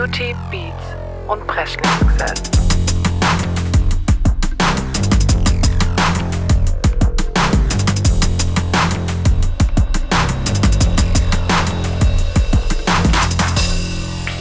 [0.00, 0.96] Beauty, Beats
[1.28, 2.42] und Presley-Success.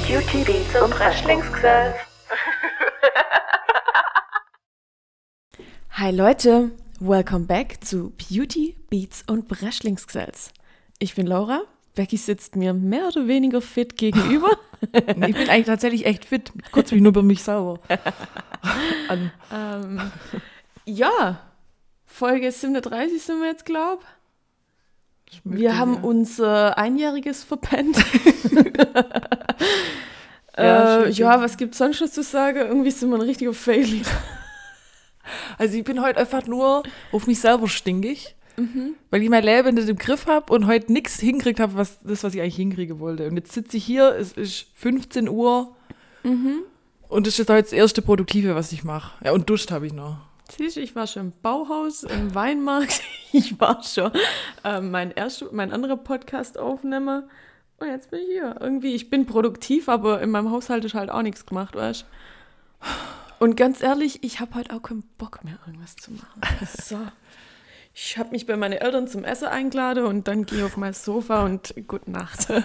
[0.07, 1.95] Beauty, Beats und Presley-Success.
[5.91, 6.71] Hi Leute,
[7.02, 10.53] welcome back zu Beauty, Beats und Breschlingsgesetz.
[10.99, 11.63] Ich bin Laura,
[11.99, 14.52] Becky sitzt mir mehr oder weniger fit gegenüber.
[14.95, 16.53] Ich bin eigentlich tatsächlich echt fit.
[16.72, 17.81] Kurz mich nur über mich sauber.
[19.09, 19.30] An.
[19.52, 20.12] ähm,
[20.85, 21.41] ja,
[22.05, 24.05] Folge 37 sind wir jetzt, glaub.
[25.44, 27.98] Wir haben unser Einjähriges verpennt.
[30.55, 32.59] Ja, äh, ja, was gibt's sonst noch zu sagen?
[32.59, 34.09] Irgendwie sind wir ein richtiger Failure.
[35.58, 38.36] Also ich bin heute einfach nur auf mich selber stinkig,
[39.09, 42.23] weil ich mein Leben nicht im Griff habe und heute nichts hingekriegt habe, was das,
[42.23, 43.27] was ich eigentlich hinkriegen wollte.
[43.27, 45.75] Und jetzt sitze ich hier, es ist 15 Uhr
[47.09, 49.23] und das ist jetzt das erste Produktive, was ich mache.
[49.25, 50.17] Ja, und duscht habe ich noch.
[50.55, 53.02] Siehst ich war schon im Bauhaus, im Weinmarkt.
[53.31, 54.11] Ich war schon
[54.63, 57.27] ähm, mein, erster, mein anderer Podcast aufnehmer.
[57.77, 58.55] Und jetzt bin ich hier.
[58.59, 63.45] Irgendwie, ich bin produktiv, aber in meinem Haushalt ist halt auch nichts gemacht, weißt du?
[63.45, 66.41] Und ganz ehrlich, ich habe heute auch keinen Bock mehr, irgendwas zu machen.
[66.81, 66.97] So.
[68.02, 70.94] Ich habe mich bei meinen Eltern zum Essen eingeladen und dann gehe ich auf mein
[70.94, 72.47] Sofa und gute Nacht.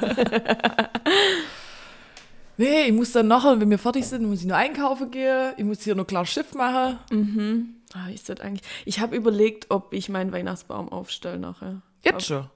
[2.56, 5.54] Nee, ich muss dann nachher, wenn wir fertig sind, muss ich nur einkaufen gehen.
[5.56, 7.80] Ich muss hier noch klar Schiff machen.
[7.92, 8.62] Ah, ist das eigentlich?
[8.84, 11.82] Ich habe überlegt, ob ich meinen Weihnachtsbaum aufstelle nachher.
[12.04, 12.48] Jetzt schon?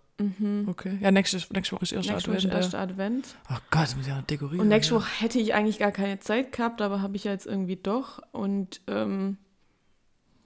[0.68, 0.98] Okay.
[1.00, 2.62] Ja, nächste, nächste Woche ist erst Nächste Woche ist Advent.
[2.62, 3.34] erster Advent.
[3.50, 4.60] Oh Gott, das muss ich ja noch dekorieren.
[4.60, 5.00] Und nächste ja.
[5.00, 8.22] Woche hätte ich eigentlich gar keine Zeit gehabt, aber habe ich ja jetzt irgendwie doch.
[8.30, 9.36] Und ähm,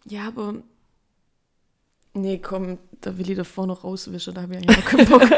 [0.07, 0.63] ja, aber
[2.15, 5.23] nee, komm, da will ich davor noch rauswischen, da habe ich eigentlich auch keinen Bock.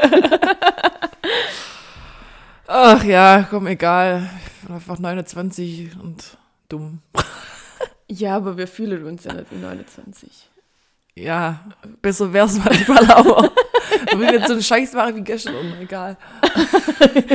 [2.67, 4.31] Ach ja, komm, egal.
[4.47, 6.37] Ich bin einfach 29 und
[6.69, 7.01] dumm.
[8.09, 10.51] ja, aber wir fühlen uns ja nicht wie 29.
[11.17, 11.61] Ja,
[12.03, 13.39] besser wär's manchmal aber.
[13.39, 13.53] Und
[14.13, 16.17] wenn wir jetzt so einen Scheiß machen wie gestern, und egal.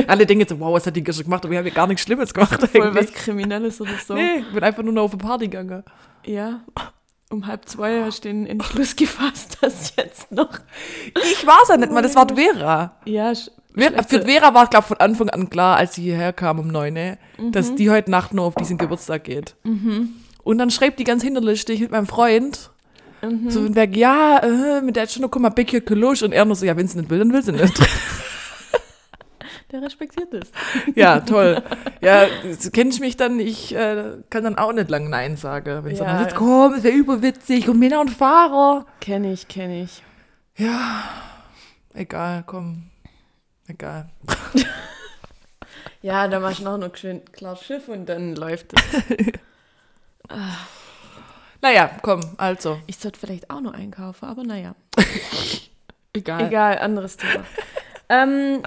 [0.06, 1.44] Alle denken jetzt so, wow, was hat die gestern gemacht?
[1.44, 2.60] Aber wir haben ja gar nichts Schlimmes gemacht.
[2.60, 3.14] Voll was eigentlich.
[3.14, 4.14] Kriminelles oder so.
[4.14, 5.82] Nee, ich bin einfach nur noch auf eine Party gegangen.
[6.24, 6.60] Ja,
[7.30, 10.50] um halb zwei hast du den Entschluss gefasst, dass jetzt noch.
[11.32, 12.96] Ich war's ja nicht mal, das war Vera.
[13.04, 13.32] Ja,
[13.74, 16.68] Vera für Vera war, glaube ich, von Anfang an klar, als sie hierher kam um
[16.68, 17.52] 9, ne, Mhm.
[17.52, 19.54] dass die heute Nacht nur auf diesen Geburtstag geht.
[20.42, 22.70] Und dann schreibt die ganz hinterlistig mit meinem Freund,
[23.22, 23.50] Mhm.
[23.50, 26.22] so von Weg, ja, äh, mit der hat schon noch, komm mal, Becky Kolosch.
[26.22, 27.74] Und er nur so, ja, wenn sie nicht will, dann will sie nicht.
[29.72, 30.50] der respektiert es.
[30.94, 31.62] ja, toll.
[32.00, 32.26] Ja,
[32.72, 35.84] kennst du mich dann, ich äh, kann dann auch nicht lang Nein sagen.
[35.84, 36.04] Wenn Ja.
[36.04, 38.86] dann jetzt komm, ist ja überwitzig und Männer und Fahrer.
[39.00, 40.02] Kenne ich, kenne ich.
[40.56, 41.04] Ja,
[41.94, 42.90] egal, komm.
[43.68, 44.10] Egal.
[46.02, 48.82] Ja, da machst du noch noch schön klar Schiff und dann läuft es.
[51.62, 52.78] Naja, komm, also.
[52.86, 54.74] Ich sollte vielleicht auch noch einkaufen, aber naja.
[56.14, 56.46] Egal.
[56.48, 57.44] Egal, anderes Thema.
[58.08, 58.62] ähm,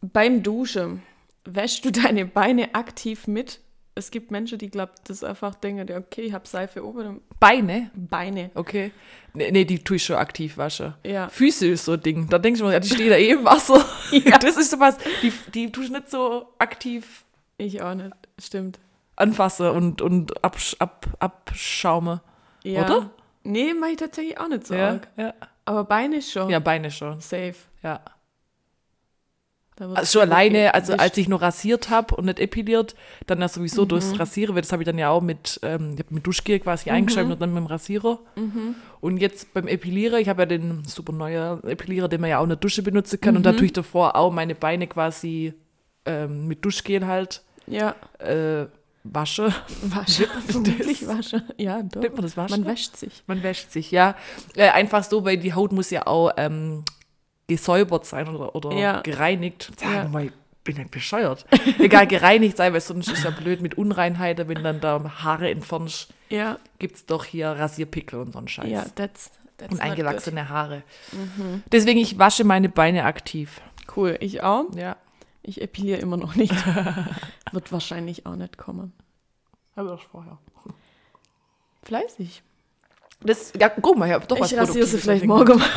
[0.00, 1.02] beim Duschen,
[1.44, 3.60] wäschst du deine Beine aktiv mit?
[3.94, 7.90] Es gibt Menschen, die glauben, das einfach denken, ja, okay, ich habe Seife oben Beine?
[7.96, 8.52] Beine.
[8.54, 8.92] Okay.
[9.34, 10.94] Nee, nee, die tue ich schon aktiv waschen.
[11.04, 11.28] Ja.
[11.28, 12.28] Füße ist so ein Ding.
[12.28, 13.84] Da denkst du mir, ja, die stehen da eh im Wasser.
[14.40, 17.24] Das ist sowas, die, die tue ich nicht so aktiv
[17.56, 18.78] Ich auch nicht, stimmt.
[19.16, 22.20] anfassen und, und absch, ab, abschaume.
[22.62, 22.84] Ja.
[22.84, 23.10] Oder?
[23.42, 25.08] Nee, mache ich tatsächlich auch nicht so Ja, arg.
[25.16, 25.34] ja.
[25.64, 26.48] Aber Beine schon.
[26.50, 27.20] ja, Beine schon.
[27.20, 27.54] Safe.
[27.82, 28.00] Ja.
[29.80, 32.94] Also schon alleine, also als ich noch rasiert habe und nicht epiliert,
[33.26, 33.88] dann ja sowieso Mhm.
[33.88, 36.58] durchs Rasieren, weil das habe ich dann ja auch mit, ähm, ich habe mit Duschgel
[36.60, 36.96] quasi Mhm.
[36.96, 38.18] eingeschrieben und dann mit dem Rasierer.
[39.00, 42.42] Und jetzt beim Epilieren, ich habe ja den super neuen Epilierer, den man ja auch
[42.44, 43.44] in der Dusche benutzen kann und Mhm.
[43.44, 45.54] da tue ich davor auch meine Beine quasi
[46.06, 48.66] ähm, mit Duschgel halt Ja, äh,
[49.04, 49.52] wasche.
[49.82, 50.26] wasche.
[50.48, 51.42] Vermutlich wasche.
[51.58, 52.00] Ja, doch.
[52.02, 52.62] Man das waschen?
[52.62, 53.22] Man wäscht sich.
[53.26, 54.14] Man wäscht sich, ja.
[54.56, 56.84] Äh, einfach so, weil die Haut muss ja auch ähm,
[57.48, 59.00] gesäubert sein oder, oder Ja.
[59.00, 59.72] gereinigt.
[59.76, 60.04] Sag Ja.
[60.08, 60.32] mal, ich
[60.64, 61.46] bin nicht bescheuert.
[61.78, 66.12] Egal, gereinigt sein, weil sonst ist ja blöd mit Unreinheiten, wenn dann da Haare entfernst,
[66.28, 68.68] Ja, gibt's doch hier Rasierpickel und so einen Scheiß.
[68.70, 70.82] ja, that's, that's und eingewachsene Haare.
[71.72, 73.60] Deswegen, ich wasche meine Beine aktiv.
[73.96, 74.66] Cool, ich auch.
[74.76, 74.96] Ja.
[75.42, 76.52] Ich epiliere immer noch nicht.
[77.52, 78.92] Wird wahrscheinlich auch nicht kommen.
[79.74, 80.36] Habe ich vorher.
[81.84, 82.42] Fleißig.
[83.22, 85.68] Das, ja, guck mal, ich habe doch was ich rasiere sie vielleicht morgen mal.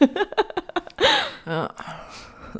[1.46, 1.74] Ja.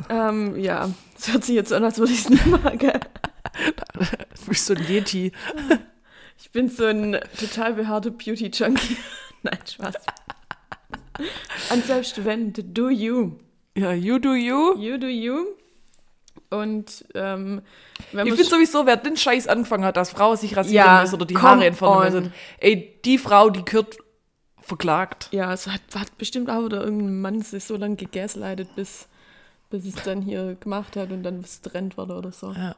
[0.09, 2.79] ähm, ja, es hört sich jetzt an, als würde ich es nicht machen.
[2.79, 5.31] Du bist so ein Yeti.
[6.37, 8.97] Ich bin so ein total behaarter Beauty-Junkie.
[9.43, 9.95] Nein, Spaß.
[11.71, 13.37] Und selbst wenn, do you.
[13.77, 14.77] Ja, you do you.
[14.77, 15.45] You do you.
[16.49, 17.61] Und ähm,
[18.11, 21.15] wenn Ich finde sowieso, wer den Scheiß angefangen hat, dass Frauen sich rasieren Ja, müssen
[21.15, 22.03] oder die Haare entfernen on.
[22.03, 23.97] müssen, ey, die Frau, die gehört
[24.65, 25.29] verklagt.
[25.31, 29.07] Ja, es hat, hat bestimmt auch oder irgendein Mann sich so lange gegaslightet, bis,
[29.69, 32.51] bis es dann hier gemacht hat und dann was trennt wurde oder so.
[32.51, 32.75] Ja.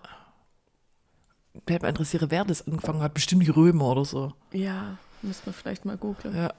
[1.65, 4.33] Wer mich interessiert, wer das angefangen hat, bestimmt die Römer oder so.
[4.51, 6.35] Ja, müssen wir vielleicht mal googeln.
[6.35, 6.53] Ja.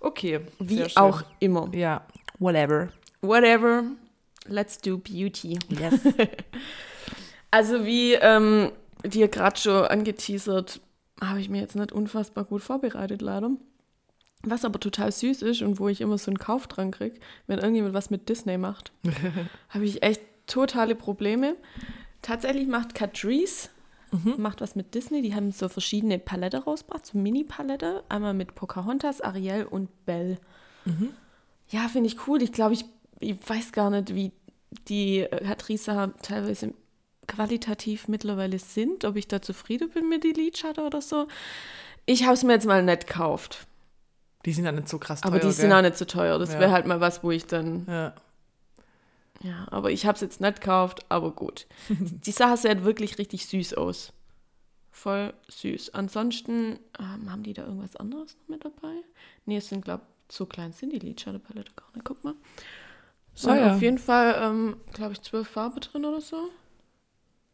[0.00, 0.40] Okay.
[0.58, 1.68] Wie auch immer.
[1.74, 2.06] Ja,
[2.38, 2.88] whatever.
[3.20, 3.82] Whatever,
[4.46, 5.58] let's do beauty.
[5.68, 6.00] Yes.
[7.50, 8.72] Also wie ähm,
[9.02, 10.80] dir gerade schon angeteasert,
[11.20, 13.50] habe ich mir jetzt nicht unfassbar gut vorbereitet, leider.
[14.42, 17.58] Was aber total süß ist und wo ich immer so einen Kauf dran kriege, wenn
[17.58, 18.92] irgendjemand was mit Disney macht,
[19.70, 21.56] habe ich echt totale Probleme.
[22.22, 23.70] Tatsächlich macht Catrice
[24.38, 25.22] macht was mit Disney.
[25.22, 28.04] Die haben so verschiedene Palette rausgebracht, so Mini-Palette.
[28.08, 30.38] Einmal mit Pocahontas, Ariel und Belle.
[31.68, 32.42] Ja, finde ich cool.
[32.42, 32.84] Ich glaube, ich,
[33.20, 34.32] ich weiß gar nicht, wie
[34.88, 36.74] die äh, Catrice teilweise
[37.26, 41.26] qualitativ mittlerweile sind, ob ich da zufrieden bin mit die Lidschatten oder so.
[42.06, 43.66] Ich habe es mir jetzt mal nicht gekauft.
[44.44, 45.32] Die sind ja nicht so krass teuer.
[45.32, 45.78] Aber die sind gell?
[45.78, 46.38] auch nicht so teuer.
[46.38, 46.60] Das Ja.
[46.60, 47.84] wäre halt mal was, wo ich dann.
[47.88, 48.14] Ja.
[49.42, 51.66] Ja, aber ich habe es jetzt nicht gekauft, aber gut.
[51.90, 54.12] die Sache sieht wirklich richtig süß aus.
[54.90, 55.92] Voll süß.
[55.94, 58.94] Ansonsten ähm, haben die da irgendwas anderes noch mit dabei?
[59.44, 62.04] Nee, es sind, glaube ich, so klein sind die Lidschattenpalette gar nicht.
[62.04, 62.34] Guck mal.
[63.34, 63.74] Sind Ah, ja.
[63.74, 66.48] auf jeden Fall, ähm, glaube ich, zwölf Farben drin oder so.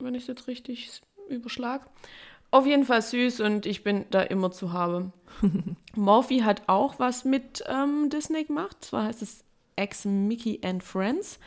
[0.03, 1.89] Wenn ich es jetzt richtig überschlag.
[2.51, 5.13] Auf jeden Fall süß und ich bin da immer zu haben.
[5.95, 8.77] Morphy hat auch was mit ähm, Disney gemacht.
[8.81, 9.43] Zwar heißt es
[9.77, 11.39] Ex Mickey and Friends.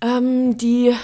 [0.00, 0.94] Ähm, die,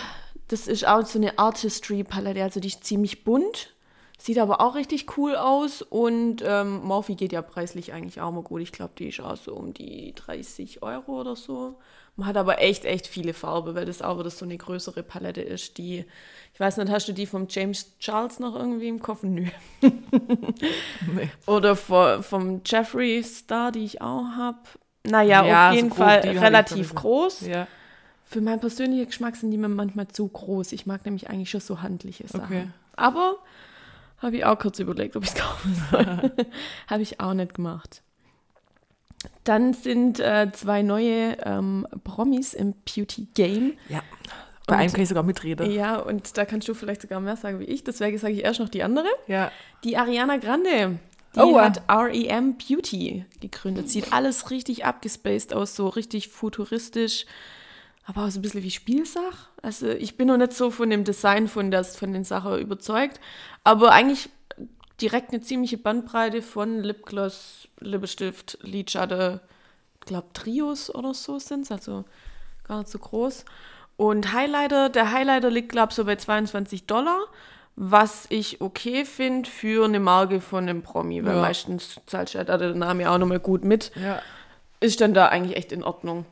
[0.49, 3.75] das ist auch so eine Artistry-Palette, also die ist ziemlich bunt.
[4.19, 8.43] Sieht aber auch richtig cool aus und ähm, Morphy geht ja preislich eigentlich auch mal
[8.43, 8.61] gut.
[8.61, 11.77] Ich glaube, die ist auch so um die 30 Euro oder so.
[12.17, 15.41] Man hat aber echt, echt viele Farben, weil das auch wieder so eine größere Palette
[15.41, 16.05] ist, die,
[16.53, 19.23] ich weiß nicht, hast du die vom James Charles noch irgendwie im Kopf?
[19.23, 19.47] Nö.
[21.15, 21.31] Nee.
[21.47, 24.59] Oder vor, vom Jeffree Star, die ich auch habe.
[25.05, 27.41] Naja, Ja, auf so jeden grob, Fall relativ groß.
[27.47, 27.67] Ja.
[28.25, 30.73] Für meinen persönlichen Geschmack sind die mir manchmal zu groß.
[30.73, 32.45] Ich mag nämlich eigentlich schon so handliche Sachen.
[32.45, 32.69] Okay.
[32.95, 33.37] Aber
[34.19, 36.33] habe ich auch kurz überlegt, ob ich es kaufen soll.
[36.87, 38.03] habe ich auch nicht gemacht.
[39.45, 43.75] Dann sind äh, zwei neue ähm, Promis im Beauty Game.
[43.89, 44.01] ja.
[44.69, 45.71] Bei Und- einem kann ich sogar mitreden.
[45.73, 47.83] Ja, und da kannst du vielleicht sogar mehr sagen wie ich.
[47.83, 49.09] Deswegen sage ich erst noch die andere.
[49.27, 49.51] Ja.
[49.83, 51.01] Die Ariana Grande.
[51.35, 53.89] Die Oh, hat REM Beauty gegründet.
[53.89, 57.27] Sieht alles richtig abgespaced aus, so richtig futuristisch,
[58.05, 59.49] aber auch so ein bisschen wie Spielsach.
[59.63, 63.19] Also ich bin noch nicht so von dem Design von, das, von den Sachen überzeugt,
[63.65, 64.29] aber eigentlich
[65.03, 69.41] direkt eine ziemliche Bandbreite von Lipgloss, Lippenstift, Lidschatten,
[70.01, 72.05] ich glaube Trios oder so sind es, also
[72.67, 73.45] gar nicht so groß.
[73.97, 77.21] Und Highlighter, der Highlighter liegt, glaube ich, so bei 22 Dollar,
[77.77, 81.41] was ich okay finde für eine Marke von einem Promi, weil Ja.
[81.41, 83.93] meistens zahlt da der Name auch nochmal gut mit.
[83.97, 84.23] Ja.
[84.81, 86.25] Ist dann da eigentlich echt in Ordnung.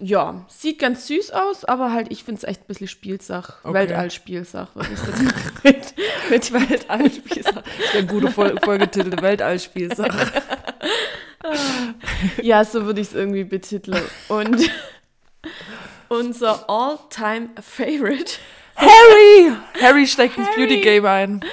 [0.00, 3.64] Ja, sieht ganz süß aus, aber halt, ich finde es echt ein bisschen Spielsach.
[3.64, 3.74] Okay.
[3.74, 5.20] Weltall-Spielsach, was ist das
[5.64, 5.94] mit,
[6.30, 7.62] mit Weltall-Spielsach?
[7.62, 10.42] Das ist ein guter Fol Folgetitel, Weltallspielsache.
[12.42, 14.02] Ja, so würde ich es irgendwie betiteln.
[14.28, 14.70] Und
[16.08, 18.34] unser All-Time-Favorite
[18.76, 19.52] Harry!
[19.80, 20.66] Harry steckt ins Harry.
[20.66, 21.44] Beauty Game ein.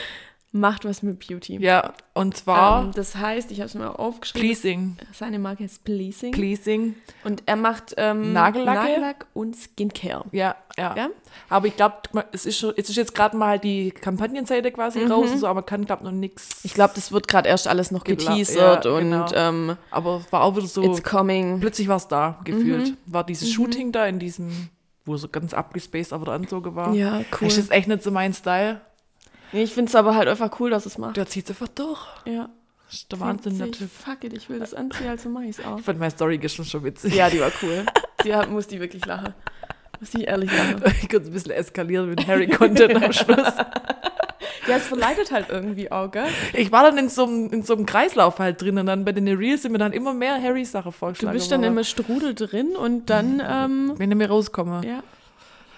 [0.56, 1.58] Macht was mit Beauty.
[1.58, 4.98] Ja, und zwar Ähm, das heißt, ich habe es mir aufgeschrieben, Pleasing.
[5.12, 6.32] seine Marke ist Pleasing.
[6.32, 6.96] Pleasing.
[7.26, 8.80] Und er macht ähm, Nagellacke?
[8.80, 10.24] Nagellack und Skincare.
[10.32, 10.96] Ja, ja.
[10.96, 11.10] Ja?
[11.50, 11.98] Aber ich glaube,
[12.32, 15.62] es ist schon, es ist jetzt gerade mal die Kampagnenseite quasi raus und so, aber
[15.62, 16.64] kann, glaube noch nichts.
[16.64, 19.28] Ich glaube, das wird gerade erst alles noch geteasert ja, und genau.
[19.34, 21.60] ähm, Aber es war auch wieder so, it's coming.
[21.60, 22.92] plötzlich war es da, gefühlt.
[22.92, 22.98] Mhm.
[23.08, 24.70] War dieses Shooting da in diesem,
[25.04, 26.94] wo so ganz abgespaced aber der Anzug war.
[26.94, 27.50] Ja, cool.
[27.50, 28.80] Das ist echt nicht so mein Style.
[29.52, 31.18] Nee, ich finde es aber halt einfach cool, dass es macht.
[31.18, 32.00] Der zieht einfach durch.
[32.26, 32.50] Ja.
[32.88, 33.72] Das ist der Wahnsinn, der.
[33.72, 33.90] Typ.
[33.90, 35.78] Fuck it, ich will das anziehen, also mach ich's auch.
[35.80, 37.16] Ich fand meine Story gestern schon witzig.
[37.16, 37.86] Ja, die war cool.
[38.24, 39.34] Die hat, muss die wirklich lachen.
[40.00, 40.84] Muss ich ehrlich lachen.
[41.02, 43.48] Ich konnte ein bisschen eskalieren mit Harry-Content am Schluss.
[44.68, 46.26] Ja, es verleitet halt irgendwie auch, gell?
[46.54, 49.12] Ich war dann in so einem, in so einem Kreislauf halt drin und dann bei
[49.12, 51.36] den Reels sind mir dann immer mehr Harry-Sachen Du vorgeschlagen.
[51.36, 54.82] bist dann immer Strudel drin und dann, ähm, Wenn ich mir rauskomme.
[54.84, 55.04] ja.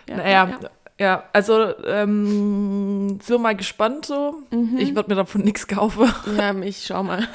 [0.08, 0.50] ja, Naja, ja.
[0.62, 4.42] ja, also ähm, sind wir mal gespannt so.
[4.77, 6.12] Ich würde mir davon nichts kaufen.
[6.38, 7.27] Ja, ich schau mal.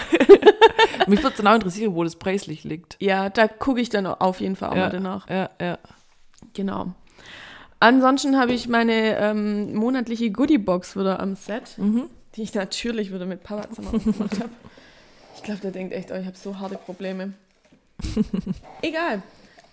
[1.06, 2.96] Mich würde es dann auch interessieren, wo das preislich liegt.
[3.00, 4.84] Ja, da gucke ich dann auf jeden Fall auch Ja.
[4.84, 5.28] mal danach.
[5.28, 5.78] Ja, ja.
[6.54, 6.92] Genau.
[7.80, 12.04] Ansonsten habe ich meine ähm, monatliche Goodiebox wieder am Set, Mhm.
[12.36, 14.50] die ich natürlich wieder mit Papa zusammen gemacht habe.
[15.36, 17.32] Ich glaube, der denkt echt, oh, ich habe so harte Probleme.
[18.82, 19.22] Egal.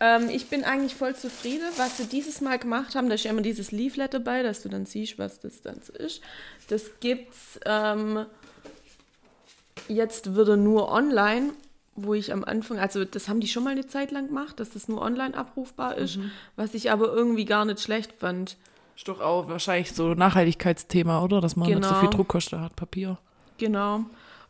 [0.02, 1.66] Ähm, ich bin eigentlich voll zufrieden.
[1.78, 4.70] Was sie dieses Mal gemacht haben, da ist ja immer dieses Leaflet dabei, dass du
[4.70, 6.22] dann siehst, was das dann so ist.
[6.70, 8.26] Das gibt's ähm,
[9.88, 11.52] jetzt wieder nur online,
[11.96, 14.70] wo ich am Anfang, also das haben die schon mal eine Zeit lang gemacht, dass
[14.72, 16.20] das nur online abrufbar ist,
[16.56, 18.56] was ich aber irgendwie gar nicht schlecht fand.
[18.96, 21.42] Ist doch auch wahrscheinlich so Nachhaltigkeitsthema, oder?
[21.42, 22.00] Dass man nicht so Genau.
[22.02, 23.18] viel Druckkosten hat, Papier.
[23.58, 24.06] Genau.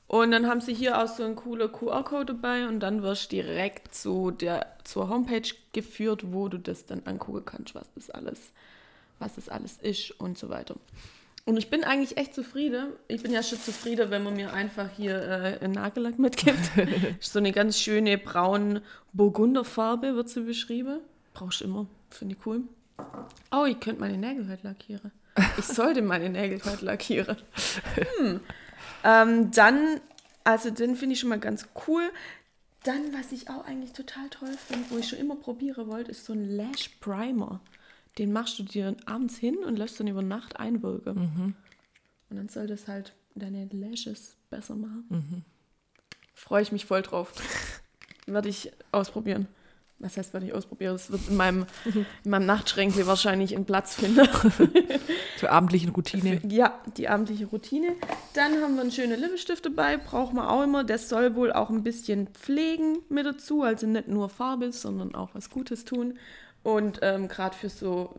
[0.09, 3.35] Und dann haben sie hier auch so ein cooler QR-Code dabei und dann wirst du
[3.35, 8.51] direkt zu der, zur Homepage geführt, wo du das dann angucken kannst, was das alles,
[9.19, 10.73] was das alles ist und so weiter.
[11.45, 12.87] Und ich bin eigentlich echt zufrieden.
[13.07, 16.71] Ich bin ja schon zufrieden, wenn man mir einfach hier äh, einen Nagellack mitgibt.
[17.19, 18.81] so eine ganz schöne braun
[19.13, 21.01] Burgunderfarbe, wird sie beschrieben.
[21.35, 21.85] Brauchst du immer.
[22.09, 22.63] Finde ich cool.
[23.51, 25.11] Oh, ich könnte meine Nägel heute lackieren.
[25.59, 27.37] Ich sollte meine Nägel heute lackieren.
[28.17, 28.39] Hm.
[29.03, 29.99] Ähm, dann,
[30.43, 32.09] also den finde ich schon mal ganz cool.
[32.83, 36.25] Dann, was ich auch eigentlich total toll finde, wo ich schon immer probieren wollte, ist
[36.25, 37.59] so ein Lash Primer.
[38.17, 41.55] Den machst du dir abends hin und lässt dann über Nacht einwirken.
[42.29, 45.05] Und dann soll das halt deine Lashes besser machen.
[46.33, 47.33] Freue ich mich voll drauf.
[48.25, 49.47] Werde ich ausprobieren.
[49.99, 50.93] Was heißt, werde ich ausprobieren?
[50.93, 51.65] Das wird in meinem,
[52.23, 54.27] in meinem Nachtschränkle wahrscheinlich einen Platz finden.
[55.37, 56.41] Zur abendlichen Routine.
[56.47, 57.89] Ja, die abendliche Routine.
[58.33, 60.85] Dann haben wir einen schönen Lippenstift dabei, braucht man auch immer.
[60.85, 65.29] Der soll wohl auch ein bisschen pflegen mit dazu, also nicht nur Farbe, sondern auch
[65.33, 66.17] was Gutes tun.
[66.63, 68.15] Und ähm, gerade für so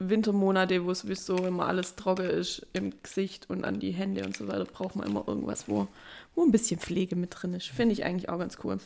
[0.00, 4.48] Wintermonate, wo sowieso immer alles trocken ist im Gesicht und an die Hände und so
[4.48, 5.88] weiter, braucht man immer irgendwas, wo,
[6.34, 7.66] wo ein bisschen Pflege mit drin ist.
[7.68, 8.78] Finde ich eigentlich auch ganz cool.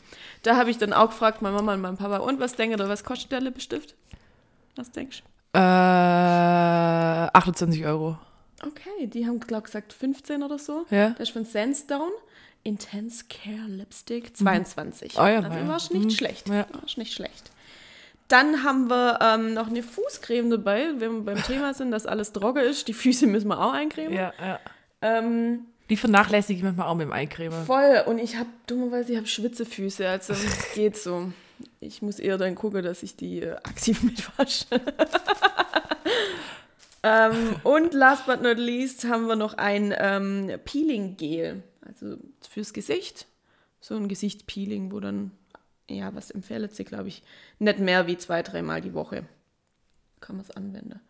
[0.42, 2.88] Da habe ich dann auch gefragt, meine Mama und mein Papa, und was denkt ihr,
[2.88, 3.94] was kostet der Lippenstift?
[4.76, 5.58] Was denkst du?
[5.58, 5.60] Äh,
[7.32, 8.18] 28 Euro.
[8.62, 10.86] Okay, die haben, glaube ich, gesagt 15 oder so.
[10.90, 11.10] Ja.
[11.10, 12.10] Das ist von Sandstone.
[12.62, 15.18] Intense Care Lipstick 22.
[15.18, 15.68] Ah ja, also ja.
[15.68, 16.10] war schon nicht Mhm.
[16.10, 16.48] schlecht.
[16.48, 16.66] Ja.
[16.72, 17.50] War schon nicht schlecht.
[18.28, 22.32] Dann haben wir ähm, noch eine Fußcreme dabei, wenn wir beim Thema sind, dass alles
[22.32, 22.88] trocken ist.
[22.88, 24.14] Die Füße müssen wir auch eincremen.
[24.14, 24.58] Ja, ja.
[25.02, 27.64] Ähm, Die vernachlässige ich manchmal auch mit dem Eincreme.
[27.66, 28.02] voll.
[28.06, 30.08] Und ich habe dummerweise ich hab Schwitzefüße.
[30.08, 31.32] Also es geht so.
[31.80, 34.66] Ich muss eher dann gucken, dass ich die äh, aktiv mitwasche.
[37.02, 41.62] ähm, und last but not least haben wir noch ein ähm, Peeling-Gel.
[41.86, 42.16] Also
[42.48, 43.26] fürs Gesicht.
[43.80, 45.32] So ein Gesichtspeeling, wo dann,
[45.90, 47.22] ja, was empfehlen sie, glaube ich,
[47.58, 49.26] nicht mehr wie zwei, dreimal die Woche.
[50.20, 51.00] Kann man es anwenden.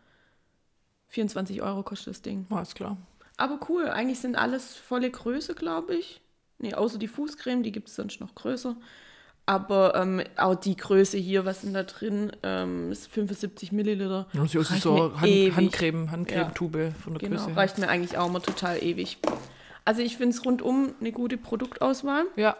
[1.07, 2.45] 24 Euro kostet das Ding.
[2.61, 2.97] Ist klar.
[3.37, 6.21] Aber cool, eigentlich sind alles volle Größe, glaube ich.
[6.57, 8.75] Nee, außer die Fußcreme, die gibt es sonst noch größer.
[9.47, 14.27] Aber ähm, auch die Größe hier, was sind da drin, ähm, ist 75 Milliliter.
[14.33, 15.55] Das ist Reicht so mir Hand.
[15.57, 17.57] Handcreme, Handcremetube von der Genau, Größe her.
[17.57, 19.17] reicht mir eigentlich auch immer total ewig.
[19.83, 22.57] Also ich finde es rundum eine gute Produktauswahl Ja,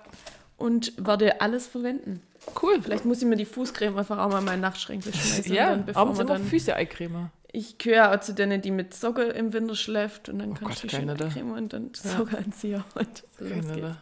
[0.57, 2.21] und werde alles verwenden.
[2.61, 2.79] cool.
[2.83, 5.51] Vielleicht muss ich mir die Fußcreme einfach auch mal in meinen Nachtschränke schmeißen.
[5.55, 7.31] Ja, dann, bevor abends immer dann Füße Eincreme.
[7.57, 10.67] Ich gehöre auch zu denen, die mit Socke im Winter schläft und dann kann Oh
[10.67, 11.55] Gott, ich die keine schön da.
[11.55, 12.11] Und dann Ja.
[12.17, 13.81] Socke anziehen und so los geht's.
[13.81, 13.97] da.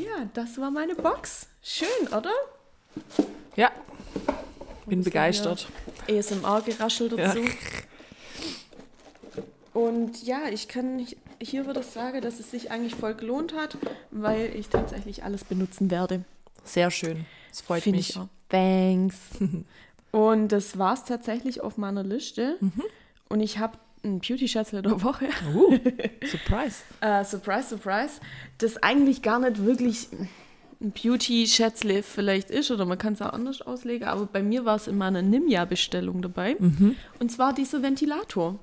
[0.00, 1.46] Ja, das war meine Box.
[1.62, 2.32] Schön, oder?
[3.56, 3.70] Ja,
[4.86, 5.68] bin ist begeistert.
[6.10, 7.16] ASMR-Geraschel Ja.
[7.34, 7.40] dazu.
[9.72, 11.06] Und ja, ich kann
[11.40, 13.76] hier würde ich sagen, dass es sich eigentlich voll gelohnt hat,
[14.10, 16.24] weil ich tatsächlich alles benutzen werde.
[16.64, 17.24] Sehr schön.
[17.50, 18.10] Das freut Finde mich.
[18.10, 18.28] ich auch.
[18.48, 19.16] Thanks.
[20.12, 22.56] Und das war es tatsächlich auf meiner Liste.
[22.60, 22.82] Mhm.
[23.28, 25.28] Und ich habe einen Beauty-Schätzle der Woche.
[25.54, 25.78] Uh,
[26.26, 26.82] Surprise.
[27.00, 28.20] Äh, surprise, surprise.
[28.58, 30.08] Das eigentlich gar nicht wirklich
[30.82, 34.76] ein Beauty-Schätzle vielleicht ist, oder man kann es auch anders auslegen, aber bei mir war
[34.76, 36.56] es in meiner Nimja-Bestellung dabei.
[36.58, 36.96] Mhm.
[37.20, 38.58] Und zwar dieser Ventilator.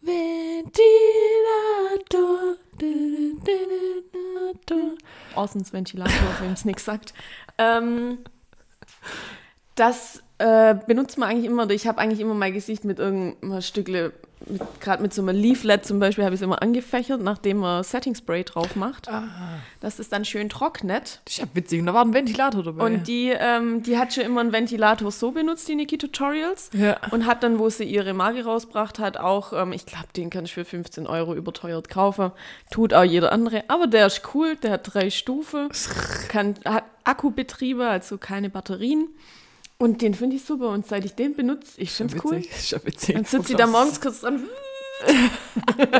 [0.00, 0.72] Ventilator.
[2.78, 3.52] Ventilator.
[5.36, 7.14] Orsons Ventilator, wem es nichts sagt.
[7.58, 8.18] Ähm,
[9.74, 13.60] das äh, benutzt man eigentlich immer, oder ich habe eigentlich immer mein Gesicht mit irgendeinem
[13.62, 14.12] Stückle,
[14.80, 18.16] gerade mit so einem Leaflet zum Beispiel, habe ich es immer angefächert, nachdem man Setting
[18.16, 19.22] Spray drauf macht, Ah,
[19.78, 21.20] dass es dann schön trocknet.
[21.24, 21.78] das ist ja witzig.
[21.78, 22.84] Und da war ein Ventilator dabei.
[22.84, 26.70] Und die, ähm, die hat schon immer einen Ventilator so benutzt, die Niki Tutorials.
[26.74, 26.96] Ja.
[27.12, 30.44] Und hat dann, wo sie ihre Marke rausgebracht hat, auch, ähm, ich glaube, den kann
[30.44, 32.32] ich für 15 Euro überteuert kaufen.
[32.72, 33.62] Tut auch jeder andere.
[33.68, 35.68] Aber der ist cool, der hat drei Stufen,
[36.28, 39.06] kann, hat Akkubetriebe, also keine Batterien.
[39.82, 40.68] Und den finde ich super.
[40.68, 42.36] Und seit ich den benutze, ich finde es cool.
[42.36, 43.16] Ist ja witzig.
[43.16, 44.44] Dann sitzt sie da morgens kurz dran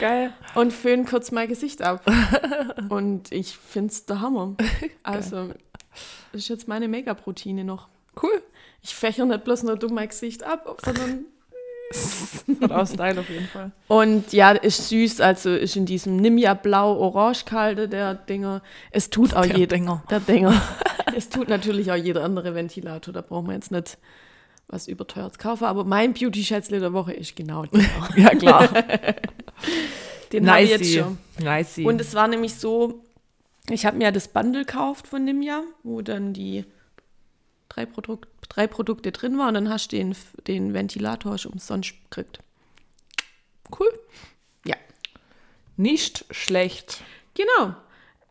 [0.00, 0.32] Geil.
[0.54, 2.02] und föhnt kurz mein Gesicht ab.
[2.88, 4.56] Und ich finde es der Hammer.
[5.02, 5.48] Also,
[6.32, 7.88] das ist jetzt meine Make-up-Routine noch.
[8.22, 8.42] Cool.
[8.80, 11.26] Ich fächere nicht bloß nur dumm mein Gesicht ab, sondern
[12.60, 13.72] Hat auch Style auf jeden Fall.
[13.88, 18.62] Und ja, ist süß, also ist in diesem Nimja blau-orange kalte der Dinger.
[18.90, 19.76] Es tut auch Der jeder.
[19.76, 20.02] Dinger.
[20.10, 20.60] Der Dinger.
[21.16, 23.98] es tut natürlich auch jeder andere Ventilator, da brauchen wir jetzt nicht
[24.68, 27.84] was überteuert kaufen, aber mein Beauty-Schätzle der Woche ist genau der.
[28.16, 28.68] Ja, klar.
[30.32, 30.80] Den habe ich nice.
[30.80, 31.18] jetzt schon.
[31.42, 31.78] Nice.
[31.78, 33.02] Und es war nämlich so,
[33.70, 36.66] ich habe mir ja das Bundle gekauft von Nimja, wo dann die
[37.78, 40.16] drei, Produk drei Produkte drin waren und dann hast du den,
[40.46, 42.40] den Ventilator umsonst gekriegt.
[43.78, 43.88] cool.
[44.64, 44.76] Ja.
[45.76, 47.02] Nicht schlecht.
[47.34, 47.74] Genau.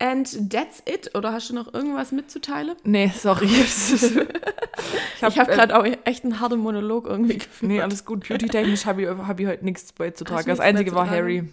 [0.00, 1.14] And that's it.
[1.16, 2.76] Oder hast du noch irgendwas mitzuteilen?
[2.84, 3.46] Nee, sorry.
[3.46, 7.72] ich habe gerade auch echt einen harten Monolog irgendwie gefühlt.
[7.72, 8.28] Nee, alles gut.
[8.28, 10.48] Beauty-technisch habe ich, hab ich heute nichts beizutragen.
[10.48, 11.26] Das Einzige war beizutragen?
[11.26, 11.48] Harry.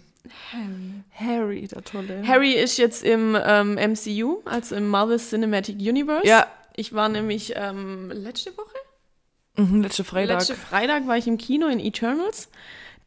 [1.12, 2.26] Harry, der tolle.
[2.26, 6.26] Harry ist jetzt im ähm, MCU, also im Marvel Cinematic Universe.
[6.26, 6.46] Ja.
[6.76, 8.66] Ich war nämlich ähm, letzte Woche,
[9.58, 10.38] Mhm, letzte Freitag.
[10.40, 12.50] letzte Freitag war ich im Kino in Eternals.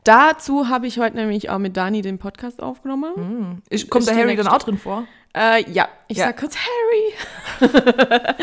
[0.04, 3.14] Dazu habe ich heute nämlich auch mit Dani den Podcast aufgenommen.
[3.16, 3.62] Mhm.
[3.70, 5.06] Ist, kommt Ist der Harry dann auch drin vor?
[5.36, 6.26] Äh, ja, ich Ja.
[6.28, 7.70] sag kurz Harry.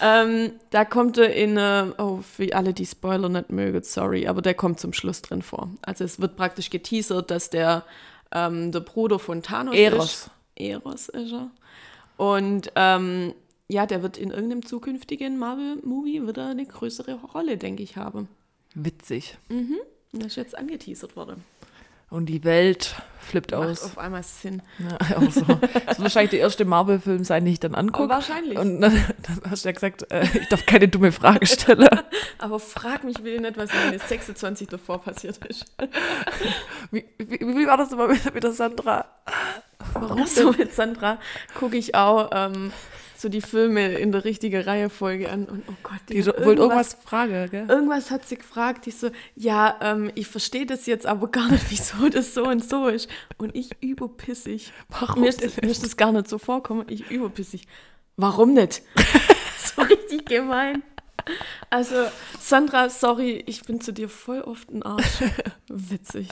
[0.00, 4.42] ähm, da kommt er in, äh, oh, für alle, die Spoiler nicht mögen, sorry, aber
[4.42, 5.68] der kommt zum Schluss drin vor.
[5.82, 7.84] Also es wird praktisch geteasert, dass der,
[8.32, 10.04] ähm, der Bruder von Thanos Eros.
[10.04, 10.30] ist.
[10.56, 11.50] Eros ist er.
[12.16, 13.34] Und ähm,
[13.72, 18.28] ja, der wird in irgendeinem zukünftigen Marvel-Movie wieder eine größere Rolle, denke ich, haben.
[18.74, 19.38] Witzig.
[20.12, 21.42] Das ist jetzt angeteasert worden.
[22.10, 23.84] Und die Welt flippt Macht aus.
[23.84, 24.60] auf einmal Sinn.
[24.78, 25.40] Ja, auch so.
[25.46, 28.10] Das wird wahrscheinlich der erste Marvel-Film sein, den ich dann angucke.
[28.10, 28.58] Wahrscheinlich.
[28.58, 31.88] Und dann, dann hast du ja gesagt, äh, ich darf keine dumme Frage stellen.
[32.38, 35.64] Aber frag mich bitte nicht, was in meine 26 davor passiert ist.
[36.90, 39.06] Wie, wie, wie war das immer mit, mit der Sandra?
[39.94, 41.18] Warum so mit Sandra
[41.58, 42.72] gucke ich auch ähm,
[43.22, 46.94] so die Filme in der richtigen Reihenfolge an und oh Gott, Die so- wollte irgendwas
[46.94, 47.66] fragen, gell?
[47.68, 51.64] Irgendwas hat sie gefragt, die so, ja, ähm, ich verstehe das jetzt aber gar nicht,
[51.70, 53.08] wieso das so und so ist.
[53.38, 54.72] Und ich überpissig.
[54.88, 57.66] Warum Mir ist, das, mir ist das gar nicht so vorkommen, ich überpissig.
[58.16, 58.82] Warum nicht?
[59.76, 60.82] so richtig gemein.
[61.70, 61.94] Also,
[62.40, 65.22] Sandra, sorry, ich bin zu dir voll oft ein Arsch.
[65.68, 66.28] Witzig.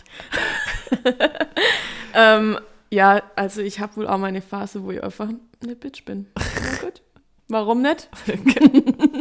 [2.14, 2.59] ähm,
[2.90, 5.29] ja, also ich habe wohl auch meine Phase, wo ich einfach
[5.62, 6.26] eine Bitch bin.
[6.37, 7.03] Na gut.
[7.48, 8.09] Warum nicht?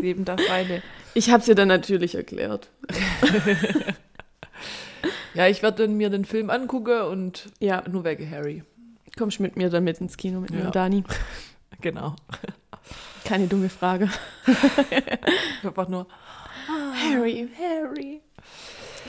[0.02, 0.82] Neben das eine.
[1.16, 2.70] Ich habe es ihr dann natürlich erklärt.
[5.36, 8.64] Ja, ich werde dann mir den Film angucken und Ja, nur wegen Harry.
[9.18, 10.66] kommst mit mir dann mit ins Kino mit mir Ja.
[10.66, 11.04] und Dani.
[11.82, 12.16] Genau.
[13.26, 14.10] Keine dumme Frage.
[15.64, 16.08] Einfach nur.
[16.68, 18.22] Harry, Harry.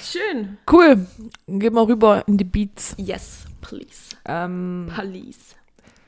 [0.01, 0.59] Schön.
[0.71, 1.07] Cool.
[1.49, 2.95] Gehen wir rüber in die Beats.
[2.99, 4.15] Yes, please.
[4.27, 5.57] Ähm, Police.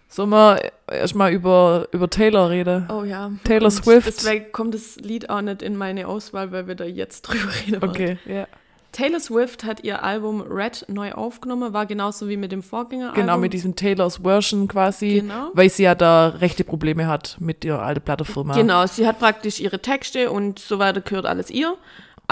[0.08, 0.60] sollen wir
[0.90, 2.86] erstmal über, über Taylor reden?
[2.90, 3.30] Oh ja.
[3.44, 4.06] Taylor Und Swift.
[4.06, 7.80] Deswegen kommt das Lied auch nicht in meine Auswahl, weil wir da jetzt drüber reden.
[7.82, 7.90] wollen.
[7.90, 8.46] Okay, ja.
[8.92, 13.22] Taylor Swift hat ihr Album Red neu aufgenommen, war genauso wie mit dem Vorgängeralbum.
[13.22, 15.48] Genau, mit diesem Taylor's Version quasi, Genau.
[15.54, 18.52] weil sie ja da rechte Probleme hat mit ihrer alten Plattefirma.
[18.54, 21.74] Genau, sie hat praktisch ihre Texte und so weiter gehört alles ihr.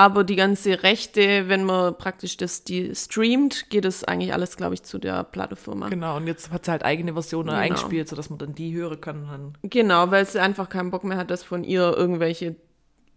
[0.00, 4.72] Aber die ganze Rechte, wenn man praktisch das die streamt, geht es eigentlich alles, glaube
[4.72, 5.90] ich, zu der Plattefirma.
[5.90, 7.58] Genau, und jetzt hat sie halt eigene Versionen Genau.
[7.60, 9.52] eingespielt, sodass man dann die hören kann.
[9.62, 12.56] Genau, weil sie einfach keinen Bock mehr hat, dass von ihr irgendwelche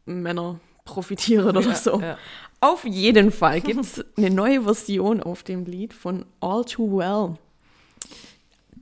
[0.06, 2.02] Männer profitieren oder Ja, so.
[2.02, 2.18] ja.
[2.60, 7.38] Auf jeden Fall gibt es eine neue Version auf dem Lied von All Too Well.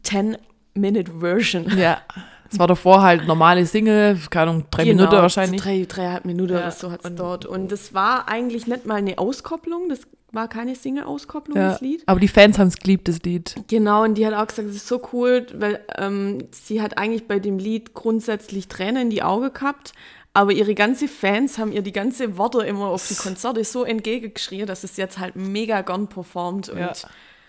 [0.03, 1.77] 10-Minute-Version.
[1.77, 2.01] ja.
[2.51, 5.61] Es war davor halt normale Single, keine Ahnung, drei Minuten wahrscheinlich.
[5.61, 7.45] Drei, dreieinhalb Minuten Ja, oder so hat es dort.
[7.45, 10.01] Und das war eigentlich nicht mal eine Auskopplung, das
[10.33, 11.69] war keine Single-Auskopplung, Ja.
[11.71, 12.03] das Lied.
[12.05, 13.55] Aber die Fans haben es geliebt, das Lied.
[13.67, 17.27] Genau, und die hat auch gesagt, das ist so cool, weil ähm, sie hat eigentlich
[17.27, 19.93] bei dem Lied grundsätzlich Tränen in die Augen gehabt,
[20.33, 24.65] aber ihre ganzen Fans haben ihr die ganze Worte immer auf die Konzerte so entgegengeschrien,
[24.67, 26.93] dass es jetzt halt mega gern performt und Ja,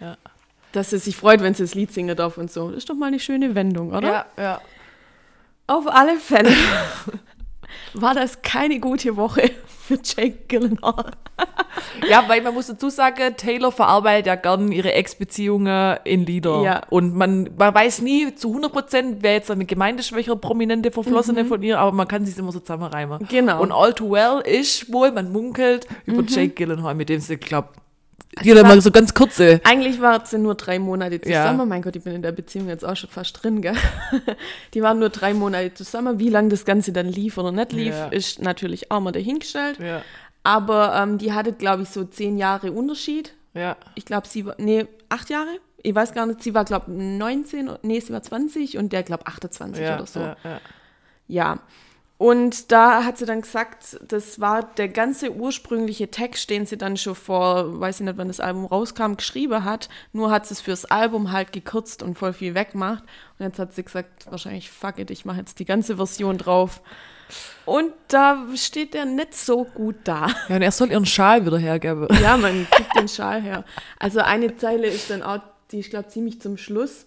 [0.00, 0.16] ja.
[0.72, 2.68] dass sie sich freut, wenn sie das Lied singen darf und so.
[2.70, 4.08] Das ist doch mal eine schöne Wendung, oder?
[4.08, 4.60] Ja, ja.
[5.72, 6.50] Auf alle Fälle
[7.94, 11.12] war das keine gute Woche für Jake Gyllenhaal.
[12.08, 16.62] Ja, weil man muss dazu sagen, Taylor verarbeitet ja gern ihre Ex-Beziehungen in Lieder.
[16.62, 16.82] Ja.
[16.90, 21.62] Und man, man weiß nie zu 100 Prozent, wer jetzt eine gemeindeschwächere, prominente Verflossene von
[21.62, 23.26] ihr, aber man kann sich immer so zusammenreimen.
[23.28, 23.62] Genau.
[23.62, 27.72] Und All Too Well ist wohl, man munkelt, über Jake Gyllenhaal, mit dem sie, glaub,
[28.42, 29.60] die war- hat mal so ganz kurze.
[29.64, 31.42] Eigentlich waren sie nur drei Monate Ja.
[31.42, 31.68] zusammen.
[31.68, 33.74] Mein Gott, ich bin in der Beziehung jetzt auch schon fast drin, gell?
[34.74, 36.18] Die waren nur drei Monate zusammen.
[36.18, 38.06] Wie lange das Ganze dann lief oder nicht lief, Ja.
[38.08, 39.78] ist natürlich auch mal dahingestellt.
[39.80, 40.02] Ja,
[40.44, 43.34] Aber ähm, die hatte, glaube ich, so zehn Jahre Unterschied.
[43.54, 43.76] ja.
[43.94, 45.50] Ich glaube, sie war, nee, acht Jahre?
[45.84, 49.02] Ich weiß gar nicht, sie war, glaube ich, 19, nee, sie war 20 und der,
[49.02, 50.20] glaube ich, 28 ja, oder so.
[50.20, 50.36] ja,
[51.28, 51.58] ja.
[52.22, 56.96] Und da hat sie dann gesagt, das war der ganze ursprüngliche Text, den sie dann
[56.96, 59.88] schon vor, weiß ich nicht, wann das Album rauskam, geschrieben hat.
[60.12, 63.02] Nur hat sie es fürs Album halt gekürzt und voll viel weggemacht.
[63.40, 66.80] Und jetzt hat sie gesagt, wahrscheinlich fuck it, ich mache jetzt die ganze Version drauf.
[67.64, 70.28] Und da steht der nicht so gut da.
[70.48, 72.06] Ja, und er soll ihren Schal wieder hergeben.
[72.22, 73.64] Ja, man kriegt den Schal her.
[73.98, 75.40] Also eine Zeile ist dann auch,
[75.72, 77.06] die ich glaube ziemlich zum Schluss.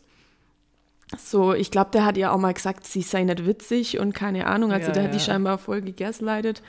[1.18, 4.48] So, ich glaube, der hat ja auch mal gesagt, sie sei nicht witzig und keine
[4.48, 4.72] Ahnung.
[4.72, 5.24] Also Ja, der hat die ja.
[5.24, 6.62] scheinbar voll gegaslightet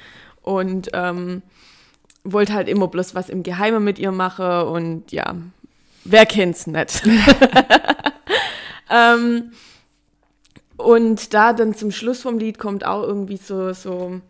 [0.42, 1.42] und ähm,
[2.22, 5.34] wollte halt immer bloß was im Geheimen mit ihr machen und ja,
[6.04, 7.02] wer kennt's nicht.
[8.90, 9.52] ähm,
[10.76, 14.20] und da dann zum Schluss vom Lied kommt auch irgendwie so, so,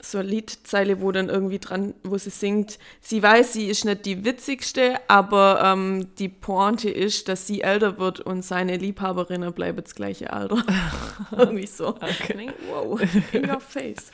[0.00, 4.06] so eine Liedzeile, wo dann irgendwie dran, wo sie singt, sie weiß, sie ist nicht
[4.06, 9.82] die witzigste, aber ähm, die Pointe ist, dass sie älter wird und seine Liebhaberinnen bleiben
[9.82, 10.62] das gleiche Alter.
[11.36, 11.96] irgendwie so.
[12.08, 13.00] Ich denk, Wow,
[13.32, 14.12] in your face.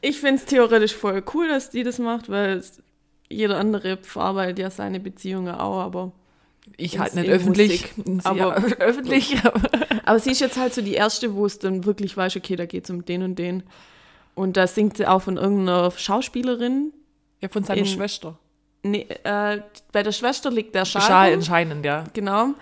[0.00, 2.62] ich finde es theoretisch voll cool, dass die das macht, weil
[3.28, 6.12] jeder andere verarbeitet ja seine Beziehungen auch, aber
[6.78, 7.94] Ich halt nicht öffentlich.
[7.98, 8.26] Musik.
[8.26, 9.36] Aber- ja, öffentlich.
[9.44, 9.60] aber-
[10.04, 12.64] Aber sie ist jetzt halt so die erste, wo es dann wirklich weiß, okay, da
[12.64, 13.62] geht es um den und den.
[14.34, 16.92] Und da singt sie auch von irgendeiner Schauspielerin.
[17.40, 18.38] Ja, von seiner In- Schwester.
[18.82, 19.60] Nee, äh,
[19.92, 21.02] bei der Schwester liegt der Schal.
[21.02, 22.04] Schal anscheinend, ja.
[22.14, 22.54] Genau.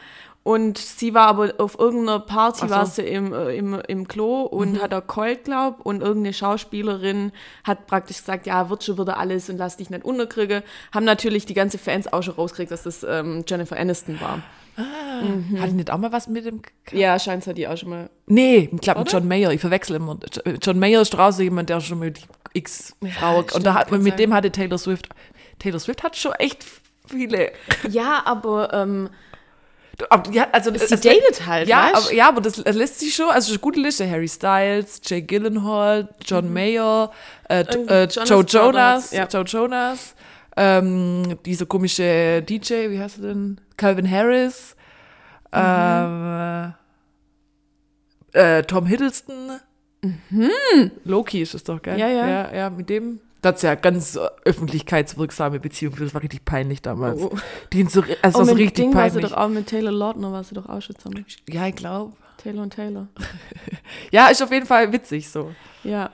[0.42, 2.70] Und sie war aber auf irgendeiner Party, so.
[2.70, 5.84] war sie im, äh, im, im Klo und hat er keult, glaub.
[5.84, 7.32] Und irgendeine Schauspielerin
[7.64, 10.62] hat praktisch gesagt, ja, wird schon wieder alles und lass dich nicht unterkriegen.
[10.92, 14.42] Haben natürlich die ganze Fans auch schon rausgekriegt, dass das ähm, Jennifer Aniston war.
[14.78, 16.62] Hat die nicht auch mal was mit dem.
[16.92, 18.10] Ja, scheint hat die auch schon mal.
[18.26, 19.12] Nee, ich glaube mit?
[19.12, 19.50] John Mayer.
[19.52, 20.18] Ich verwechsel immer.
[20.62, 22.20] John Mayer ist draußen jemand, der schon mit
[22.52, 23.38] x Frau.
[23.42, 24.16] stimmt, und da hat mit sein.
[24.16, 25.08] dem hatte Taylor Swift.
[25.58, 26.64] Taylor Swift hat schon echt
[27.08, 27.52] viele.
[27.90, 29.10] Ja, aber ähm,
[30.10, 31.96] Aber, ja, also, sie es- datet halt, Ja, weißt?
[32.06, 33.26] aber, ja, aber das, das lässt sich schon.
[33.30, 34.08] Also, es ist eine gute Liste.
[34.08, 37.10] Harry Styles, Jay Gyllenhaal, John Mayer,
[37.48, 37.88] äh, Mhm.
[37.88, 39.26] Äh, Jonas Joe Brothers, Jonas, ja.
[39.26, 40.14] Joe Jonas,
[40.58, 43.60] ähm, dieser komische DJ, wie heißt er denn?
[43.76, 44.74] Calvin Harris,
[45.52, 46.74] ähm,
[48.32, 49.60] äh, Tom Hiddleston,
[51.04, 51.94] Loki ist es doch, gell?
[51.94, 52.00] Mhm.
[52.00, 52.28] Ja, ja.
[52.28, 53.20] Ja, ja mit dem.
[53.40, 55.94] Das ist ja ganz öffentlichkeitswirksame Beziehung.
[55.98, 57.22] Das war richtig peinlich damals.
[57.22, 57.30] Oh.
[57.72, 59.30] Die so, also Oh, so mit richtig Ding war sie peinlich.
[59.32, 61.24] doch auch mit Taylor Lautner, war sie doch auch schon zusammen.
[61.48, 62.14] Ja, ich glaube.
[62.38, 63.08] Taylor und Taylor.
[64.10, 65.52] Ja, ist auf jeden Fall witzig so.
[65.82, 66.10] Ja.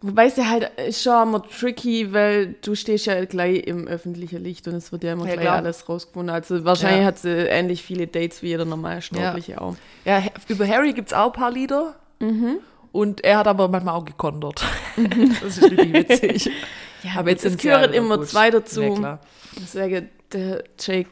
[0.00, 4.42] Wobei es ja halt ist schon immer tricky, weil du stehst ja gleich im öffentlichen
[4.42, 5.56] Licht und es wird ja immer Ja, gleich klar.
[5.56, 6.30] alles rausgefunden.
[6.34, 7.06] Also wahrscheinlich Ja.
[7.06, 9.76] hat sie ähnlich viele Dates wie jeder normale Sterbliche auch.
[10.04, 11.94] Ja, über Harry gibt es auch ein paar Lieder.
[12.92, 14.62] Und er hat aber manchmal auch gekontert.
[15.42, 16.50] Das ist richtig witzig.
[17.02, 18.28] Ja, aber jetzt es ja gehören wieder immer gut.
[18.28, 18.82] zwei dazu.
[18.82, 19.20] Ja, klar.
[19.62, 21.08] ich sage, der Jake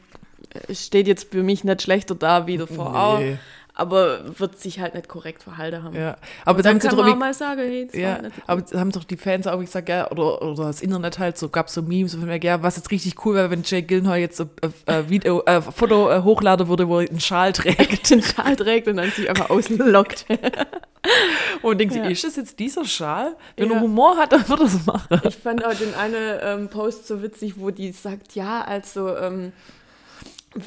[0.67, 3.37] äh, steht jetzt für mich nicht schlechter da wie davor auch, Nee.
[3.75, 5.95] Aber wird sich halt nicht korrekt verhalten haben.
[5.95, 6.15] Ja.
[6.45, 8.79] Aber Dann dann kann man auch mal sagen, hey, das ja, war nicht so aber
[8.79, 11.81] haben doch die Fans auch gesagt, ja, oder, oder das Internet halt so, gab so
[11.81, 14.91] Memes von mir, ja, was jetzt richtig cool wäre, wenn Jake Gyllenhaal jetzt so äh,
[14.99, 18.09] äh, Video, äh, Foto äh, hochladen würde, wo er einen Schal trägt.
[18.09, 20.25] den Schal trägt und dann sich einfach auslockt.
[21.61, 22.03] Und denkt Ja.
[22.05, 23.35] sie, ist das jetzt dieser Schal?
[23.57, 23.75] Wenn Ja.
[23.75, 25.21] er Humor hat, dann wird er es machen.
[25.23, 29.51] Ich fand auch den einen ähm, Post so witzig, wo die sagt, ja, also, ähm,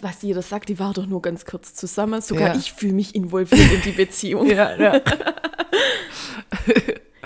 [0.03, 2.21] was jeder sagt, die war doch nur ganz kurz zusammen.
[2.21, 2.61] Sogar Ja.
[2.61, 4.47] ich fühle mich involviert in die Beziehung.
[4.51, 4.77] ja.
[4.77, 5.01] Ja,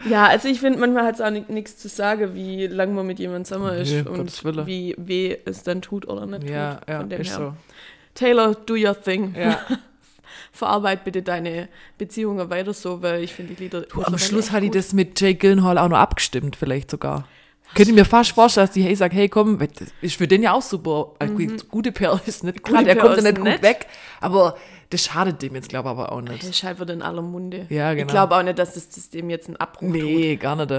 [0.09, 0.27] ja.
[0.27, 3.44] also ich finde, manchmal hat es auch nichts zu sagen, wie lange man mit jemandem
[3.44, 6.88] zusammen ist Nee, und wie weh es dann tut oder nicht Ja, tut.
[6.88, 7.38] ja, Von dem ist her.
[7.38, 7.55] so.
[8.14, 9.35] Taylor, do your thing.
[9.38, 9.59] Ja.
[10.53, 13.83] Verarbeit bitte deine Beziehungen weiter so, weil ich finde die Lieder.
[13.83, 17.27] Du, am Schluss hat die das mit Jake Gyllenhaal auch noch abgestimmt, vielleicht sogar.
[17.74, 19.68] Könnte ich mir fast vorstellen, dass die hey sagt, hey komm, das
[20.00, 21.12] ist für den ja auch super.
[21.18, 21.32] Eine
[21.70, 23.62] Gute PR ist nicht gerade, er PR kommt ja ist nicht gut nett.
[23.62, 23.87] weg,
[24.20, 24.56] aber
[24.90, 26.44] das schadet dem jetzt, glaube ich, aber auch Das nicht.
[26.44, 27.66] ist halt wieder in aller Munde.
[27.70, 28.11] Ja, Ich genau.
[28.12, 29.90] glaube auch nicht, dass das, das dem jetzt einen Abbruch tut.
[29.90, 30.70] Nee, gar nicht.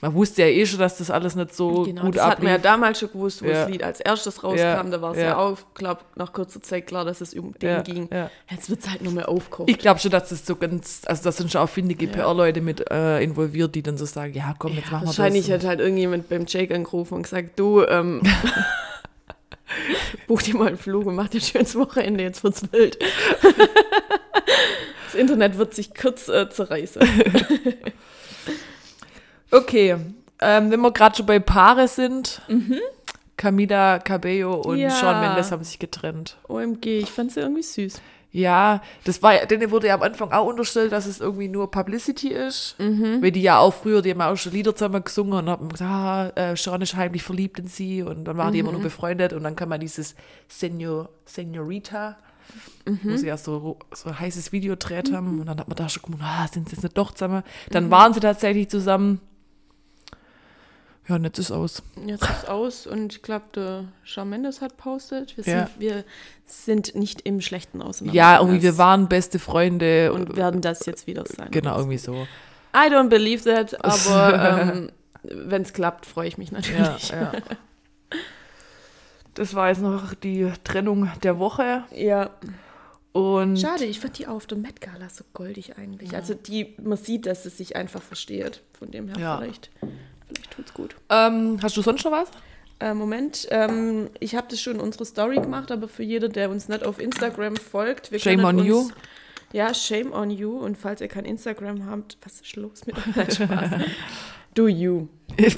[0.00, 2.48] Man wusste ja eh schon, dass das alles nicht so Genau, gut das hat man
[2.48, 2.62] ja ablief.
[2.62, 3.62] damals schon gewusst, wo Ja.
[3.62, 4.58] das Lied als erstes rauskam.
[4.60, 5.36] Ja, Da war es ja, ja.
[5.38, 8.08] auch, glaube nach kurzer Zeit klar, dass es um den ging.
[8.50, 9.68] Jetzt wird es halt nur mehr aufgekocht.
[9.68, 12.06] Ich glaube schon, dass das so ganz, also da sind schon auch findige.
[12.06, 15.18] PR-Leute mit äh, involviert, die dann so sagen, ja komm, jetzt machen wir das.
[15.18, 18.22] Wahrscheinlich hat halt irgendjemand beim Jake angerufen und gesagt, du, ähm,
[20.28, 22.98] buch dir mal einen Flug und mach dir ein schönes Wochenende, jetzt wird's wild.
[25.06, 27.02] das Internet wird sich kurz äh, zerreißen.
[29.50, 29.96] Okay,
[30.40, 32.42] ähm, wenn wir gerade schon bei Paare sind,
[33.36, 34.82] Camila Cabello und Mhm.
[34.82, 34.90] Ja.
[34.90, 36.36] Shawn Mendes haben sich getrennt.
[36.48, 38.00] OMG, ich fand sie irgendwie süß.
[38.30, 42.28] Ja, das war, denen wurde ja am Anfang auch unterstellt, dass es irgendwie nur Publicity
[42.28, 42.76] ist.
[42.78, 43.22] Mhm.
[43.22, 45.90] Weil die ja auch früher, die haben auch schon Lieder zusammen gesungen und haben gesagt,
[45.90, 48.74] ah, äh, Sean ist heimlich verliebt in sie und dann waren die immer Mhm.
[48.76, 50.14] nur befreundet und dann kann man dieses
[50.48, 52.16] Senior, Senorita
[53.02, 55.38] wo sie ja so, so ein heißes Video gedreht haben.
[55.40, 57.42] Und dann hat man da schon gedacht, ah, sind sie jetzt nicht doch zusammen?
[57.70, 59.20] Dann waren sie tatsächlich zusammen.
[61.08, 61.82] Ja, und jetzt ist aus.
[62.06, 65.36] Jetzt ist aus und ich glaube, der Shawn Mendes hat postet.
[65.38, 65.66] Wir, Ja.
[65.66, 66.04] sind, wir
[66.44, 68.16] sind nicht im Schlechten auseinander.
[68.16, 70.12] Ja, irgendwie, wir waren beste Freunde.
[70.12, 71.48] Und werden das jetzt wieder sein.
[71.50, 72.26] genau, irgendwie so.
[72.74, 74.90] I don't believe that, aber ähm,
[75.22, 77.08] wenn es klappt, freue ich mich Ja, natürlich.
[77.10, 77.32] ja.
[79.34, 81.84] Das war jetzt noch die Trennung der Woche.
[81.94, 82.30] Ja.
[83.12, 86.14] Und Schade, ich fand die auf der Met Gala so goldig eigentlich.
[86.14, 88.62] Also die, man sieht, dass es sich einfach versteht.
[88.76, 89.38] Von dem her Ja.
[89.38, 89.70] vielleicht,
[90.28, 90.94] vielleicht tut's gut.
[91.10, 92.28] ähm, hast du sonst noch was?
[92.80, 96.48] Äh, Moment, ähm, ich habe das schon in unsere Story gemacht, aber für jeder, der
[96.50, 98.90] uns nicht auf Instagram folgt, wir Shame on uns, you.
[99.52, 100.58] Ja, shame on you.
[100.58, 103.34] Und falls ihr kein Instagram habt, was ist los mit euch?
[103.34, 103.70] Spaß.
[104.54, 105.08] Do you.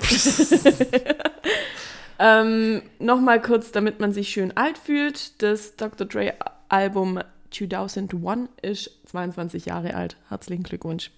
[2.21, 5.43] Ähm, Nochmal kurz, damit man sich schön alt fühlt.
[5.43, 6.07] Das Dr.
[6.07, 6.35] Dre
[6.69, 7.19] Album
[7.51, 10.19] 2001 ist 22 Jahre alt.
[10.29, 11.11] Herzlichen Glückwunsch.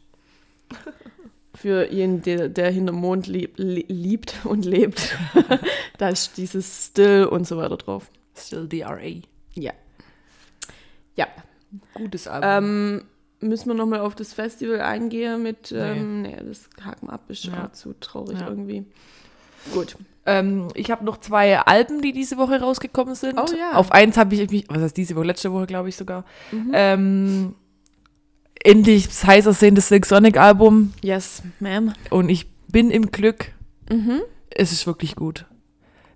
[1.55, 5.17] Für jeden, der, der hinterm Mond lieb, li- liebt und lebt.
[5.99, 8.11] da ist dieses Still und so weiter drauf.
[8.35, 9.01] Still DRA.
[9.55, 9.73] Ja.
[11.17, 11.27] Ja.
[11.95, 12.49] Gutes Album.
[13.01, 13.05] Ähm,
[13.41, 17.67] müssen wir nochmal auf das Festival eingehen mit, ähm, nee, das haken ab, ist Ja.
[17.67, 18.49] auch zu traurig Ja.
[18.49, 18.85] irgendwie.
[19.75, 19.97] Gut.
[20.25, 23.39] Ähm, ich habe noch zwei Alben, die diese Woche rausgekommen sind.
[23.39, 23.73] Oh ja.
[23.75, 26.25] Auf eins habe ich mich, was heißt diese Woche, letzte Woche glaube ich sogar.
[26.53, 26.71] Mhm.
[26.73, 27.55] Ähm,
[28.65, 31.93] endlich das heiß aussehendes Silk Sonic Album Yes, ma'am.
[32.11, 33.53] und ich bin im Glück.
[33.91, 34.23] Mhm.
[34.51, 35.47] Es ist wirklich gut.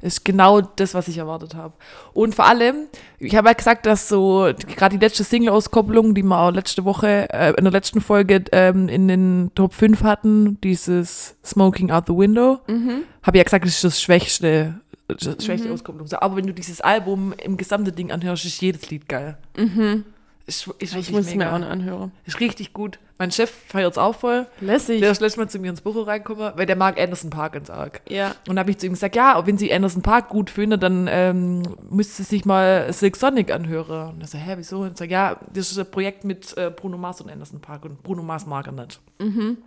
[0.02, 1.72] Es ist genau das, was ich erwartet habe.
[2.12, 2.86] Und vor allem,
[3.18, 7.28] ich habe ja gesagt, dass so gerade die letzte Single-Auskopplung, die wir auch letzte Woche,
[7.32, 12.12] äh, in der letzten Folge ähm, in den Top 5 hatten, dieses Smoking Out the
[12.14, 13.02] Window, Mhm.
[13.22, 16.06] habe ich ja gesagt, das ist das schwächste, das schwächste Auskopplung.
[16.06, 19.38] So, Aber wenn du dieses Album im gesamten Ding anhörst, ist jedes Lied geil.
[19.56, 20.04] Mhm.
[20.48, 22.12] Ist, ist Ich wirklich muss es mir auch noch anhören.
[22.24, 23.00] Ist richtig gut.
[23.18, 24.46] Mein Chef feiert es auch voll.
[24.60, 25.00] Lässig.
[25.00, 27.68] Der ist letztes Mal zu mir ins Büro reingekommen, weil der mag Anderson Park ganz
[27.68, 28.00] arg.
[28.08, 28.28] Ja.
[28.28, 31.08] Und dann habe ich zu ihm gesagt, ja, wenn Sie Anderson Park gut finden, dann
[31.10, 34.14] ähm, müsste Sie sich mal Silk Sonic anhören.
[34.14, 34.82] Und er so, hä, wieso?
[34.82, 37.84] Und ich sage, ja, das ist ein Projekt mit äh, Bruno Mars und Anderson Park
[37.84, 39.00] und Bruno Mars mag er nicht.
[39.18, 39.58] Mhm.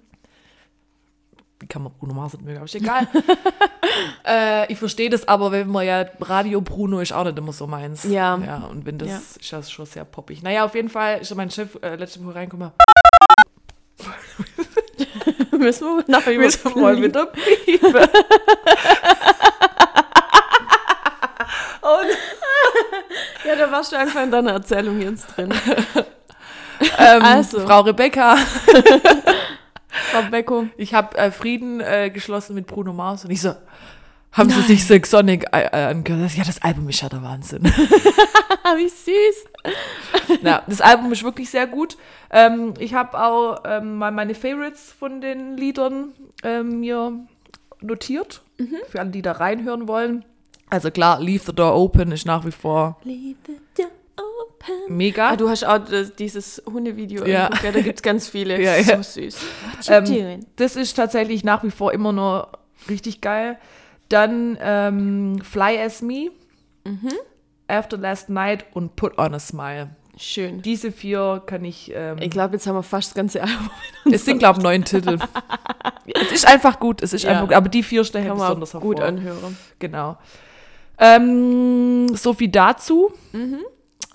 [1.60, 2.58] Wie kann man Bruno Mars nicht mögen?
[2.58, 3.06] Aber ist egal.
[4.26, 7.68] äh, ich verstehe das, aber wenn man ja Radio Bruno ist auch nicht immer so
[7.68, 8.04] meins.
[8.04, 8.38] Ja.
[8.46, 9.18] Ja, und wenn das Ja.
[9.40, 10.42] ist das schon sehr poppig.
[10.44, 12.72] Naja, auf jeden Fall ist mein Chef äh, letzte Woche reingekommen.
[15.52, 17.94] Müssen wir nachher Müssen wir mal wieder piepen.
[17.96, 18.08] und
[23.46, 25.54] Ja, da warst du einfach in deiner Erzählung jetzt drin.
[26.98, 27.60] ähm, Also.
[27.62, 28.38] Frau Rebecca,
[30.12, 30.68] Frau Becko.
[30.78, 33.54] ich habe äh, Frieden äh, geschlossen mit Bruno Mars und ich so,
[34.32, 36.36] haben Sie sich Silk Sonic äh, äh, angehört?
[36.36, 37.64] Ja, das Album ist ja der Wahnsinn.
[38.64, 40.42] Ah, wie süß.
[40.44, 41.98] ja, das Album ist wirklich sehr gut.
[42.30, 47.14] Ähm, ich habe auch ähm, mal meine Favorites von den Liedern ähm, mir
[47.82, 48.42] notiert,
[48.90, 50.26] für alle, die da reinhören wollen.
[50.70, 53.90] Also klar, Leave the Door Open ist nach wie vor Leave the door.
[54.88, 55.30] Mega.
[55.30, 57.50] Ah, du hast auch das, dieses Hundevideo Ja.
[57.64, 58.62] ja, da gibt es ganz viele.
[58.62, 59.02] Ja, ja.
[59.02, 59.38] So süß.
[59.90, 62.50] Ähm, das ist tatsächlich nach wie vor immer noch
[62.90, 63.58] richtig geil.
[64.10, 66.30] Dann ähm, Fly As Me,
[67.68, 69.92] After Last Night und Put On a Smile.
[70.18, 70.62] Schön.
[70.64, 71.92] Diese vier kann ich.
[71.96, 73.70] Ähm, Ich glaube, jetzt haben wir fast das ganze Album.
[74.12, 75.18] es sind, glaube ich, neun Titel.
[76.06, 77.30] es ist einfach gut, es ist Ja.
[77.32, 77.54] einfach gut.
[77.56, 79.08] Aber die vier stechen Kann man besonders gut hervor.
[79.18, 79.58] anhören.
[79.78, 80.18] Genau.
[80.98, 83.14] Ähm, so viel dazu.
[83.32, 83.60] Mhm.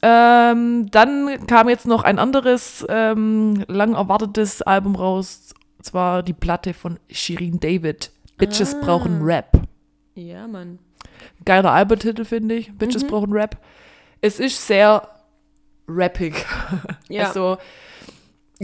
[0.06, 6.34] Ähm, dann kam jetzt noch ein anderes ähm, lang erwartetes Album raus, und zwar die
[6.34, 8.10] Platte von Shirin David.
[8.36, 8.80] Bitches Ah.
[8.84, 9.52] brauchen Rap.
[10.14, 10.78] Ja, Mann.
[11.46, 12.76] Geiler Albumtitel, finde ich.
[12.76, 13.08] Bitches Mhm.
[13.08, 13.56] brauchen Rap.
[14.20, 15.08] Es ist sehr
[15.88, 16.44] rappig.
[17.08, 17.28] Ja.
[17.28, 17.56] Also,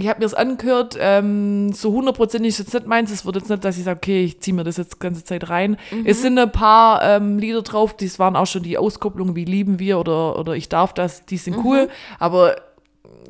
[0.00, 3.10] ich habe mir das angehört, ähm, so hundertprozentig ist jetzt nicht meins.
[3.10, 5.24] Es wird jetzt nicht, dass ich sage, okay, ich ziehe mir das jetzt die ganze
[5.24, 5.76] Zeit rein.
[5.90, 6.06] Mhm.
[6.06, 9.78] Es sind ein paar ähm, Lieder drauf, das waren auch schon die Auskopplungen wie Lieben
[9.78, 12.56] wir oder, oder Ich darf das, die sind cool, aber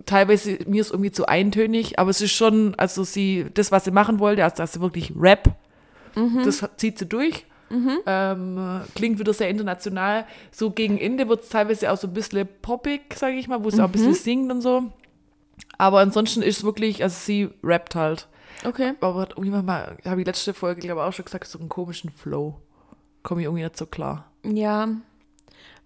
[0.06, 3.90] teilweise mir ist irgendwie zu eintönig, aber es ist schon, also sie, das, was sie
[3.90, 5.50] machen wollte, also dass sie wirklich Rap,
[6.44, 7.44] das zieht sie durch.
[8.04, 10.26] Ähm, klingt wieder sehr international.
[10.50, 13.70] So gegen Ende wird es teilweise auch so ein bisschen poppig, sage ich mal, wo
[13.70, 14.90] sie auch ein bisschen singt und so.
[15.80, 18.28] Aber ansonsten ist es wirklich, also sie rappt halt.
[18.64, 18.92] Okay.
[19.00, 21.68] Aber hat irgendjemand mal, habe ich letzte Folge, glaube ich, auch schon gesagt, so einen
[21.70, 22.60] komischen Flow.
[23.22, 24.30] Komme ich irgendwie nicht so klar.
[24.44, 24.88] Ja.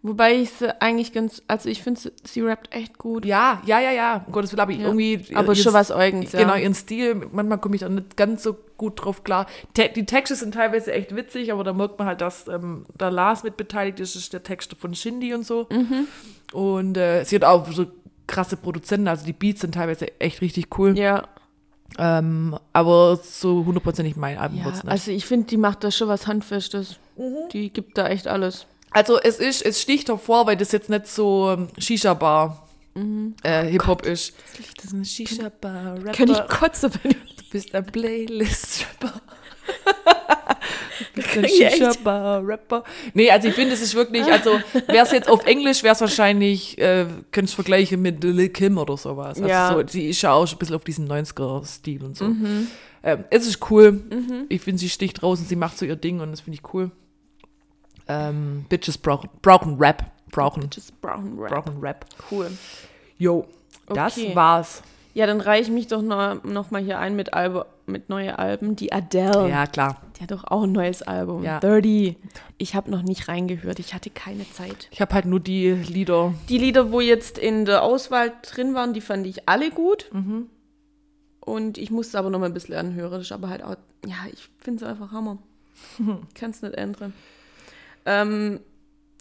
[0.02, 3.24] Wobei ich sie eigentlich ganz, also ich finde, sie, rappt echt gut.
[3.24, 4.22] Ja, ja, ja, ja.
[4.26, 4.84] Um Gottes Willen, aber ich Ja.
[4.86, 5.24] irgendwie.
[5.34, 6.40] Aber ihren- schon was Eigens, ja.
[6.40, 7.14] Genau, ihren Stil.
[7.32, 9.46] Manchmal komme ich da nicht ganz so gut drauf klar.
[9.72, 13.08] Te die Texte sind teilweise echt witzig, aber da merkt man halt, dass ähm, da
[13.08, 14.14] Lars mit beteiligt ist.
[14.14, 15.68] Ist der Text von Shindy und so.
[15.70, 16.06] Mhm.
[16.52, 17.86] Und äh, sie hat auch so
[18.26, 19.08] krasse Produzenten.
[19.08, 20.96] Also die Beats sind teilweise echt richtig cool.
[20.98, 21.28] Ja,
[21.98, 24.90] Ähm, aber so hundertprozentig mein Album ja wird's nicht.
[24.90, 26.96] also ich finde, die macht da schon was Handfestes.
[27.52, 28.66] Die gibt da echt alles.
[28.90, 32.60] Also es ist, es sticht hervor, weil das jetzt nicht so ähm, Shisha-Bar
[32.96, 33.34] Mhm.
[33.42, 34.34] äh, Hip-Hop ist.
[34.76, 36.12] Das ist ein Shisha-Bar-Rapper.
[36.12, 39.20] Kann ich kotzen, wenn ich Du bist ein Playlist-Rapper.
[41.16, 41.76] echt.
[41.76, 42.84] Shisha-Bar-Rapper.
[43.14, 46.00] Nee, also ich finde, es ist wirklich, also wäre es jetzt auf Englisch, wäre es
[46.00, 49.36] wahrscheinlich, äh, könntest du vergleichen mit Lil Kim oder sowas.
[49.38, 49.72] Also Ja.
[49.72, 52.26] so, die ist ja auch schon ein bisschen auf diesen 90er-Stil und so.
[52.26, 52.68] Mhm.
[53.02, 54.00] Ähm, es ist cool.
[54.48, 56.90] Ich finde, sie sticht und sie macht so ihr Ding und das finde ich cool.
[58.08, 60.04] Ähm, Bitches brauchen, brauchen Rap.
[60.30, 61.50] Brauchen, Just Brown Rap.
[61.50, 62.04] brauchen Rap.
[62.30, 62.50] Cool.
[63.18, 63.46] Jo,
[63.86, 64.34] das Okay.
[64.34, 64.82] war's.
[65.14, 68.36] Ja, dann reiche ich mich doch noch, noch mal hier ein mit, Albe, mit neue
[68.36, 68.74] Alben.
[68.74, 69.48] Die Adele.
[69.48, 70.02] Ja, klar.
[70.16, 71.44] Die hat doch auch ein neues Album.
[71.44, 71.60] Ja.
[71.60, 72.16] 30.
[72.58, 73.78] Ich habe noch nicht reingehört.
[73.78, 74.88] Ich hatte keine Zeit.
[74.90, 76.34] Ich habe halt nur die Lieder.
[76.48, 80.10] Die Lieder, wo jetzt in der Auswahl drin waren, die fand ich alle gut.
[80.12, 80.48] Mhm.
[81.38, 83.12] Und ich musste aber noch mal ein bisschen anhören.
[83.12, 85.38] Das ist aber halt auch, ja, ich finde es einfach Hammer.
[86.28, 87.12] Ich kann es nicht ändern.
[88.06, 88.60] Ähm,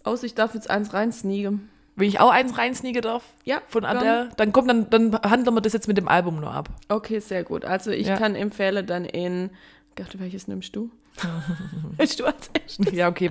[0.02, 1.68] außer ich darf jetzt eins reinsneaken.
[1.96, 3.84] Wenn ich auch eins reinsneaken darf Ja, von.
[3.84, 6.68] Adele, dann kommt dann, dann handeln wir das jetzt mit dem Album nur ab.
[6.88, 7.64] Okay, sehr gut.
[7.64, 8.16] Also ich Ja.
[8.16, 9.50] kann empfehlen dann in,
[9.96, 10.90] Gott, welches nimmst du?
[11.96, 12.92] Willst du als erstes?
[12.92, 13.30] Ja, okay.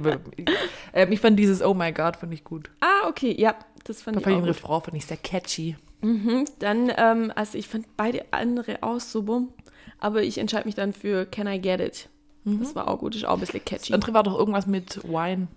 [0.93, 2.69] ähm, ich fand dieses Oh my God fand ich gut.
[2.80, 4.56] Ah, okay, ja, das fand Da ich fand ich auch gut.
[4.56, 5.76] Refrain fand ich sehr catchy.
[6.02, 9.43] Mhm, dann, ähm, also ich fand beide andere auch super,
[9.99, 12.10] aber ich entscheide mich dann für Can I Get It?
[12.45, 13.93] Das war auch gut, ist auch ein bisschen Das catchy.
[13.93, 15.47] andere war doch irgendwas mit Wine.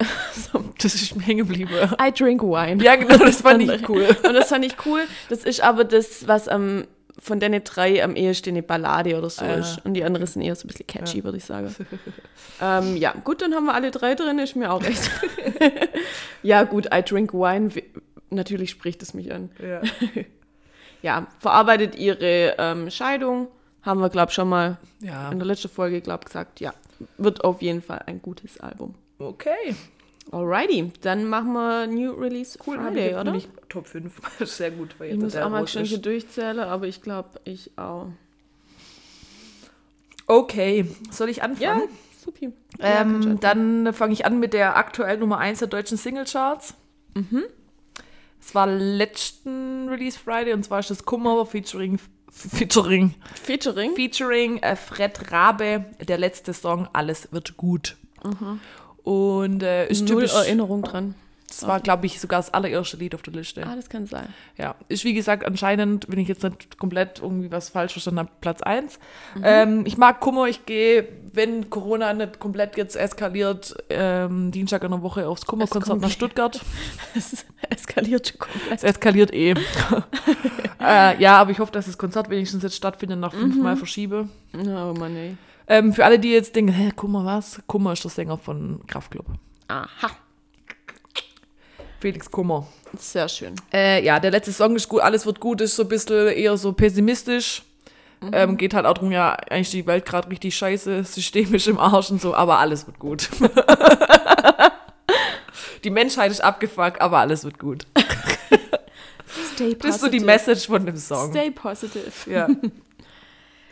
[0.52, 0.64] So.
[0.82, 1.70] Das ist mir hängen geblieben.
[2.00, 2.82] I drink wine.
[2.82, 4.04] Ja, genau, das fand ich cool.
[4.26, 5.02] Und das fand ich cool.
[5.28, 6.86] Das ist aber das, was am,
[7.18, 9.54] von den drei am ehesten eine Ballade oder so Ah.
[9.54, 9.84] ist.
[9.84, 11.74] Und die anderen sind eher so ein bisschen catchy, würde ich sagen.
[12.60, 15.08] ähm, ja, gut, dann haben wir alle drei drin, ist mir auch recht.
[16.42, 17.70] ja, gut, I drink wine.
[18.30, 19.50] Natürlich spricht es mich an.
[19.62, 19.82] Ja.
[21.02, 23.48] Ja, verarbeitet ihre ähm, Scheidung.
[23.82, 25.30] Haben wir, glaube ich, schon mal ja.
[25.30, 26.60] in der letzten Folge, glaube gesagt.
[26.60, 26.72] Ja,
[27.18, 28.94] wird auf jeden Fall ein gutes Album.
[29.18, 29.74] Okay.
[30.32, 33.34] Alrighty, dann machen wir New Release Cool, Friday, oder?
[33.34, 34.12] Ich Top 5.
[34.46, 34.94] Sehr gut.
[34.98, 36.04] Weil Ich muss auch mal ist.
[36.06, 38.08] durchzählen, aber ich glaube, ich auch.
[40.26, 40.86] Okay.
[41.10, 41.82] Soll ich Ja, anfangen?
[42.24, 42.52] supi.
[42.78, 46.74] Ja, du Ähm, dann fange ich an mit der aktuell Nummer 1 der deutschen Singlecharts.
[47.14, 47.44] Mhm.
[48.40, 51.98] Es war letzten Release Friday und zwar ist das Kummer featuring
[52.30, 53.94] featuring Featuring.
[53.94, 57.96] featuring äh, Fred Rabe, der letzte Song Alles wird gut.
[59.04, 60.08] Und äh, ist Mhm.
[60.08, 61.14] Null typisch, Erinnerung dran.
[61.46, 63.64] das war glaube ich sogar das allererste Lied auf der Liste.
[63.66, 64.26] Ah, das kann sein.
[64.56, 68.30] Ja, ist wie gesagt anscheinend, wenn ich jetzt nicht komplett irgendwie was falsch verstanden habe,
[68.40, 68.98] Platz 1.
[69.42, 74.90] Ähm, ich mag Kummer, ich gehe, wenn Corona nicht komplett jetzt eskaliert, ähm, Dienstag in
[74.90, 76.60] der Woche aufs Kummerkonzert nach Stuttgart.
[77.14, 78.72] Es eskaliert schon komplett.
[78.78, 79.54] Es eskaliert eh.
[80.80, 84.28] äh, ja, aber ich hoffe, dass das Konzert wenigstens jetzt stattfindet, nach fünfmal verschiebe.
[84.54, 85.36] Oh Mann, ey.
[85.66, 87.60] Ähm, für alle, die jetzt denken, hä, Kummer was?
[87.66, 89.26] Kummer ist der Sänger von Kraftklub.
[89.68, 90.10] Aha.
[92.00, 92.66] Felix Kummer.
[92.98, 93.54] Sehr schön.
[93.72, 96.56] Äh, ja, der letzte Song ist gut, alles wird gut, ist so ein bisschen eher
[96.56, 97.62] so pessimistisch.
[98.32, 102.10] Ähm, geht halt auch darum, ja, eigentlich die Welt gerade richtig scheiße, systemisch im Arsch
[102.10, 103.28] und so, aber alles wird gut.
[105.84, 107.86] die Menschheit ist abgefuckt, aber alles wird gut.
[109.54, 109.78] Stay positive.
[109.78, 111.30] Das ist so die Message von dem Song.
[111.30, 112.30] Stay positive.
[112.30, 112.48] Ja.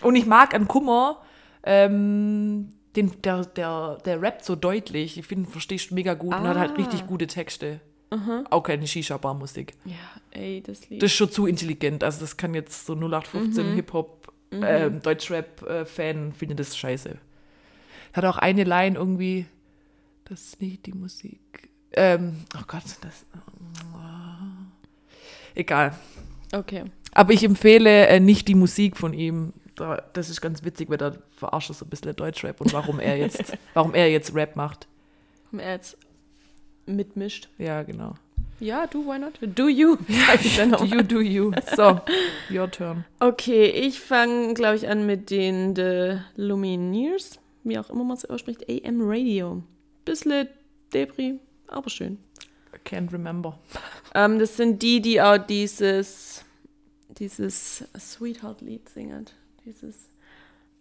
[0.01, 1.19] Und ich mag an Kummer,
[1.65, 5.19] ähm, den, der, der, der rappt so deutlich.
[5.19, 6.75] Ich finde, verstehst du mega gut und hat halt Ah.
[6.77, 7.81] richtig gute Texte.
[8.51, 9.73] Auch keine Shisha-Bar-Musik.
[9.87, 9.95] Ja,
[10.33, 11.03] ey, das Lied.
[11.03, 12.05] Das ist schon zu intelligent.
[12.05, 17.17] Also das kann jetzt so 0815 Hip-Hop, ähm, Deutschrap-Fan findet das scheiße.
[18.13, 19.47] Hat auch eine Line irgendwie,
[20.27, 21.71] das ist nicht die Musik.
[21.95, 23.25] Ähm, oh Gott, das.
[25.55, 25.95] Egal.
[26.55, 26.85] okay.
[27.15, 29.53] Aber ich empfehle äh, nicht die Musik von ihm.
[29.75, 33.01] Da, das ist ganz witzig, weil da verarscht er so ein bisschen Deutschrap und warum
[33.01, 34.87] er jetzt, warum er jetzt Rap macht.
[35.51, 35.97] Wenn er jetzt
[36.87, 37.49] mitmischt.
[37.59, 38.15] Ja, genau.
[38.61, 39.39] Ja, du, why not?
[39.41, 39.97] Do you?
[40.27, 40.79] Sag ich dann auch.
[40.79, 41.53] Do you, do you.
[41.75, 42.01] So,
[42.51, 43.05] your turn.
[43.19, 48.25] Okay, ich fange, glaube ich, an mit den The Lumineers, wie auch immer man es
[48.25, 49.63] ausspricht, AM Radio.
[50.05, 50.49] Bisschen
[50.93, 51.35] Debris,
[51.67, 52.19] aber schön.
[52.73, 53.59] I can't remember.
[54.15, 56.45] Ähm, das sind die, die auch dieses,
[57.19, 59.27] dieses Sweetheart-Lied singen.
[59.65, 60.09] Dieses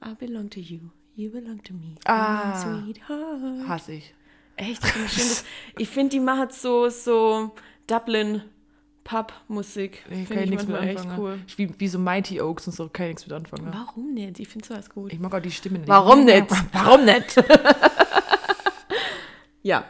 [0.04, 0.80] I belong to you,
[1.16, 1.96] you belong to me.
[2.06, 2.56] Ah.
[2.84, 3.68] Sweetheart.
[3.68, 4.14] Hasse ich.
[4.58, 4.84] Echt?
[4.84, 5.34] Ich finde
[5.78, 7.52] ich find, die macht so, so
[7.88, 8.42] Dublin
[9.04, 10.04] Pub-Musik.
[10.06, 11.20] Kann ich ich nichts mit anfangen.
[11.20, 11.40] cool.
[11.48, 13.70] Ich Wie, wie so Mighty Oaks und so, kann ich nichts mit anfangen.
[13.74, 14.40] Warum nicht?
[14.40, 15.12] Ich finde sowas gut.
[15.14, 15.88] Ich mag auch die Stimme nicht.
[15.88, 16.46] Warum nicht?
[16.74, 17.36] Warum nicht?
[19.64, 19.86] ja,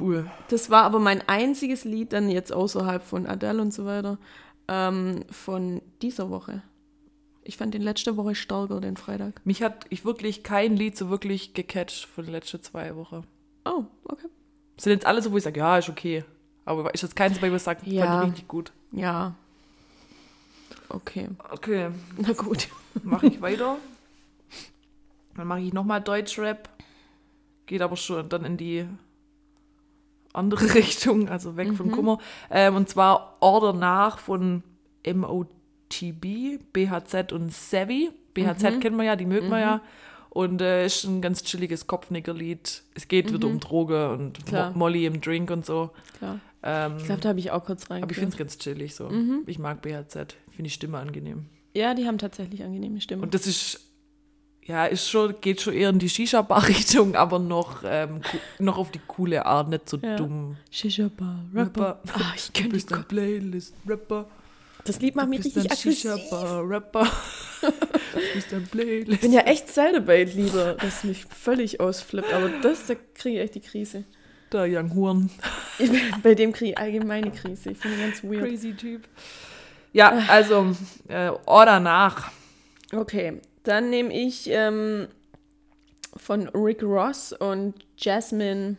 [0.00, 0.30] Cool.
[0.48, 4.18] das war aber mein einziges Lied dann jetzt außerhalb von Adele und so weiter
[4.68, 6.62] ähm, von dieser Woche.
[7.48, 9.40] Ich fand den letzte Woche stärker, den Freitag.
[9.46, 13.24] Mich hat ich wirklich kein Lied so wirklich gecatcht von den letzten zwei Wochen.
[13.64, 14.26] Oh, okay.
[14.76, 16.24] Sind jetzt alle so, wo ich sage, ja, ist okay.
[16.66, 18.04] Aber ist jetzt keins wo ich sage, Ja.
[18.04, 18.70] fand ich richtig gut.
[18.92, 19.34] Ja.
[20.90, 21.88] Okay, Okay,
[22.18, 22.68] na gut.
[23.02, 23.78] mache ich weiter.
[25.34, 26.68] Dann mache ich nochmal Deutschrap.
[27.64, 28.86] Geht aber schon dann in die
[30.34, 32.18] andere Richtung, also weg von Kummer.
[32.50, 34.62] Ähm, und zwar Order nach von
[35.88, 38.10] MOTB, BHZ und Savvy.
[38.34, 39.80] BHZ kennen wir ja, die mögen wir ja.
[40.30, 42.82] Und äh, ist ein ganz chilliges Kopfnickerlied.
[42.94, 44.52] Es geht wieder um Droge und.
[44.52, 45.90] Mo Molly im Drink und so.
[46.18, 46.38] Klar.
[46.62, 48.02] Ähm, Ich glaube, da habe ich auch kurz rein.
[48.02, 49.10] aber ich finde es ganz chillig so.
[49.46, 50.14] Ich mag BHZ.
[50.50, 51.46] Finde die Stimme angenehm.
[51.74, 53.22] Ja, die haben tatsächlich angenehme Stimmen.
[53.22, 53.80] Und das ist,
[54.64, 58.20] ja, ist schon, geht schon eher in die Shisha-Bar-Richtung, aber noch, ähm,
[58.58, 60.16] noch auf die coole Art, nicht so Ja.
[60.16, 60.56] dumm.
[60.70, 62.00] Shisha Bar, Rapper.
[62.04, 62.14] Rapper.
[62.14, 64.26] Ah, ich Du könnte bist ein Playlist-Rapper.
[64.88, 66.32] Das Lied macht mich richtig aggressiv.
[68.52, 69.12] Ein Playlist.
[69.12, 72.32] Ich bin ja echt Celebrate lieber, das mich völlig ausflippt.
[72.32, 74.04] Aber das, da kriege ich echt die Krise.
[74.50, 75.30] Der Young Horn.
[75.78, 75.90] Ich
[76.22, 77.72] bei dem kriege ich allgemeine Krise.
[77.72, 78.48] Ich finde ihn ganz weird.
[78.48, 79.06] Crazy Typ.
[79.92, 80.74] Ja, also,
[81.08, 82.30] äh, Order nach.
[82.90, 85.08] Okay, dann nehme ich ähm,
[86.16, 88.78] von Rick Ross und Jasmine.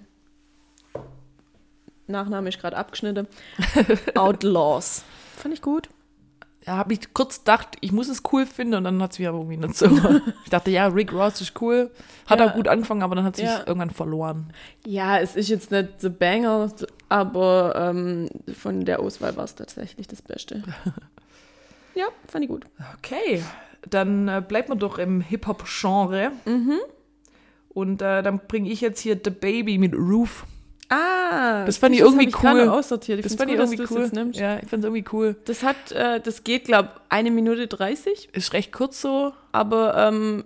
[2.07, 3.28] Nachname ist gerade abgeschnitten.
[4.16, 5.03] Outlaws.
[5.38, 5.88] Fand ich gut.
[6.68, 9.28] Ja, habe ich kurz gedacht, ich muss es cool finden und dann hat es mich
[9.28, 9.86] aber irgendwie nicht so.
[10.43, 11.89] ich dachte, ja, Rick Ross ist cool.
[12.28, 12.47] Hat Ja.
[12.49, 13.60] auch gut angefangen, aber dann hat es sich Ja.
[13.66, 14.51] irgendwann verloren.
[14.86, 16.70] Ja, es ist jetzt nicht the Banger,
[17.07, 20.62] aber ähm, von der Auswahl war es tatsächlich das Beste.
[21.95, 22.66] ja, fand ich gut.
[22.97, 23.41] Okay,
[23.89, 26.32] dann äh, bleibt man doch im Hip-Hop-Genre.
[27.70, 30.45] Und äh, dann bringe ich jetzt hier The Baby mit Roof.
[30.90, 32.68] Ah, Das fand ich irgendwie ich cool.
[32.68, 33.20] aussortiert.
[33.20, 34.32] Ich Das fand ich gut, dass irgendwie cool.
[34.34, 35.36] Ja, ich fand es irgendwie cool.
[35.46, 39.34] Das hat, äh, das geht, glaube eine Minute 30, Ist recht kurz so.
[39.52, 40.46] aber ähm,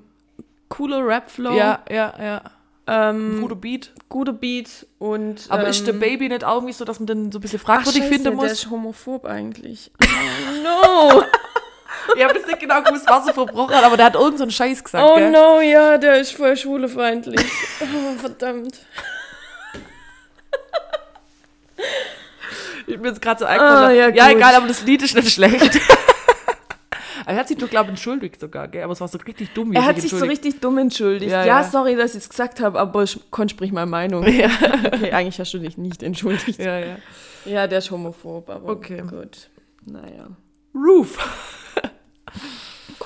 [0.70, 2.42] cooler Rap-Flow, Ja, ja, ja.
[2.88, 3.92] ähm, Guter Beat.
[4.10, 7.32] guter Beat und Aber ähm, ist The Baby nicht auch irgendwie so, dass man den
[7.32, 8.52] so ein bisschen ach, fragwürdig scheiße, finden der muss?
[8.52, 9.92] ist homophob eigentlich.
[10.02, 11.24] Oh no!
[12.18, 14.44] Ich habe jetzt nicht genau gewusst, was er verbrochen hat, aber der hat irgendeinen so
[14.44, 15.32] einen Scheiß gesagt, Oh gell?
[15.32, 17.40] no, ja, der ist voll schwulefeindlich.
[17.82, 18.80] Oh, verdammt.
[22.88, 23.98] Ich bin jetzt gerade so Ah, eingefallen.
[23.98, 24.36] ja, ja, gut.
[24.38, 25.80] egal, aber das Lied ist nicht schlecht.
[27.26, 28.84] er hat sich doch, glaube ich, entschuldigt sogar, gell?
[28.84, 31.32] Aber es war so richtig dumm, wie Er hat sich so richtig dumm entschuldigt.
[31.32, 31.64] Ja, Ja, ja.
[31.64, 34.24] sorry, dass ich es gesagt habe, aber ich konnte sprich meine Meinung.
[34.28, 34.50] Ja.
[34.94, 36.60] Okay, eigentlich hast du dich nicht entschuldigt.
[36.60, 36.98] ja, ja.
[37.46, 39.02] Ja, der ist homophob, aber Okay.
[39.10, 39.50] gut.
[39.86, 40.28] Naja.
[40.76, 41.18] Roof.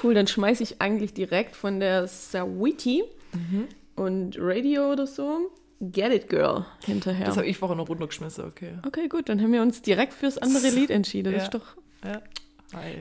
[0.03, 3.03] Cool, dann schmeiße ich eigentlich direkt von der Sawiti
[3.34, 3.67] Mhm.
[3.95, 5.49] und Radio oder so
[5.80, 7.25] Get It Girl hinterher.
[7.28, 8.73] Das habe ich vorher noch runtergeschmissen, okay.
[8.86, 11.34] okay, gut, dann haben wir uns direkt fürs andere Lied entschieden.
[11.34, 11.43] Das Ja.
[11.45, 11.65] ist doch.
[12.03, 12.21] Ja.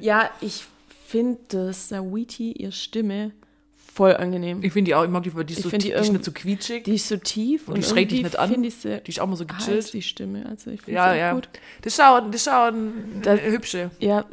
[0.01, 0.65] Ja, ich
[1.07, 3.33] finde Sawiti, ihre Stimme,
[3.77, 4.63] voll angenehm.
[4.63, 6.13] Ich finde die auch, ich mag die, weil die ist, so, die die, die ist
[6.13, 6.85] nicht so quietschig.
[6.85, 8.51] Die ist so tief Und die schreit dich nicht an.
[8.71, 9.93] sie Die ist auch mal so gechillt.
[9.95, 10.45] die Stimme.
[10.47, 11.33] Also ich finde Ja, sie ja.
[11.33, 11.49] gut.
[11.83, 13.91] Das ist auch, das ist auch ein, Das- eine hübsche.
[13.99, 14.27] Ja,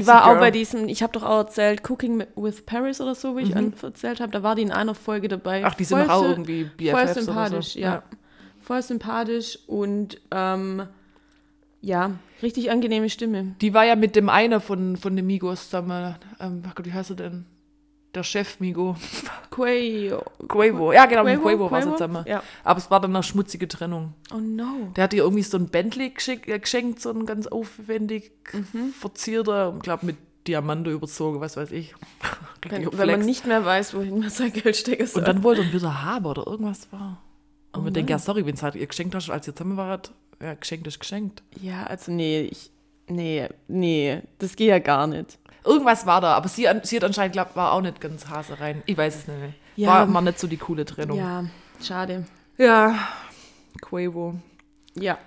[0.00, 0.40] die war auch Girl.
[0.40, 3.74] bei diesem, ich habe doch auch erzählt, Cooking with Paris oder so, wie ich Mhm.
[3.82, 5.64] erzählt habe, da war die in einer Folge dabei.
[5.64, 6.74] Ach, die sind Voll auch irgendwie Voll
[7.04, 7.78] BFFs sympathisch, oder so.
[7.80, 8.02] ja.
[8.60, 10.86] Voll sympathisch und ähm,
[11.80, 12.12] ja,
[12.42, 13.54] richtig angenehme Stimme.
[13.60, 16.14] Die war ja mit dem einer von, von den Migos zusammen.
[16.38, 17.46] Ähm, ach Gott, wie heißt er denn?
[18.14, 18.96] Der Chef Migo.
[19.50, 20.12] Quay.
[20.48, 20.92] Quavo.
[20.92, 21.96] Ja, genau, mit Quavo war sie Quavo?
[21.96, 22.24] zusammen.
[22.28, 22.42] Ja.
[22.64, 24.14] Aber es war dann eine schmutzige Trennung.
[24.34, 24.92] Oh no.
[24.96, 28.92] Der hat ihr irgendwie so ein Bentley geschick, äh, geschenkt, so ein ganz aufwendig Mhm.
[28.98, 31.94] verzierter, ich glaube mit Diamante überzogen, was weiß ich.
[32.68, 35.20] Wenn, wenn man nicht mehr weiß, wohin man sein Geld stecken soll.
[35.22, 37.20] Und dann wollte er wieder haben oder irgendwas war.
[37.72, 38.18] Und Oh man denkt, nein.
[38.18, 41.00] ja, sorry, wenn es halt ihr geschenkt hast, als ihr zusammen wart, ja, geschenkt ist
[41.00, 41.42] geschenkt.
[41.60, 42.70] ja, also nee, ich.
[43.08, 45.38] Nee, nee, das geht ja gar nicht.
[45.64, 48.82] Irgendwas war da, aber sie, sie hat anscheinend, glaub, war auch nicht ganz Hase rein.
[48.86, 49.52] Ich weiß es nicht mehr.
[49.76, 49.88] Ja.
[49.88, 51.16] War mal nicht so die coole Trennung.
[51.18, 51.44] Ja,
[51.82, 52.26] schade.
[52.58, 52.94] Ja.
[53.80, 54.34] Quavo.
[54.94, 55.18] Ja.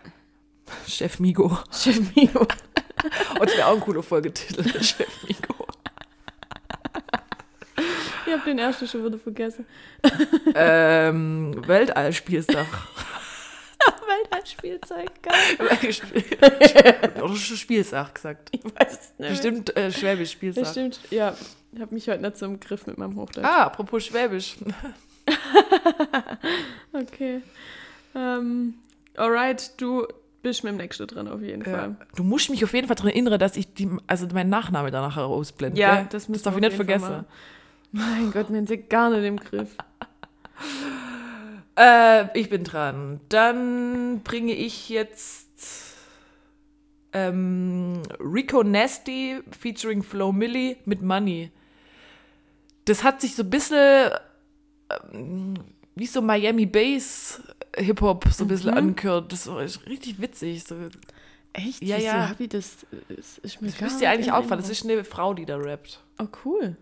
[0.88, 1.57] Chef Migo.
[1.71, 2.41] Chef Mio.
[3.39, 4.63] Und wäre auch ein cooler Folgetitel.
[4.83, 5.67] Chef Migo.
[8.25, 9.65] Ich habe den ersten schon wieder vergessen.
[10.55, 11.61] ähm,
[14.07, 15.09] Weltallspieltag.
[15.59, 16.41] Weltallspielzeug,
[17.11, 17.23] geil.
[17.23, 18.49] Oder schon Spielsache gesagt.
[18.51, 19.29] Ich weiß es nicht.
[19.29, 20.65] Bestimmt äh, Schwäbisch Spielsache.
[20.65, 21.36] Bestimmt, ja.
[21.73, 23.45] Ich habe mich heute nicht so im Griff mit meinem Hochdeutsch.
[23.45, 24.55] Ah, apropos Schwäbisch.
[26.93, 27.41] Okay.
[28.15, 28.75] Ähm,
[29.17, 30.07] alright, du
[30.43, 31.71] bist mit dem nächsten dran auf jeden Ja.
[31.71, 31.95] Fall.
[32.15, 35.17] Du musst mich auf jeden Fall daran erinnern, dass ich die, also meinen Nachnamen danach
[35.17, 35.79] ausblende.
[35.79, 36.07] Ja, gell?
[36.11, 37.25] das, das darf ich nicht vergessen.
[37.91, 39.69] Mein Gott, haben sie gar nicht im Griff.
[41.78, 43.19] Äh, ich bin dran.
[43.30, 45.49] Dann bringe ich jetzt
[47.13, 51.51] ähm, Rico Nasty featuring Flo Milli mit Money.
[52.86, 54.11] Das hat sich so ein bisschen
[55.13, 55.55] ähm,
[55.95, 57.41] wie so Miami Bass
[57.78, 58.78] Hip-Hop so ein bisschen Mhm.
[58.78, 59.32] angehört.
[59.32, 60.63] Das echt richtig witzig.
[60.63, 60.76] So,
[61.53, 61.82] Echt?
[61.82, 62.30] Ja, Wieso ja.
[62.30, 62.86] hab ich das?
[63.07, 64.59] Das ist mir das müsste nicht eigentlich auffallen.
[64.61, 66.01] Das ist eine Frau, die da rappt.
[66.19, 66.76] Oh, cool.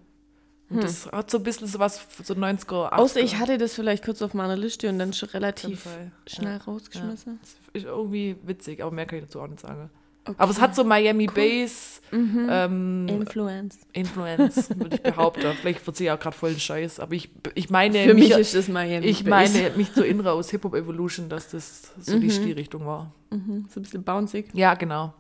[0.74, 2.98] Und das hat so ein bisschen sowas, so 90er, 80er.
[2.98, 5.88] Außer ich hatte das vielleicht kurz auf meiner Liste und dann schon relativ
[6.28, 7.40] schnell rausgeschmissen.
[7.42, 9.90] Das ist irgendwie witzig, aber mehr kann ich dazu auch nicht sagen.
[10.26, 10.36] Okay.
[10.38, 12.48] Aber es hat so Miami Bass Mhm.
[12.50, 13.80] ähm, Influence.
[13.92, 15.42] Influence, würde ich behaupten.
[15.60, 18.38] Vielleicht verziehe ich auch gerade voll den Scheiß, aber ich, ich meine, Für mich mich,
[18.38, 19.52] ist das Miami ich Bass.
[19.54, 22.32] meine mich zu erinnern aus Hip-Hop Evolution, dass das so die Mhm.
[22.32, 23.14] Stilrichtung war.
[23.32, 24.46] Mhm, so ein bisschen bouncy.
[24.54, 25.14] Ja, genau.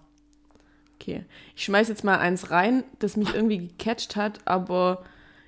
[1.01, 1.25] Okay.
[1.55, 5.03] Ich schmeiß jetzt mal eins rein, das mich irgendwie gecatcht hat, aber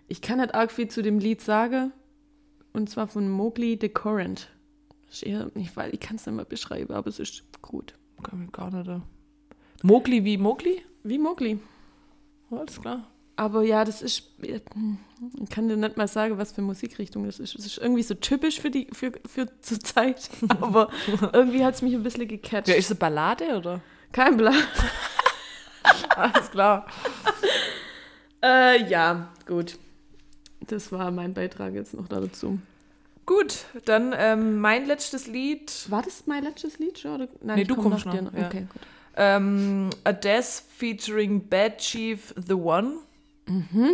[0.07, 1.91] ich kann nicht arg viel zu dem Lied sagen.
[2.73, 4.49] Und zwar von Mowgli the Current.
[5.11, 7.93] Ich, weiß- ich kann es nicht mal beschreiben, aber es ist gut.
[8.23, 8.87] Kann ich gar nicht.
[8.89, 8.99] äh.
[9.83, 10.81] Mowgli wie Mowgli?
[11.03, 11.59] Wie Mowgli.
[12.51, 13.07] Alles klar.
[13.37, 14.23] Aber ja, das ist.
[14.41, 17.55] Ich kann dir nicht mal sagen, was für Musikrichtung das ist.
[17.55, 20.29] Es ist irgendwie so typisch für die für, für zur Zeit.
[20.61, 20.89] Aber
[21.33, 22.67] irgendwie hat es mich ein bisschen gecatcht.
[22.67, 23.81] Ja, ist es eine Ballade oder?
[24.11, 24.55] Kein Plan.
[26.15, 26.87] Alles klar.
[28.43, 29.77] Äh, ja, gut.
[30.67, 32.59] Das war mein Beitrag jetzt noch dazu.
[33.25, 35.85] Gut, dann ähm, mein letztes Lied.
[35.89, 37.15] War das mein letztes Lied schon?
[37.15, 37.27] Oder?
[37.41, 38.47] Nein, Nee, du komm kommst dir noch, ja.
[38.47, 38.81] Okay, gut.
[39.17, 42.93] Ähm, A Death featuring Bad Chief The One.
[43.47, 43.91] Mhm.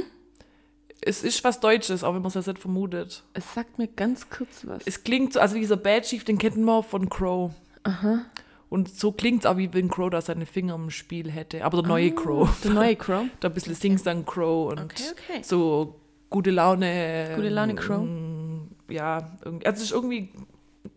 [1.00, 3.24] Es ist was Deutsches, auch wenn man es jetzt nicht vermutet.
[3.34, 4.84] Es sagt mir ganz kurz was.
[4.86, 7.52] Es klingt so, also dieser Bad Chief, den kennt man von Crow.
[7.84, 8.26] Aha.
[8.70, 11.64] Und so klingt es auch, wie wenn Crow da seine Finger im Spiel hätte.
[11.66, 12.48] Aber der neue Crow.
[12.50, 13.26] Ah, Der neue Crow.
[13.40, 15.42] Da ein bisschen Sing-Sang Crow und Okay, okay.
[15.44, 15.96] so
[16.32, 17.34] gute Laune.
[17.36, 18.00] Gute Laune Crow.
[18.02, 20.32] ähm, Ja, irgendwie, also es ist irgendwie,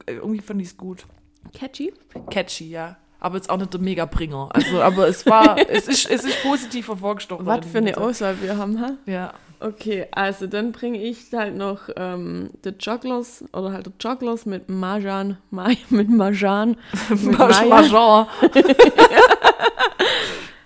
[0.07, 1.05] irgendwie fand ich es gut.
[1.53, 1.93] Catchy.
[2.31, 2.97] Catchy, ja.
[3.21, 4.49] Aber jetzt auch nicht der Mega-Bringer.
[4.53, 7.45] Also, aber es war, es ist, es ist positiv hervorgestochen.
[7.47, 7.97] Was für eine.
[7.97, 8.93] Auswahl wir haben, ha?
[9.07, 9.35] Ja.
[9.61, 14.69] Okay, also dann bringe ich halt noch ähm, The Jugglers oder halt The Jugglers mit
[14.69, 16.77] Marjan, Ma mit Marjan,
[17.09, 17.39] mit.
[17.39, 18.29] Major.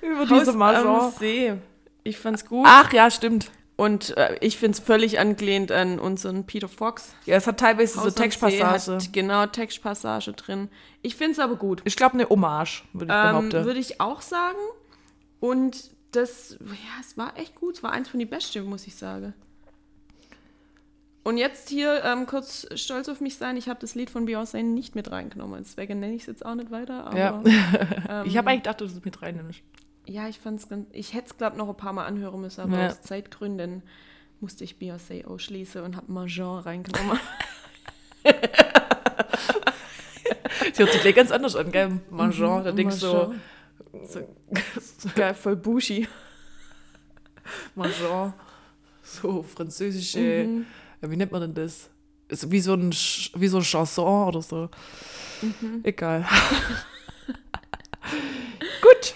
[0.02, 1.12] Über diese Major.
[1.12, 1.54] See.
[2.02, 2.66] Ich fand's gut.
[2.68, 3.50] Ach ja, stimmt.
[3.78, 7.14] Und äh, ich find's völlig angelehnt an unseren Peter Fox.
[7.26, 9.08] Ja, es hat teilweise so Haus See Textpassage.
[9.12, 10.68] Genau, Textpassage drin.
[11.00, 11.80] Ich find's aber gut.
[11.84, 13.64] Ich glaube, eine Hommage, würde ich Ähm, behaupten.
[13.66, 14.58] Würde ich auch sagen.
[15.38, 17.76] Und das, ja, es war echt gut.
[17.76, 19.32] Es war eins von die Besten, muss ich sagen.
[21.22, 23.56] Und jetzt hier ähm, kurz stolz auf mich sein.
[23.56, 25.62] Ich habe das Lied von Beyoncé nicht mit reingenommen.
[25.62, 27.04] Deswegen nenne ich es jetzt auch nicht weiter.
[27.06, 27.42] Aber, Ja.
[28.08, 29.60] ähm, ich habe eigentlich gedacht, dass du es mit reinnimmst.
[30.08, 30.86] Ja, ich fand es ganz.
[30.92, 32.86] Ich hätte es, glaube noch ein paar Mal anhören müssen, aber Ja.
[32.88, 33.82] aus Zeitgründen
[34.40, 37.18] musste ich Beyoncé ausschließen und habe Major reingenommen.
[40.72, 42.00] Sie hört sich gleich ganz anders an, gell?
[42.10, 43.34] Major, da denkst du so,
[44.06, 46.06] so geil, voll Bushi.
[47.74, 48.34] Major,
[49.02, 50.66] so französische, Mhm.
[51.00, 51.88] wie nennt man denn das?
[52.28, 54.68] Ist wie so ein, wie so ein Chanson oder so.
[55.40, 55.80] Mhm.
[55.82, 56.26] Egal.
[58.82, 59.14] Gut.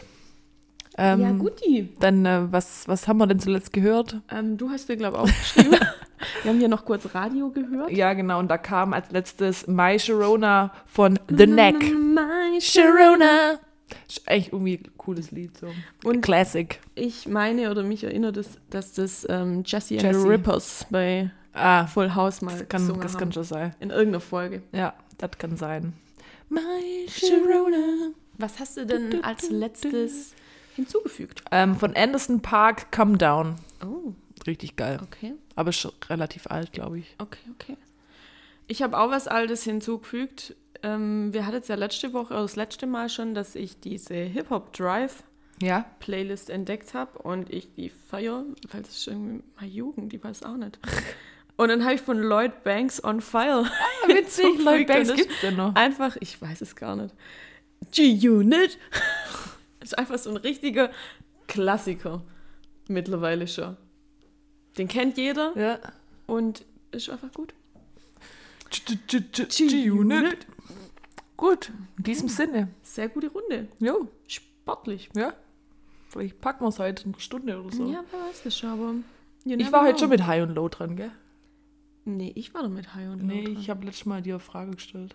[0.99, 1.88] Ähm, ja, guti.
[2.01, 4.20] Dann, äh, was, was haben wir denn zuletzt gehört?
[4.30, 5.78] Ähm, du hast dir, glaube ich, aufgeschrieben.
[6.45, 7.90] Wir haben hier noch kurz Radio gehört.
[7.90, 11.74] Ja, genau, und da kam als letztes My Sharona von The Neck.
[11.93, 13.59] My Sharona.
[14.09, 15.57] Ist echt irgendwie ein cooles Lied.
[15.59, 15.66] So.
[16.05, 16.78] Und Classic.
[16.95, 20.20] ich meine oder mich erinnert, dass, dass das ähm, Jesse and Jessie.
[20.20, 23.74] the Rippers bei Ah, Full House mal das kann, das kann schon sein.
[23.80, 24.62] In irgendeiner Folge.
[24.72, 25.93] Ja, das kann sein.
[26.49, 26.61] My
[27.09, 28.12] Sharona.
[28.38, 30.34] Was hast du denn als letztes
[30.74, 31.42] hinzugefügt?
[31.50, 33.56] Ähm, von Anderson Park, Come Down.
[33.84, 34.12] Oh,
[34.46, 34.98] Richtig geil.
[35.02, 37.14] okay, Aber ist schon relativ alt, glaube ich.
[37.18, 37.76] okay, okay.
[38.68, 40.54] Ich habe auch was Altes hinzugefügt.
[40.82, 44.14] Ähm, wir hatten es ja letzte Woche, oder das letzte Mal schon, dass ich diese
[44.14, 45.22] Hip-Hop Drive
[45.60, 45.84] Ja?
[46.00, 50.42] Playlist entdeckt habe und ich die feier, weil das ist irgendwie meine Jugend, ich weiß
[50.44, 50.78] auch nicht.
[51.56, 53.64] Und dann habe ich von Lloyd Banks on File.
[54.06, 55.74] Witzig, So Lloyd Banks gibt's denn noch?
[55.74, 57.14] Einfach, ich weiß es gar nicht.
[57.92, 58.78] G-Unit.
[59.84, 60.90] ist einfach so ein richtiger
[61.46, 62.22] Klassiker.
[62.88, 63.76] Mittlerweile schon.
[64.78, 65.78] Den kennt jeder Ja.
[66.26, 67.54] und ist einfach gut.
[68.70, 70.46] G-Unit.
[71.36, 72.68] Gut, in diesem Sinne.
[72.82, 73.68] Sehr gute Runde.
[73.80, 75.10] Jo, Sportlich.
[75.16, 75.34] ja.
[76.08, 77.90] Vielleicht packen wir es heute eine Stunde oder so.
[77.90, 78.94] Ja, wer weiß das schon, aber.
[79.46, 79.98] ich war heute know.
[80.00, 81.10] schon mit High und Low dran, gell?
[82.04, 83.26] Nee, ich war doch mit High und Low.
[83.26, 83.56] Nee, dran.
[83.58, 85.14] ich habe letztes Mal dir eine Frage gestellt.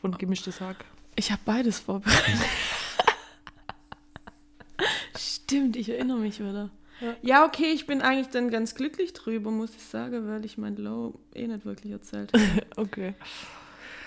[0.00, 0.84] von Gemischtes Hack?
[1.14, 2.34] Ich habe beides vorbereitet.
[5.16, 6.70] Stimmt, ich erinnere mich wieder.
[7.00, 7.16] Ja.
[7.22, 7.44] Ja.
[7.44, 11.14] okay, ich bin eigentlich dann ganz glücklich drüber, muss ich sagen, weil ich mein Low
[11.34, 12.44] eh nicht wirklich erzählt habe.
[12.76, 13.14] Okay.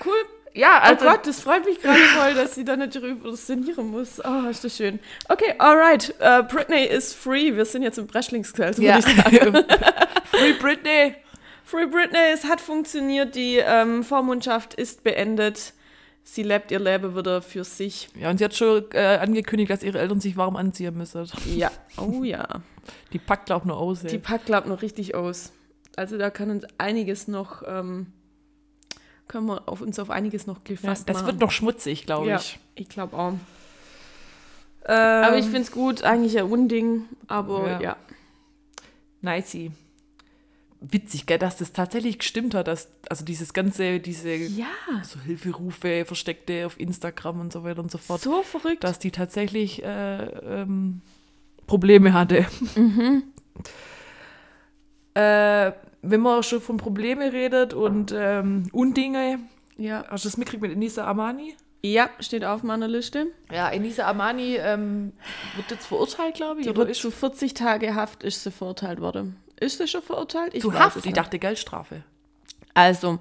[0.03, 0.13] Cool.
[0.53, 3.89] Ja, also oh Gott, das freut mich gerade voll, dass sie da nicht drüber sinnieren
[3.89, 4.21] muss.
[4.23, 4.99] Oh, ist das schön.
[5.29, 6.13] Okay, alright.
[6.19, 7.55] Uh, Britney is free.
[7.55, 8.95] Wir sind jetzt im Breschlingsquell, ja.
[8.95, 9.65] würde ich sagen.
[10.25, 11.15] Free Britney.
[11.63, 13.35] Free Britney, es hat funktioniert.
[13.35, 15.73] Die ähm, Vormundschaft ist beendet.
[16.23, 18.09] Sie lebt ihr Leben wieder für sich.
[18.15, 21.25] Ja, und sie hat schon äh, angekündigt, dass ihre Eltern sich warm anziehen müssen.
[21.55, 21.71] Ja.
[21.97, 22.47] Oh ja.
[23.11, 24.01] Die packt, glaub nur aus.
[24.01, 24.19] Die Ey.
[24.19, 25.51] packt, glaub noch richtig aus.
[25.97, 28.07] Also da kann uns einiges noch, ähm,
[29.27, 31.27] können wir auf uns auf einiges noch Ja, gefasst das machen.
[31.27, 32.59] wird noch schmutzig, glaube ja, ich.
[32.75, 33.33] ich glaube auch.
[34.85, 37.81] Ähm, Aber ich finde es gut, eigentlich ein Unding, aber Ja.
[37.81, 37.97] ja.
[39.21, 39.71] Nicey.
[40.83, 44.65] Witzig, gell, dass das tatsächlich gestimmt hat, dass, also dieses ganze, diese Ja,
[45.03, 48.83] so Hilferufe, Versteckte auf Instagram und so weiter und so fort, so verrückt.
[48.83, 51.01] dass die tatsächlich äh, ähm,
[51.67, 52.47] Probleme hatte.
[52.75, 53.23] Mhm.
[55.13, 59.39] Äh, wenn man schon von Probleme redet und ähm, Undinge,
[59.77, 60.05] ja.
[60.09, 61.53] hast du das mitgekriegt mit Enisa Amani?
[61.83, 63.27] ja, steht auf meiner Liste.
[63.51, 65.13] Ja, Enisa Amani ähm,
[65.55, 66.65] wird jetzt verurteilt, glaube ich.
[66.65, 69.35] Die oder wird ist zu 40 Tage Haft ist sie verurteilt worden.
[69.61, 70.53] Ist sie schon verurteilt?
[70.53, 71.05] Ich zu Haft.
[71.05, 72.03] Ich dachte Geldstrafe.
[72.73, 73.19] Also,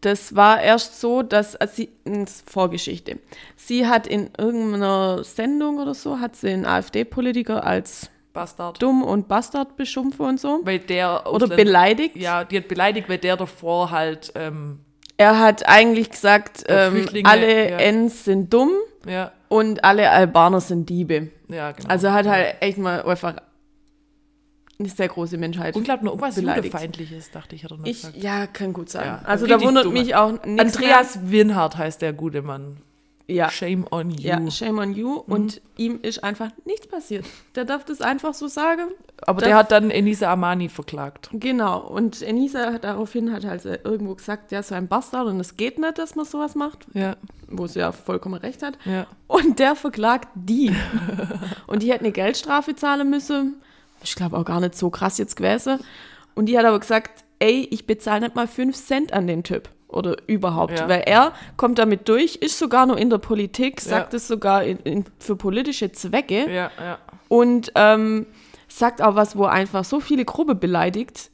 [0.00, 3.18] das war erst so, dass also sie, ins Vorgeschichte.
[3.56, 8.80] Sie hat in irgendeiner Sendung oder so, hat sie einen AfD-Politiker als Bastard.
[8.82, 10.60] dumm und Bastard beschimpft und so.
[10.64, 12.16] Weil der Oder Ausländer- beleidigt.
[12.16, 14.80] Ja, die hat beleidigt, weil der davor halt, ähm,
[15.18, 17.78] Er hat eigentlich gesagt, ähm, alle ja.
[17.92, 18.70] Ns sind dumm
[19.06, 21.28] ja, und alle Albaner sind Diebe.
[21.48, 21.88] ja, genau.
[21.88, 23.36] Also hat halt echt mal einfach
[24.82, 25.76] eine sehr große Menschheit.
[25.76, 26.36] Und glaub noch irgendwas.
[26.36, 28.16] Judefeindliches, dachte ich, hat er noch Ich, gesagt.
[28.22, 29.06] ja, kann gut sein.
[29.06, 29.92] Ja, also da wundert dumm.
[29.94, 32.78] mich auch nichts Andreas Winhardt heißt der gute Mann.
[33.28, 33.48] Ja.
[33.50, 34.28] Shame on you.
[34.28, 35.22] Ja, shame on you.
[35.26, 35.32] Mhm.
[35.32, 37.24] Und ihm ist einfach nichts passiert.
[37.54, 38.88] Der darf das einfach so sagen.
[39.22, 41.30] Aber der hat dann Enisa Amani verklagt.
[41.32, 41.80] Genau.
[41.80, 45.56] Und Enisa hat daraufhin hat halt irgendwo gesagt, der ist so ein Bastard und es
[45.56, 47.16] geht nicht, dass man sowas macht, Ja,
[47.48, 48.76] wo sie ja vollkommen recht hat.
[48.84, 49.06] ja.
[49.28, 50.74] Und der verklagt die.
[51.68, 53.62] und die hätte eine Geldstrafe zahlen müssen.
[54.02, 55.78] Ich glaube auch gar nicht so krass jetzt gewesen.
[56.34, 59.68] Und die hat aber gesagt, ey, ich bezahle nicht mal 5 Cent an den Typ.
[59.88, 60.78] Oder überhaupt.
[60.78, 60.88] Ja.
[60.88, 64.16] Weil er kommt damit durch, ist sogar noch in der Politik, sagt Ja.
[64.16, 66.50] es sogar in, in, für politische Zwecke.
[66.50, 66.98] Ja, ja.
[67.28, 68.26] und ähm,
[68.68, 71.30] sagt auch was, wo er einfach so viele Gruppe beleidigt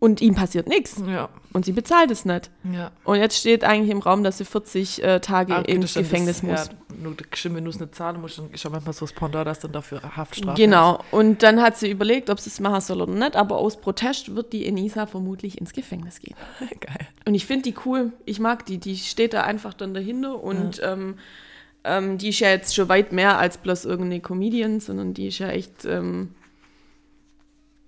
[0.00, 2.50] und ihm passiert nichts Ja, und sie bezahlt es nicht.
[2.72, 2.90] ja.
[3.04, 5.90] Und jetzt steht eigentlich im Raum, dass sie 40 äh, Tage Ah, okay, ins das
[5.92, 6.66] stimmt, Gefängnis das, muss.
[6.68, 9.60] Ja, wenn du es nicht zahlen musst, dann ist ja manchmal so das Pendant, dass
[9.60, 11.02] dann dafür Haftstrafe Genau.
[11.10, 14.34] Und dann hat sie überlegt, ob sie es machen soll oder nicht, aber aus Protest
[14.36, 16.36] wird die Enisa vermutlich ins Gefängnis gehen.
[16.60, 16.70] ist.
[16.80, 17.08] Geil.
[17.26, 18.12] Und ich finde die cool.
[18.26, 18.78] Ich mag die.
[18.78, 21.16] Die steht da einfach dann dahinter und ähm,
[21.84, 25.38] ähm, die ist ja jetzt schon weit mehr als bloß irgendeine Comedian, sondern die ist
[25.38, 26.34] ja echt, ähm,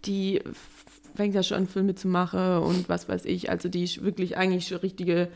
[0.05, 0.41] die
[1.17, 3.51] fängt ja schon an, Filme zu machen und was weiß ich.
[3.51, 5.29] Also die ist wirklich eigentlich schon richtige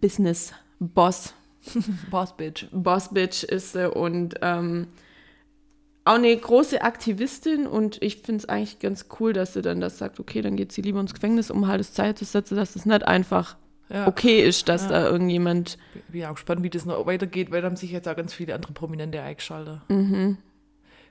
[0.00, 1.34] Business-Boss.
[2.10, 2.66] Boss Bitch.
[2.72, 4.86] Boss-Bitch ist sie und ähm,
[6.04, 9.98] auch eine große Aktivistin und ich finde es eigentlich ganz cool, dass sie dann das
[9.98, 12.76] sagt, okay, dann geht sie lieber ins Gefängnis, um halt das Zeit zu setzen, dass
[12.76, 13.56] es nicht einfach
[13.90, 14.06] Ja.
[14.06, 14.88] okay ist, dass Ja.
[14.90, 15.78] da irgendjemand.
[16.08, 18.54] Bin auch gespannt, wie das noch weitergeht, weil da haben sich jetzt auch ganz viele
[18.54, 19.80] andere Prominente eingeschaltet.
[19.88, 20.38] Mhm.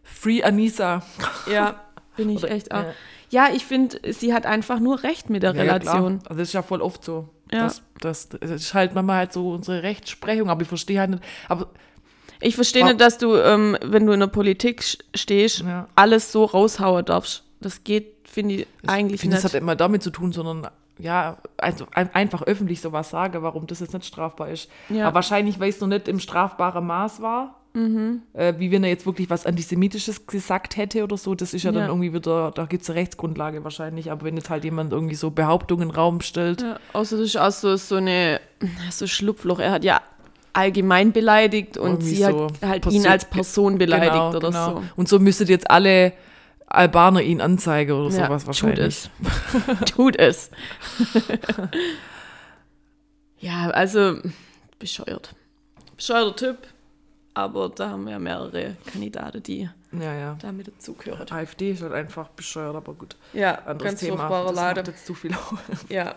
[0.02, 1.04] Free Anissa.
[1.52, 1.84] Ja,
[2.16, 2.84] bin ich Oder- echt auch.
[2.84, 2.94] ja.
[3.30, 6.20] Ja, ich finde, sie hat einfach nur recht mit der Ja, ja, Relation.
[6.20, 6.30] klar.
[6.30, 7.30] also das ist ja voll oft so.
[7.52, 7.64] Ja.
[7.64, 11.24] Das, das, das ist halt manchmal halt so unsere Rechtsprechung, aber ich verstehe halt nicht.
[11.50, 11.68] Aber
[12.40, 14.84] ich verstehe nicht, dass du, ähm, wenn du in der Politik
[15.16, 15.88] stehst, Ja.
[15.96, 17.44] alles so raushauen darfst.
[17.62, 19.44] Das geht, finde ich, ich eigentlich finde, nicht.
[19.46, 20.68] das hat immer damit zu tun, sondern
[21.00, 24.70] ja, also ein, einfach öffentlich sowas sage, warum das jetzt nicht strafbar ist.
[24.90, 25.08] Ja.
[25.08, 27.57] Aber wahrscheinlich, weil es noch nicht im strafbaren Maß war.
[27.78, 28.22] Mhm.
[28.34, 31.72] Äh, wie wenn er jetzt wirklich was Antisemitisches gesagt hätte oder so, das ist ja,
[31.72, 31.80] Ja.
[31.82, 35.14] dann irgendwie wieder, da gibt es eine Rechtsgrundlage wahrscheinlich, aber wenn jetzt halt jemand irgendwie
[35.16, 38.40] so Behauptungen in den Raum stellt, Ja, außer das ist auch so, so eine
[38.90, 39.60] so Schlupfloch.
[39.60, 40.02] Er hat ja
[40.54, 44.40] allgemein beleidigt und Irgendwie sie so hat halt Perso- ihn als Person beleidigt Genau, oder
[44.40, 44.72] genau.
[44.78, 44.84] so.
[44.96, 46.14] Und so müsstet jetzt alle
[46.66, 49.10] Albaner ihn anzeigen oder Ja, sowas wahrscheinlich.
[49.14, 49.80] Tut es.
[49.92, 50.50] tut es.
[53.40, 54.16] ja, also
[54.80, 55.36] bescheuert.
[55.96, 56.58] Bescheuerter Typ,
[57.38, 60.38] aber da haben wir ja mehrere Kandidaten, die Ja, ja.
[60.42, 61.30] damit dazugehören.
[61.32, 63.16] AfD ist halt einfach bescheuert, aber gut.
[63.34, 64.18] Ja, Anderes ganz Thema.
[64.18, 65.32] furchtbarer macht jetzt zu viel.
[65.90, 66.16] Ja.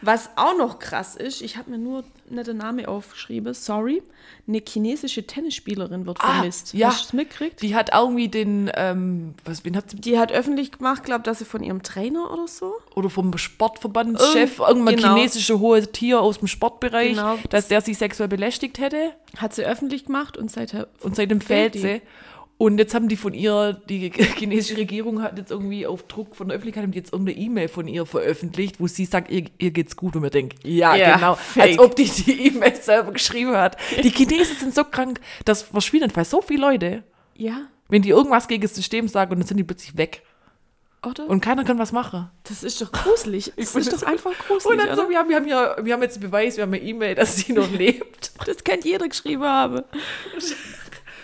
[0.00, 4.02] Was auch noch krass ist, ich habe mir nur nicht den Namen aufgeschrieben, sorry.
[4.46, 6.72] Eine chinesische Tennisspielerin wird Ah, vermisst.
[6.74, 6.88] ja.
[6.88, 7.60] Hast du es mitgekriegt?
[7.62, 11.40] Die hat irgendwie den, ähm, was, wen hat sie, Die hat öffentlich gemacht, glaube dass
[11.40, 12.74] sie von ihrem Trainer oder so.
[12.94, 15.14] oder vom Sportverbandschef, irgendein genau.
[15.14, 17.36] chinesische hohe Tier aus dem Sportbereich, Genau.
[17.50, 19.12] dass der sie sexuell belästigt hätte.
[19.36, 20.88] Hat sie öffentlich gemacht und seither.
[21.00, 22.00] Und seitdem fällt sie.
[22.58, 26.48] Und jetzt haben die von ihr, die chinesische Regierung hat jetzt irgendwie auf Druck von
[26.48, 29.70] der Öffentlichkeit haben die jetzt irgendeine E-Mail von ihr veröffentlicht, wo sie sagt, ihr, ihr
[29.70, 30.16] geht's gut.
[30.16, 31.34] Und man denkt, ja, Ja, genau.
[31.36, 31.62] fake.
[31.62, 33.76] Als ob die die E-Mail selber geschrieben hat.
[34.02, 37.04] Die Chinesen sind so krank, das verschwinden weil so viele Leute,
[37.36, 40.22] Ja, wenn die irgendwas gegen das System sagen und dann sind die plötzlich weg.
[41.06, 41.28] oder?
[41.28, 42.28] Und keiner kann was machen.
[42.42, 43.52] das ist doch gruselig.
[43.56, 46.02] Das ist doch einfach Und gruselig, dann so, wir haben, wir haben ja, wir haben
[46.02, 48.32] jetzt einen Beweis, wir haben eine E-Mail, dass sie noch lebt.
[48.44, 49.82] Das kann jeder geschrieben haben.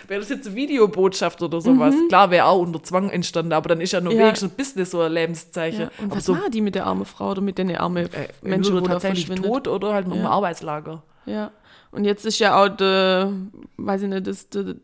[0.07, 1.95] Wäre das jetzt eine Videobotschaft oder sowas?
[2.09, 4.19] Klar, wäre auch unter Zwang entstanden, aber dann ist ja nur Mhm.
[4.19, 4.25] Ja.
[4.25, 5.81] wenigstens ein Business so ein Lebenszeichen.
[5.81, 5.91] Ja.
[5.97, 8.27] Und aber was so machen die mit der armen Frau oder mit den armen äh,
[8.41, 10.29] Menschen, da tatsächlich tot oder halt noch im Ja.
[10.29, 11.03] Arbeitslager.
[11.25, 11.51] Ja.
[11.91, 13.31] Und jetzt ist ja auch der,
[13.77, 14.75] weiß ich nicht, das der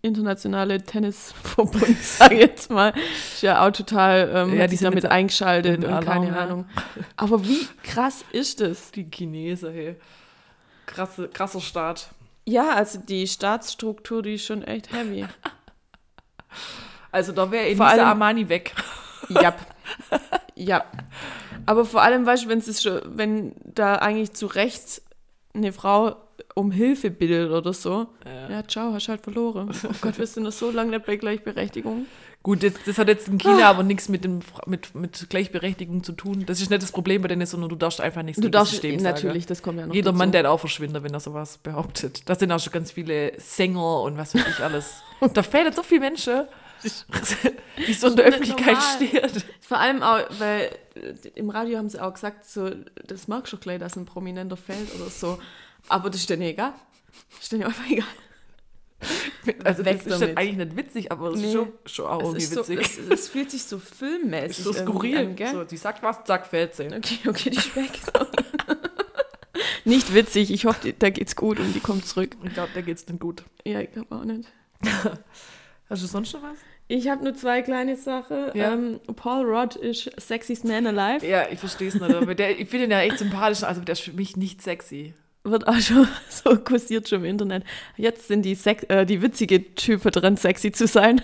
[0.00, 2.92] internationale Tennisverbund, sag ich jetzt mal,
[3.32, 6.36] ist ja auch total, ähm, Ja, die sind damit eingeschaltet und keine.
[6.38, 6.66] Ahnung.
[7.16, 8.92] Aber wie krass ist das?
[8.92, 9.96] Die Chinesen, hey.
[10.86, 12.10] Krasse, krasser Staat.
[12.48, 15.26] Ja, also die Staatsstruktur, die ist schon echt heavy.
[17.10, 18.74] Also da wäre Vor Elisa allem- Armani weg.
[19.30, 19.54] Ja.
[20.54, 20.84] ja.
[21.66, 25.02] Aber vor allem, weißt du, wenn es schon, wenn da eigentlich zu Recht
[25.54, 26.16] eine Frau
[26.54, 28.06] um Hilfe bittet oder so,
[28.48, 29.70] ja, ciao, hast halt verloren.
[29.84, 32.06] Oh Gott, wir sind noch so lange nicht bei Gleichberechtigung.
[32.42, 36.12] Gut, das, das hat jetzt in China aber nichts mit, dem, mit, mit Gleichberechtigung zu
[36.12, 36.44] tun.
[36.46, 38.72] Das ist nicht das Problem bei denen, sondern du darfst einfach nichts Du das darfst
[38.72, 39.48] System natürlich, sagen.
[39.48, 40.18] das kommt ja noch Jeder dazu.
[40.18, 42.22] Mann, der auch verschwindet, wenn er sowas behauptet.
[42.28, 45.02] Da sind auch schon ganz viele Sänger und was weiß ich alles.
[45.20, 46.44] Und da fehlen so viele Menschen,
[47.88, 49.30] die so in der Öffentlichkeit stehen.
[49.60, 52.70] Vor allem auch, weil äh, im Radio haben sie auch gesagt, so,
[53.04, 55.38] das mag schon gleich, dass ein Prominenter fällt oder so.
[55.88, 56.72] Aber das ist denen egal.
[57.30, 58.06] Das ist denen einfach egal.
[59.64, 60.36] Also Weg das ist damit.
[60.36, 61.46] eigentlich nicht witzig, aber es Nee.
[61.46, 62.80] ist schon, schon auch Es, irgendwie so, witzig.
[63.08, 65.16] es, es fühlt sich so filmmäßig ist so skurril.
[65.18, 65.52] an, gell?
[65.52, 66.86] so, die sagt was, zack, fällt sie.
[66.86, 67.90] Okay, okay, die weg.
[68.14, 68.26] So.
[69.84, 72.36] Nicht witzig, ich hoffe, da geht's gut und die kommt zurück.
[72.44, 73.42] Ich glaube, da geht's dann gut.
[73.64, 74.48] Ja, ich glaube auch nicht.
[75.88, 76.58] Hast du sonst noch was?
[76.88, 78.50] Ich habe nur zwei kleine Sachen.
[78.54, 78.74] Ja.
[78.74, 81.26] Ähm, Paul Rudd ist Sexiest Man Alive.
[81.26, 82.14] Ja, ich verstehe es nicht.
[82.14, 85.14] Aber der, ich finde ihn ja echt sympathisch, also der ist für mich nicht sexy.
[85.44, 87.64] Wird auch schon so kursiert schon im Internet.
[87.96, 91.20] Jetzt sind die, Sex äh, die witzige Typen dran, sexy zu sein.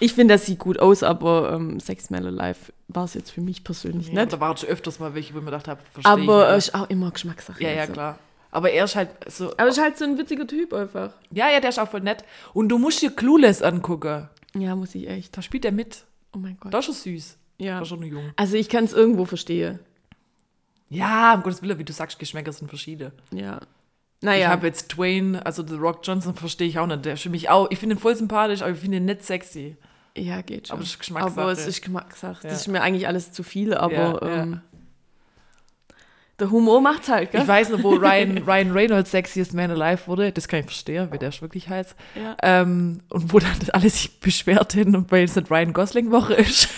[0.00, 3.40] Ich finde, das sieht gut aus, aber ähm, Sex Man Alive war es jetzt für
[3.40, 4.32] mich persönlich Ja, nicht.
[4.32, 6.74] da waren schon öfters mal welche, wo ich mir gedacht habe, verstehe Aber ich ist
[6.74, 7.62] auch immer Geschmackssache.
[7.62, 7.92] Ja, ja, also.
[7.92, 8.18] klar.
[8.50, 9.50] Aber er ist halt so.
[9.56, 11.12] Aber es ist halt so ein witziger Typ einfach.
[11.30, 12.24] Ja, ja, der ist auch voll nett.
[12.52, 14.28] Und du musst dir Clueless angucken.
[14.54, 15.36] Ja, muss ich echt.
[15.36, 16.04] Da spielt er mit.
[16.34, 16.72] Oh mein Gott.
[16.74, 17.36] Da ist er süß.
[17.58, 17.76] Ja.
[17.76, 18.30] Da ist er nur jung.
[18.36, 19.78] Also ich kann es irgendwo verstehen.
[20.92, 23.12] Ja, um Gottes Willen, wie du sagst, Geschmäcker sind verschiedene.
[23.32, 23.58] Ja.
[24.20, 24.48] Ich Naja.
[24.50, 27.04] habe jetzt Dwayne, also The Rock Johnson, verstehe ich auch nicht.
[27.04, 29.76] Der für mich auch, ich finde ihn voll sympathisch, aber ich finde ihn nicht sexy.
[30.16, 30.74] Ja, geht schon.
[30.76, 31.40] Aber es ist Geschmackssache.
[31.40, 32.44] Aber es ist Geschmackssache.
[32.44, 32.50] Ja.
[32.50, 34.42] Das ist mir eigentlich alles zu viel, aber Ja, ja.
[34.42, 34.60] ähm,
[36.38, 37.42] der Humor macht's halt, gell?
[37.42, 40.30] Ich weiß noch, wo Ryan, Ryan Reynolds Sexiest Man Alive wurde.
[40.32, 41.94] Das kann ich verstehen, wie der ist wirklich heiß.
[42.14, 42.36] Ja.
[42.42, 46.34] Ähm, und wo dann alle sich beschwert hin und weil es nicht Ryan Gosling Woche
[46.34, 46.68] ist.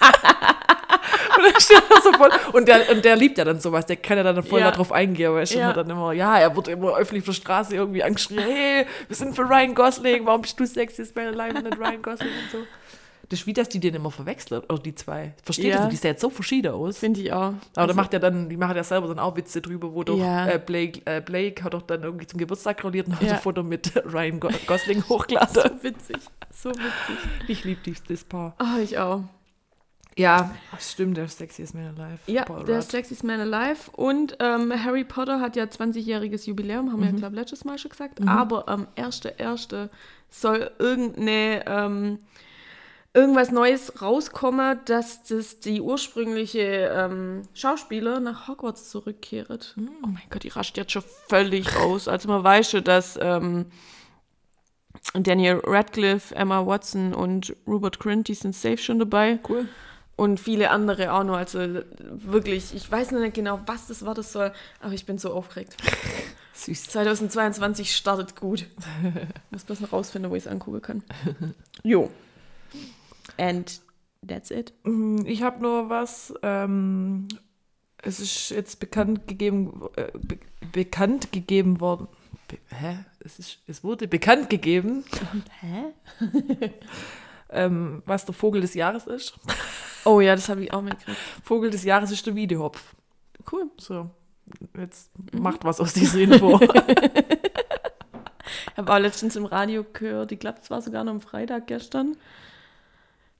[1.46, 3.96] und, dann steht er so voll, und, der, und der liebt ja dann sowas, der
[3.96, 4.70] kann ja dann voll Ja.
[4.70, 5.72] darauf eingehen, weil er Ja.
[5.72, 9.34] dann immer, ja, er wird immer öffentlich auf der Straße irgendwie angeschrien, hey, wir sind
[9.34, 12.58] für Ryan Gosling, warum bist du Sexiest Man Alive und nicht Ryan Gosling und so.
[13.30, 15.34] Das ist wie, dass die den immer verwechseln, oder die zwei.
[15.44, 15.82] Versteht Ja.
[15.84, 16.96] ihr, die sehen jetzt so verschieden aus.
[16.96, 17.48] Finde ich auch.
[17.48, 20.02] Aber Also, da macht er dann, die machen ja selber dann auch Witze drüber, wo
[20.02, 20.46] doch Ja.
[20.48, 23.32] äh, Blake, äh, Blake hat doch dann irgendwie zum Geburtstag gratuliert und hat Ja.
[23.34, 25.52] ein Foto mit Ryan Go Gosling hochgeladen.
[25.54, 26.16] so witzig.
[26.54, 27.18] So witzig.
[27.48, 28.54] Ich liebe dieses Paar.
[28.56, 29.20] Ah, ich auch.
[30.18, 32.18] Ja, das stimmt, der Sexiest Man Alive.
[32.26, 32.90] Ja, Paul der Rudd.
[32.90, 33.90] Sexiest Man Alive.
[33.92, 37.90] Und ähm, Harry Potter hat ja 20-jähriges Jubiläum, haben wir ja, glaube letztes Mal schon
[37.92, 38.20] gesagt.
[38.26, 39.88] Aber am 1.1.
[40.28, 42.18] soll irgendeine, ähm,
[43.14, 49.76] irgendwas Neues rauskommen, dass das die ursprüngliche ähm, Schauspieler nach Hogwarts zurückkehrt.
[50.02, 52.08] Oh mein Gott, die rascht jetzt schon völlig aus.
[52.08, 53.66] Also man weiß schon, dass ähm,
[55.14, 59.38] Daniel Radcliffe, Emma Watson und Rupert Grint, die sind safe schon dabei.
[59.48, 59.68] Cool.
[60.18, 61.36] Und viele andere auch noch.
[61.36, 61.60] Also
[62.00, 65.32] wirklich, ich weiß noch nicht genau, was das war, das soll, aber ich bin so
[65.32, 65.76] aufgeregt.
[66.54, 66.88] Süß.
[66.88, 68.66] 2022 startet gut.
[69.52, 71.04] Muss bloß noch rausfinden, wo ich es angucken kann.
[71.84, 72.10] Jo.
[73.36, 73.80] And
[74.26, 74.72] that's it.
[74.82, 76.34] Mm, Ich habe nur was.
[76.42, 77.28] Ähm,
[78.02, 80.38] es ist jetzt bekannt gegeben, äh, be
[80.72, 82.08] bekannt gegeben worden.
[82.48, 83.04] Be hä?
[83.20, 85.04] Es, ist, es wurde bekannt gegeben,
[85.60, 85.94] Hä?
[87.50, 89.34] Ähm, was der Vogel des Jahres ist.
[90.04, 91.18] Oh ja, das habe ich auch mitgekriegt.
[91.44, 92.94] Vogel des Jahres ist der Wiedehopf.
[93.52, 93.70] cool.
[93.78, 94.10] So,
[94.78, 95.42] jetzt Mhm.
[95.42, 96.60] macht was aus dieser Info.
[98.72, 101.66] Ich habe auch letztens im Radio gehört, ich glaube, es war sogar noch am Freitag
[101.66, 102.16] gestern,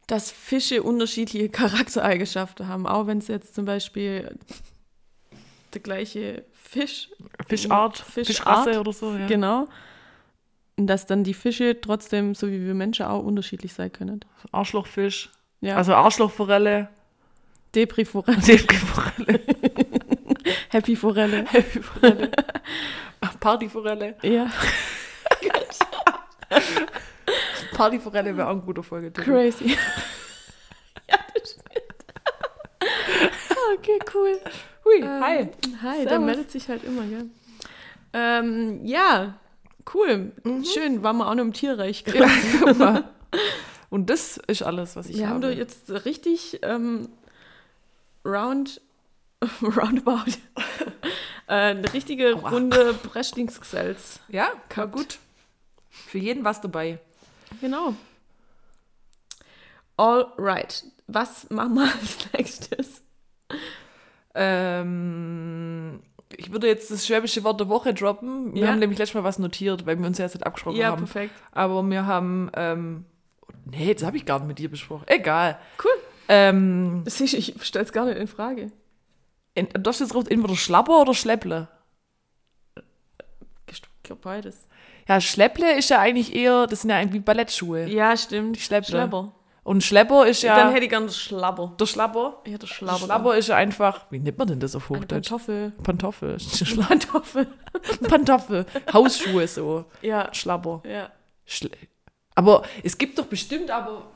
[0.08, 2.86] dass Fische unterschiedliche Charaktereigenschaften haben.
[2.86, 4.36] Auch wenn es jetzt zum Beispiel
[5.74, 7.10] der gleiche Fisch,
[7.46, 9.12] Fischart, Fischart, Fischrasse oder so.
[9.14, 9.26] Ja.
[9.28, 9.68] genau,
[10.78, 14.20] und dass dann die Fische trotzdem, so wie wir Menschen, auch unterschiedlich sein können.
[14.52, 15.30] Arschlochfisch.
[15.60, 16.88] Ja, Also Arschlochforelle,
[17.74, 19.40] Depri-Forelle, Seeforelle,
[20.70, 21.44] Happy-Forelle.
[21.46, 22.30] Forelle,
[23.40, 24.14] Partyforelle.
[24.22, 24.50] Ja,
[27.74, 29.22] Partyforelle wäre auch ein guter Folgetitel.
[29.30, 29.68] crazy.
[31.10, 31.66] ja, das stimmt.
[33.78, 34.38] okay, cool.
[34.84, 35.48] Hui, Ähm, hi.
[35.82, 36.26] Hi, der Servus.
[36.26, 37.26] meldet sich halt immer, gell?
[38.14, 39.34] Ähm, ja,
[39.94, 40.32] cool.
[40.64, 42.04] Schön, waren wir auch noch im Tierreich.
[42.14, 42.78] Mhm.
[42.78, 43.04] Mal.
[43.90, 45.52] Und das ist alles, was ich Wir haben habe.
[45.52, 47.08] doch jetzt richtig ähm,
[48.24, 48.80] round,
[49.62, 50.32] roundabout
[51.46, 52.50] äh, eine richtige Aua.
[52.50, 54.20] Runde Breschlingsgesells.
[54.28, 55.18] ja, war gut.
[55.90, 56.98] Für jeden was dabei.
[57.60, 57.94] Genau.
[59.96, 60.84] All right.
[61.06, 63.02] Was machen wir als nächstes?
[64.34, 66.00] Ähm,
[66.36, 68.54] ich würde jetzt das schwäbische Wort der Woche droppen.
[68.54, 68.68] Wir Ja.
[68.68, 71.04] haben nämlich letztes Mal was notiert, weil wir uns ja jetzt nicht abgesprochen Ja, haben.
[71.04, 71.32] perfekt.
[71.52, 73.04] Aber wir haben, ähm,
[73.64, 75.04] nee, das habe ich gar nicht mit dir besprochen.
[75.06, 75.58] Egal.
[75.82, 75.90] Cool.
[76.28, 78.70] Ähm, Das ist, ich stelle es gar nicht in Frage.
[79.54, 81.68] in, da steht drauf entweder Schlapper oder Schlepple.
[83.70, 84.68] Ich glaube beides.
[85.08, 87.86] Ja, Schlepple ist ja eigentlich eher, das sind ja irgendwie Ballettschuhe.
[87.88, 88.56] Ja, stimmt.
[88.56, 88.86] Die Schlepper.
[88.86, 89.32] Schlepper.
[89.68, 91.74] Und Schlepper ist ja Dann hätte ich gerne das Schlapper.
[91.78, 92.40] der Schlapper.
[92.44, 93.04] Ich hätte das Schlapper.
[93.04, 93.36] Schlapper.
[93.36, 95.28] Ist ja einfach, wie nennt man denn das auf Eine Hochdeutsch?
[95.28, 95.72] Pantoffel.
[95.82, 96.38] Pantoffel.
[96.88, 97.46] Pantoffel.
[98.08, 98.66] Pantoffel.
[98.92, 99.84] Hausschuhe so.
[100.00, 100.82] Ja, Schlapper.
[100.88, 101.10] ja.
[101.44, 101.70] Schle
[102.34, 104.10] aber es gibt doch bestimmt aber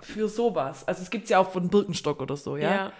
[0.00, 0.86] für sowas.
[0.88, 2.70] Also es gibt es ja auch von Birkenstock oder so, ja.
[2.74, 2.92] Ja.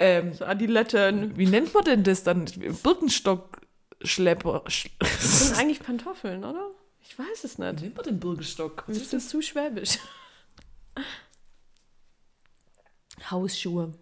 [0.00, 1.34] Ähm, So Adiletten.
[1.38, 2.44] wie nennt man denn das dann?
[2.82, 4.64] Birkenstock-Schlepper.
[4.68, 6.70] Sch Das sind eigentlich Pantoffeln, oder?
[7.00, 7.80] Ich weiß es wie nicht.
[7.82, 8.84] nennt man denn Birkenstock?
[8.86, 9.98] Das ist ist zu schwäbisch.
[13.30, 13.92] Hausschuhe.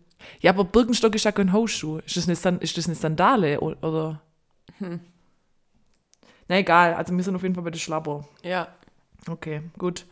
[0.40, 1.98] Ja, aber Birkenstock ist ja kein Hausschuh.
[1.98, 4.20] Ist das eine, San ist das eine Sandale oder?
[4.78, 5.00] Hm.
[6.48, 8.26] Na egal, also wir sind auf jeden Fall bei der Schlapper.
[8.42, 8.68] Ja.
[9.28, 10.06] Okay, gut.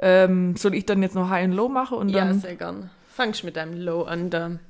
[0.00, 2.90] Ähm, soll ich dann jetzt noch High and Low machen und Ja, dann, sehr gern.
[3.12, 4.60] Fangst mit deinem Low an, da, ähm,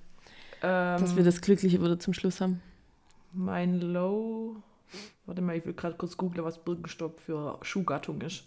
[0.62, 2.62] dass wir das Glückliche wieder zum Schluss haben.
[3.32, 4.56] mein Low.
[5.26, 8.44] Warte mal, ich will gerade kurz googeln, was Birkenstock für Schuhgattung ist.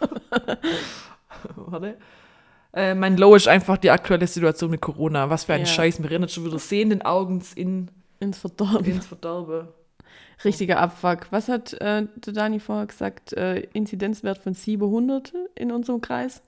[1.56, 1.96] Warte.
[2.72, 5.28] Äh, mein Low ist einfach die aktuelle Situation mit Corona.
[5.30, 5.66] Was für ein Ja.
[5.66, 6.00] Scheiß.
[6.04, 8.84] Rennen jetzt schon wieder sehenden Augens in, Ins Verdorben.
[8.84, 9.74] ins Verderbe.
[10.44, 11.26] Richtiger Abfuck.
[11.30, 13.32] Was hat äh, der Dani vorher gesagt?
[13.34, 16.42] Äh, Inzidenzwert von 700 in unserem Kreis.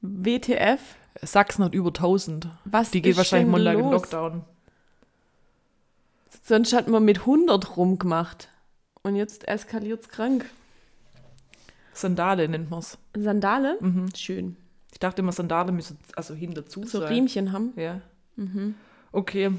[0.00, 0.80] WTF?
[1.22, 2.48] Sachsen hat über 1000.
[2.64, 3.90] Was Die geht wahrscheinlich Montag in?
[3.90, 4.44] Lockdown.
[6.42, 8.48] Sonst hat man mit 100 rumgemacht.
[9.02, 10.46] Und jetzt eskaliert's krank.
[11.96, 12.98] Sandale nennt man es.
[13.16, 13.78] Sandale?
[13.80, 14.08] Mhm.
[14.14, 14.56] Schön.
[14.92, 17.08] Ich dachte immer, Sandale müssen also hinter zu So sein.
[17.08, 17.72] Riemchen haben.
[17.76, 18.00] Ja.
[18.36, 18.74] Mhm.
[19.12, 19.50] Okay.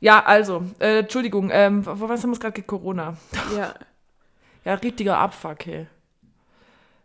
[0.00, 3.16] Ja, also, äh, Entschuldigung, ähm, was haben wir gerade Corona?
[3.56, 3.74] Ja.
[4.64, 5.86] Ja, richtiger Abfuck, hey.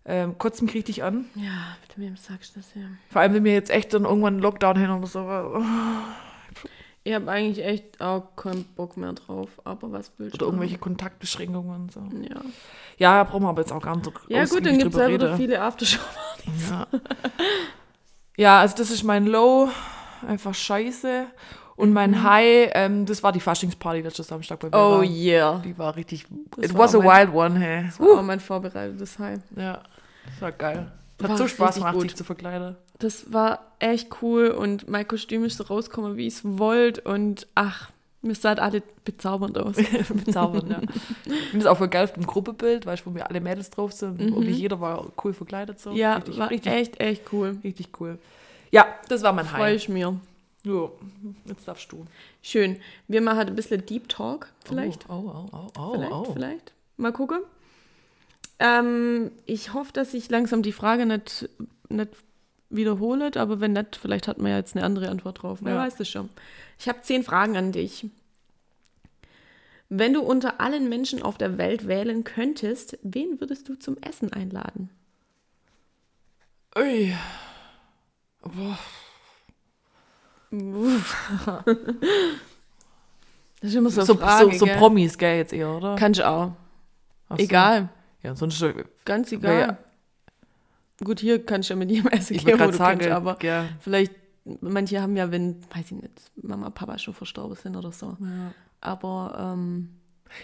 [0.05, 1.25] Ähm, kotzt mich richtig an.
[1.35, 2.83] Ja, mit wem sagst du das ja?
[3.09, 5.19] Vor allem, wenn wir jetzt echt dann irgendwann einen Lockdown hin oder so.
[7.07, 9.49] Ich habe eigentlich echt auch keinen Bock mehr drauf.
[9.63, 10.45] Aber was willst Oder du?
[10.47, 12.01] irgendwelche Kontaktbeschränkungen und so.
[12.29, 12.41] Ja,
[12.97, 15.07] Ja, brauchen wir aber jetzt auch gar nicht so ja gut, dann gibt es ja
[15.07, 16.01] wieder viele Aftershow.
[16.69, 16.87] Ja.
[18.37, 19.69] ja, also das ist mein Low.
[20.27, 21.25] Einfach scheiße.
[21.75, 22.23] Und mein Mhm.
[22.23, 24.75] High, ähm, das war die Faschingsparty letzten Samstag bei mir.
[24.75, 25.03] Oh war.
[25.03, 25.61] yeah.
[25.63, 26.25] Die war richtig.
[26.55, 27.85] Das It war was a mein- wild one, hey.
[27.85, 29.39] Das war auch mein vorbereitetes High.
[29.55, 29.81] Ja,
[30.25, 30.91] das war geil.
[31.21, 32.01] Hat War so Spaß gemacht, gut.
[32.03, 32.75] sich zu verkleiden.
[32.99, 37.01] Das war echt cool und mein Kostüm ist so rausgekommen, wie ich es wollte.
[37.01, 37.91] Und ach,
[38.21, 39.75] mir sah alle bezaubernd aus.
[40.25, 40.81] Bezaubern, ja.
[41.25, 43.91] Ich es auch voll geil auf dem Gruppebild, weißt du, wo wir alle Mädels drauf
[43.91, 44.19] sind.
[44.19, 44.33] Mhm.
[44.33, 45.91] Und jeder war cool verkleidet so.
[45.91, 47.57] ja, richtig, war richtig, echt, echt cool.
[47.63, 48.17] richtig cool.
[48.71, 49.75] Ja, das war mein Freue High.
[49.75, 50.19] ich mir.
[50.63, 50.89] Ja,
[51.45, 52.05] jetzt darfst du.
[52.41, 52.77] Schön.
[53.07, 55.09] Wir machen ein bisschen Deep Talk, vielleicht.
[55.09, 56.33] Oh, oh, oh, oh, vielleicht, oh.
[56.33, 56.73] vielleicht.
[56.97, 57.39] Mal gucken.
[58.59, 61.47] Ähm, ich hoffe, dass ich langsam die Frage nicht,
[61.89, 62.11] nicht
[62.69, 65.59] wiederhole, aber wenn nicht, vielleicht hat man ja jetzt eine andere Antwort drauf.
[65.61, 65.79] Wer Ja.
[65.79, 66.29] weiß das schon.
[66.79, 68.07] Ich habe zehn Fragen an dich.
[69.89, 74.33] Wenn du unter allen Menschen auf der Welt wählen könntest, wen würdest du zum Essen
[74.33, 74.89] einladen?
[76.77, 77.15] Ui.
[78.41, 78.77] Boah.
[83.59, 84.77] Das ist immer so So, Frage, so, so gell?
[84.77, 85.95] Promis, gell, jetzt eher, oder?
[85.95, 86.51] Kannst du auch.
[87.27, 87.39] Ach.
[87.39, 87.89] Egal.
[88.21, 88.63] Ja, sonst,
[89.03, 89.79] Ganz egal.
[90.99, 93.13] Ja, Gut, hier kannst du ja mit jedem essen gehen, wo gerade du sagen, kannst,
[93.15, 94.13] aber ja, vielleicht
[94.61, 98.15] manche haben ja, wenn, weiß ich nicht, Mama, Papa schon verstorben sind oder so.
[98.81, 99.89] Aber ähm,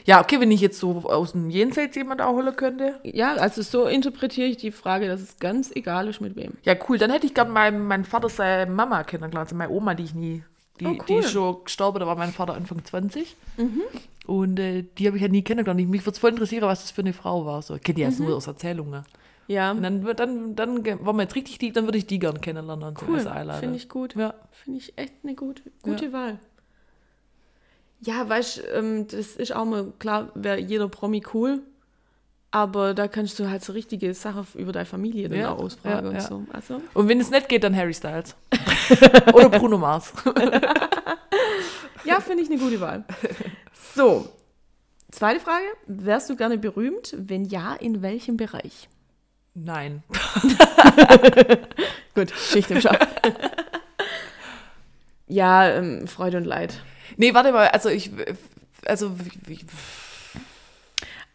[0.06, 3.00] Ja, okay, wenn ich jetzt so aus dem Jenseits jemand auch holen könnte.
[3.04, 6.54] ja, also so interpretiere ich die Frage, dass es ganz egal ist, mit wem.
[6.64, 6.98] Ja, cool.
[6.98, 10.14] Dann hätte ich gern meinen mein Vater seine Mama kennengelernt, also meine Oma, die ich
[10.16, 10.44] nie.
[10.80, 11.20] Die, Oh, die cool.
[11.20, 13.36] ist schon gestorben, da war mein Vater Anfang 20.
[14.26, 15.80] Und äh, die habe ich ja nie kennengelernt.
[15.80, 17.62] Ich- Mich würde es voll interessieren, was das für eine Frau war.
[17.62, 19.04] So, kennt ihr jetzt nur aus Erzählungen.
[19.48, 22.40] Ja, Und dann, dann, dann, wenn man jetzt richtig lieb, dann würde ich die gern
[22.40, 23.20] kennenlernen cool.
[23.20, 24.16] Finde ich gut.
[24.16, 24.34] Ja.
[24.52, 26.40] Finde ich echt eine gut, gute Wahl.
[28.02, 31.62] Ja, weißt du, ähm, das ist auch mal klar, wäre jeder Promi cool.
[32.52, 36.06] Aber da kannst du halt so richtige Sachen über deine Familie dann Ja, auch ausfragen
[36.06, 36.22] ja, und ja.
[36.22, 36.44] so.
[36.54, 38.36] Also, Und wenn es nicht geht, dann Harry Styles.
[39.34, 40.14] Oder Bruno Mars.
[42.06, 43.06] ja, finde ich eine gute Wahl.
[43.96, 44.30] So,
[45.10, 45.66] zweite Frage.
[45.88, 47.16] Wärst du gerne berühmt?
[47.18, 48.88] Wenn ja, in welchem Bereich?
[49.56, 50.04] Nein.
[52.16, 53.08] Gut, Schicht im Schacht.
[55.28, 56.80] ja, ähm, Freude und Leid.
[57.18, 58.12] Nee, warte mal, also ich.
[58.86, 59.60] Also, wie-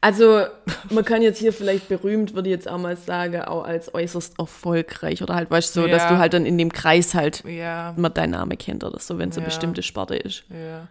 [0.01, 0.45] Also,
[0.91, 4.39] man kann jetzt hier vielleicht berühmt, würde ich jetzt auch mal sagen, auch als äußerst
[4.39, 6.09] erfolgreich oder halt, weißt du, so, dass Ja.
[6.11, 9.31] du halt dann in dem Kreis halt ja, immer deinen Namen kennt oder so, wenn
[9.31, 9.49] es eine Ja.
[9.49, 10.45] bestimmte Sparte ist.
[10.51, 10.87] ja.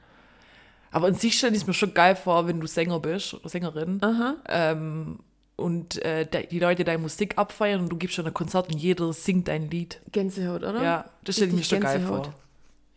[0.90, 3.50] Aber in sich stelle ich es mir schon geil vor, wenn du Sänger bist oder
[3.50, 4.00] Sängerin.
[4.02, 4.36] Aha.
[4.48, 5.20] Ähm,
[5.58, 9.12] und äh, die Leute deine Musik abfeiern und du gibst schon ein Konzert und jeder
[9.12, 10.00] singt dein Lied.
[10.12, 10.82] Gänsehaut, oder?
[10.82, 12.34] Ja, das stelle ich mir schon geil vor.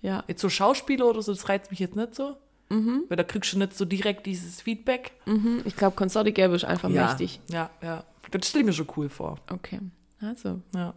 [0.03, 0.23] Ja.
[0.29, 2.37] Jetzt so Schauspieler oder so, das reizt mich jetzt nicht so.
[2.73, 5.11] Weil da kriegst du nicht so direkt dieses Feedback.
[5.27, 5.63] Mhm.
[5.65, 7.41] Ich glaube, Konzerte gäbe ist einfach mächtig.
[7.49, 8.05] Ja, ja.
[8.31, 9.39] Das stelle ich mir schon cool vor.
[9.51, 9.81] Okay.
[10.21, 10.95] Also, Ja.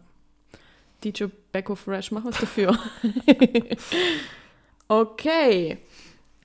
[1.02, 2.78] DJ Becko Fresh, mach was dafür.
[4.88, 5.78] okay.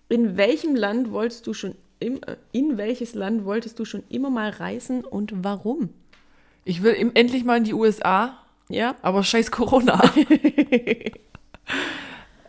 [0.09, 5.03] In welchem Land wolltest du schon in welches Land wolltest du schon immer mal reisen
[5.03, 5.89] und warum?
[6.65, 8.37] Ich will endlich mal in die USA,
[8.69, 8.95] Ja.
[9.01, 10.01] aber scheiß Corona.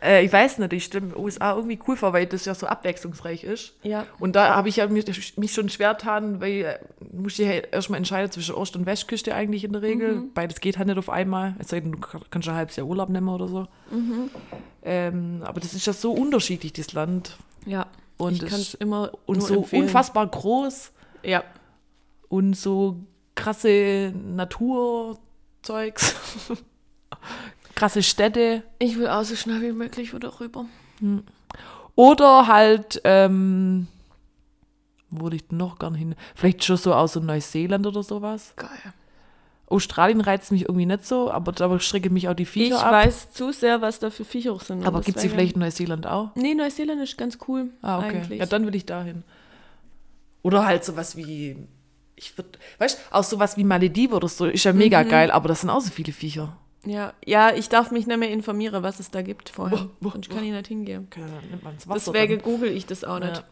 [0.03, 3.45] äh, ich weiß nicht, ich stelle USA irgendwie cool vor, weil das ja so abwechslungsreich
[3.45, 3.75] ist.
[3.83, 4.07] Ja.
[4.19, 7.99] Und da habe ich ja mich, mich schon schwer getan, weil äh, dich ja erstmal
[7.99, 10.23] entscheiden zwischen Ost- und Westküste eigentlich in der Regel.
[10.35, 11.55] Beides geht halt nicht auf einmal.
[11.59, 13.67] Es sei denn, du kann- kannst schon ein halbes Jahr Urlaub nehmen oder so.
[14.83, 17.37] Ähm, aber das ist ja so unterschiedlich, das Land.
[17.67, 17.87] Ja.
[18.21, 19.85] Und ich kann es immer Und so empfehlen.
[19.85, 20.93] unfassbar groß
[21.23, 21.43] Ja.
[22.29, 22.97] und so
[23.35, 26.15] krasse Naturzeugs.
[27.75, 28.63] krasse Städte.
[28.79, 30.67] Ich will auch so schnell wie möglich wieder rüber.
[31.95, 33.87] Oder halt, ähm,
[35.11, 36.15] wo würde ich noch gern hin?
[36.35, 38.53] Vielleicht schon so aus Neuseeland oder sowas.
[38.57, 38.69] Geil.
[39.71, 42.93] Australien reizt mich irgendwie nicht so, aber da schrecke mich auch die Ich Viecher ab.
[42.93, 44.85] weiß zu sehr, was da für Viecher sind.
[44.87, 46.35] aber gibt es die vielleicht in Neuseeland auch?
[46.35, 47.71] Nee, Neuseeland ist ganz cool.
[47.81, 48.19] Ah, okay.
[48.19, 48.39] Eigentlich.
[48.41, 49.23] Ja, dann will ich dahin.
[50.43, 51.57] Oder halt sowas wie,
[52.17, 55.09] ich würde, weißt du, auch sowas wie Malediven oder so, ist ja mega Mhm.
[55.09, 56.57] geil, aber das sind auch so viele Viecher.
[56.85, 57.13] ja.
[57.25, 59.77] ja, ich darf mich nicht mehr informieren, was es da gibt vorher.
[59.79, 61.07] Boah, boah, Sonst kann ich nicht hingehen.
[61.11, 62.13] Okay, nimmt man ins Wasser.
[62.13, 63.37] Deswegen google ich das auch nicht.
[63.37, 63.45] Ja.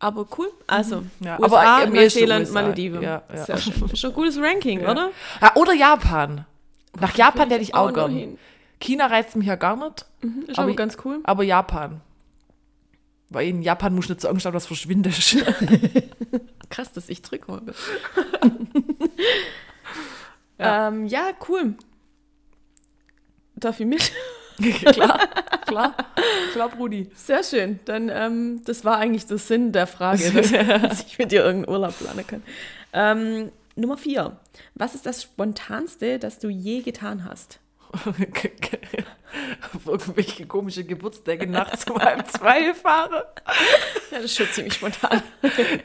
[0.00, 0.50] Aber cool.
[0.66, 2.62] Also, Ja, USA, aber ehesten Neuseeland, USA.
[2.62, 3.02] Malediven.
[3.02, 3.44] Ja, ja.
[3.44, 3.74] Sehr schön.
[3.92, 4.90] Ist schon ein gutes Ranking, Ja.
[4.90, 5.10] oder?
[5.40, 6.46] Ah, oder Japan.
[6.98, 8.10] Nach Japan hätte ich auch gern.
[8.10, 8.38] hin.
[8.80, 11.20] China reizt mich ja gar nicht, Mhm, Ist Aber aber ganz cool.
[11.22, 12.00] aber Japan.
[13.28, 15.14] Weil in Japan muss nicht so Angst haben, dass verschwindet.
[16.70, 17.62] Krass, dass ich zurückhole.
[20.58, 20.88] ja.
[20.88, 21.74] Ähm, ja, cool.
[23.56, 24.12] Darf ich mit?
[24.92, 25.28] klar,
[25.66, 25.94] klar,
[26.52, 27.10] klar, Brudi.
[27.14, 27.80] Sehr schön.
[27.84, 31.74] Dann, ähm, das war eigentlich der Sinn der Frage, dass, dass ich mit dir irgendeinen
[31.74, 32.42] Urlaub planen kann.
[32.92, 34.36] Ähm, Nummer vier.
[34.74, 37.60] Was ist das Spontanste, das du je getan hast?
[39.74, 43.26] Auf irgendwelche komische Geburtstage nachts um halb zwei fahre.
[44.10, 45.22] Ja, das ist schon ziemlich spontan.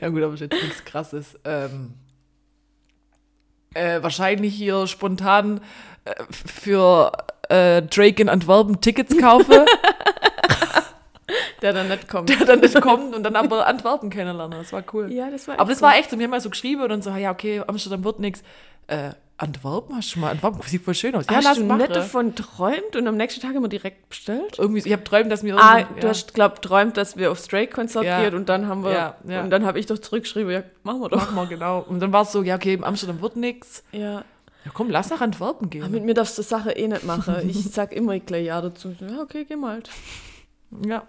[0.01, 1.39] Ja gut, aber ist jetzt nichts krasses.
[1.43, 1.93] Ähm,
[3.73, 5.61] äh, wahrscheinlich hier spontan
[6.05, 7.11] äh, für
[7.49, 9.65] äh, Drake in Antwerpen Tickets kaufe,
[11.61, 12.29] Der dann nicht kommt.
[12.29, 14.59] der dann nicht kommt und dann aber Antwerpen kennenlernen.
[14.59, 15.11] Das war cool.
[15.11, 17.01] Ja, das war aber das war echt so, wir haben mal so geschrieben und dann
[17.01, 18.43] so, ja okay, Amsterdam wird nichts.
[18.87, 20.61] Äh, Antwerpen, hast du mal Antwerpen?
[20.61, 21.25] Sieht voll schön aus.
[21.29, 21.79] Ja, Hast du machen.
[21.79, 24.57] nicht davon träumt und am nächsten Tag wir direkt bestellt?
[24.59, 27.47] Irgendwie, ich habe träumt, dass wir Ah, irgendwie- du hast, glaub, träumt, dass wir aufs
[27.49, 28.21] Drake-Konzert Ja.
[28.21, 29.41] gehen und dann haben wir, Ja, ja.
[29.41, 31.17] und dann habe ich doch zurückgeschrieben, ja, machen wir doch.
[31.17, 31.79] Machen wir, genau.
[31.79, 33.83] Und dann war es so, ja, okay, in Amsterdam wird nichts.
[33.91, 34.23] Ja,
[34.65, 35.83] Ja, komm, lass nach Antwerpen gehen.
[35.83, 37.47] aber mit mir darfst du die Sache eh nicht machen.
[37.49, 38.95] Ich sag immer gleich ja dazu.
[38.99, 39.89] Ja, okay, geh mal halt.
[40.85, 41.03] Ja.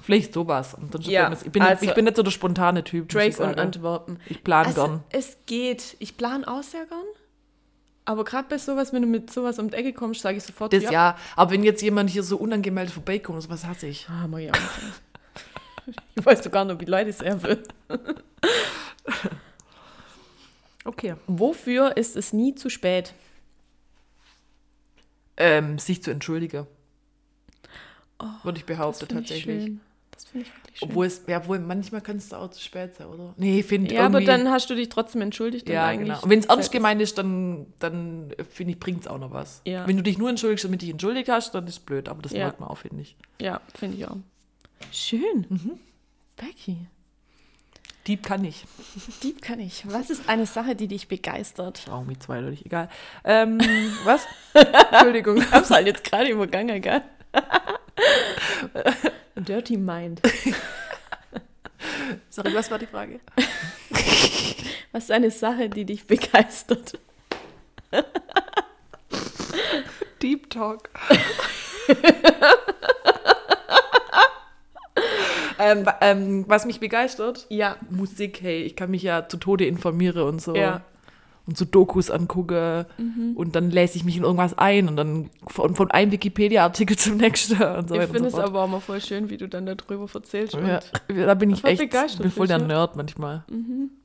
[0.00, 0.74] Vielleicht sowas.
[0.74, 3.08] Und dann Ja, ich, bin, also- ich bin nicht so der spontane Typ.
[3.08, 3.58] Drake und sagen.
[3.58, 4.20] Antwerpen.
[4.26, 5.04] Ich plane Also, gern.
[5.10, 5.96] es geht.
[5.98, 7.00] Ich plane auch sehr gern.
[8.04, 10.72] Aber gerade bei sowas, wenn du mit sowas um die Ecke kommst, sage ich sofort,
[10.72, 11.16] Das ja.
[11.36, 14.06] Aber wenn jetzt jemand hier so unangemeldet vorbeikommt, sowas hasse ich.
[14.08, 15.02] Ah, mach ich auch nicht.
[16.14, 17.62] Ich weiß doch gar nicht, wie Leute es eher will.
[20.88, 21.16] Okay.
[21.26, 23.12] Wofür ist es nie zu spät?
[25.36, 26.66] Ähm, sich zu entschuldigen.
[28.42, 29.64] würde ich behaupten, ich tatsächlich.
[29.64, 29.80] schön.
[30.10, 30.88] Das finde ich wirklich schön.
[30.88, 33.34] Obwohl es, ja, wohl manchmal kann es auch zu spät sein, oder?
[33.36, 35.68] Nee, ich finde ja, aber dann hast du dich trotzdem entschuldigt.
[35.68, 36.22] Ja, eigentlich genau.
[36.22, 39.30] Und wenn es ernst ist- gemeint ist, dann, dann finde ich, bringt es auch noch
[39.30, 39.60] was.
[39.66, 39.86] Ja.
[39.86, 42.08] Wenn du dich nur entschuldigst, damit du dich entschuldigt hast, dann ist es blöd.
[42.08, 42.38] Aber das Ja.
[42.44, 43.14] merkt man auch, finde ich.
[43.40, 44.16] Ja, finde ich auch.
[44.90, 45.46] Schön.
[45.50, 45.78] Mhm.
[46.36, 46.78] Becky,
[48.08, 48.64] Dieb kann ich.
[49.22, 49.82] Dieb kann ich.
[49.84, 51.86] Was ist eine Sache, die dich begeistert?
[51.90, 52.88] Auch mit zweideutig, egal.
[53.22, 53.60] Ähm,
[54.04, 54.26] was?
[54.54, 55.36] Entschuldigung.
[55.36, 57.02] Ich hab's halt jetzt gerade übergangen, gell?
[59.36, 60.22] Dirty Mind.
[62.30, 63.20] Sorry, was war die Frage?
[64.90, 66.98] Was ist eine Sache, die dich begeistert?
[70.22, 70.88] Deep Talk.
[75.58, 77.46] Ähm, ähm, was mich begeistert?
[77.48, 77.76] Ja.
[77.90, 80.54] Musik, hey, ich kann mich ja zu Tode informieren und so.
[80.54, 80.82] Ja.
[81.46, 82.84] Und so Dokus angucke
[83.34, 87.16] und dann lese ich mich in irgendwas ein und dann von, von einem Wikipedia-Artikel zum
[87.16, 88.50] nächsten und so Ich finde und es so fort.
[88.50, 90.54] aber auch mal voll schön, wie du dann darüber erzählst.
[90.54, 92.66] Und Ja, da bin ich echt, begeistert bin voll der ja.
[92.66, 93.44] Nerd manchmal.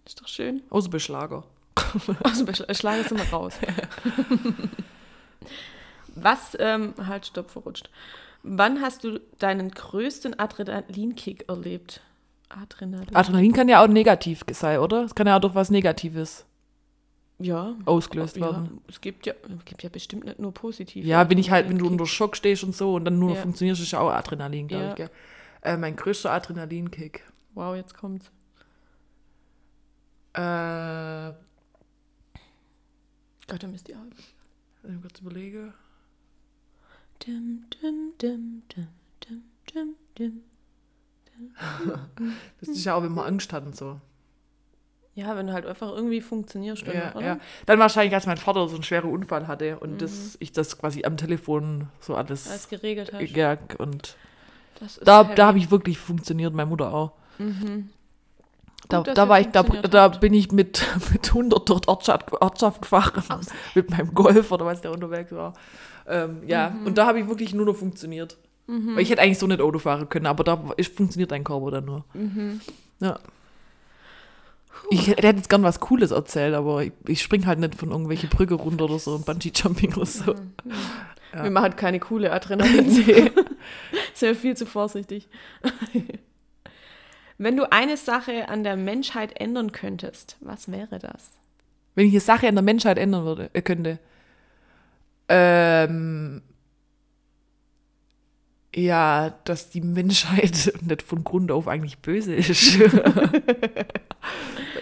[0.05, 0.61] Ist doch schön.
[0.69, 1.43] Außer bei Schlager.
[2.23, 3.55] Also, ich schlage jetzt mal raus.
[6.15, 7.89] Was, ähm, halt, stopp, verrutscht.
[8.43, 12.01] Wann hast du deinen größten Adrenalinkick erlebt?
[12.49, 13.15] Adrenalin.
[13.15, 15.05] Adrenalin kann ja auch negativ sein, oder?
[15.05, 16.45] Es kann ja auch durch was Negatives
[17.39, 17.75] ja.
[17.85, 18.81] ausgelöst ja, werden.
[18.87, 21.05] es gibt ja, es gibt ja bestimmt nicht nur positiv.
[21.05, 23.41] Ja, wenn ich halt, wenn du unter Schock stehst und so und dann nur Ja.
[23.41, 24.89] funktionierst, ist ja auch Adrenalin, glaube Ja.
[24.91, 24.95] ich.
[24.97, 25.09] Gell?
[25.61, 27.23] Äh, mein größter Adrenalinkick.
[27.53, 28.29] Wow, jetzt kommt's.
[30.33, 31.31] Äh,
[33.47, 34.89] Gott, da müsst ihr auch.
[34.89, 35.73] ich kurz überlege.
[37.25, 38.87] Dim, dim, dim, dim,
[39.23, 39.43] dim,
[39.73, 40.41] dim, dim.
[42.59, 43.99] Das ist ja auch, wenn man Angst hat und so.
[45.15, 47.25] Ja, wenn du halt einfach irgendwie funktionierst, dann, Ja, oder?
[47.25, 47.39] ja.
[47.65, 51.05] Dann wahrscheinlich, als mein Vater so einen schweren Unfall hatte und das, ich das quasi
[51.05, 52.49] am Telefon so alles.
[52.49, 53.29] Alles geregelt hast.
[53.31, 54.15] ja, und
[55.05, 55.35] da, heavy.
[55.35, 57.13] da habe ich wirklich funktioniert, meine Mutter auch.
[57.37, 57.89] Mhm.
[58.89, 62.33] Da, Gut, da war ich, da, da bin ich mit, mit 100 durch die Ortschaft,
[62.33, 63.41] Ortschaft gefahren,
[63.75, 65.53] mit meinem Golf oder was der unterwegs war.
[66.07, 66.87] Ähm, ja, Mhm.
[66.87, 68.37] und da habe ich wirklich nur noch funktioniert.
[68.65, 71.69] Weil ich hätte eigentlich so nicht Auto fahren können, aber da ist, funktioniert dein Körper
[71.69, 72.05] dann nur.
[72.13, 72.61] Mhm.
[73.01, 73.19] Ja.
[74.89, 78.27] Ich hätte jetzt gern was Cooles erzählt, aber ich, ich spring halt nicht von irgendwelche
[78.27, 80.33] Brücke runter oder so, Bungee-Jumping oder so.
[81.33, 81.43] Ja.
[81.43, 82.89] Wir machen halt keine coole Adrenalin.
[84.13, 85.27] Sind wir viel zu vorsichtig.
[87.37, 91.31] Wenn du eine Sache an der Menschheit ändern könntest, was wäre das?
[91.95, 93.99] Wenn ich eine Sache an der Menschheit ändern würde, äh, könnte.
[95.29, 96.41] Ähm,
[98.75, 102.49] ja, dass die Menschheit nicht von Grund auf eigentlich böse ist.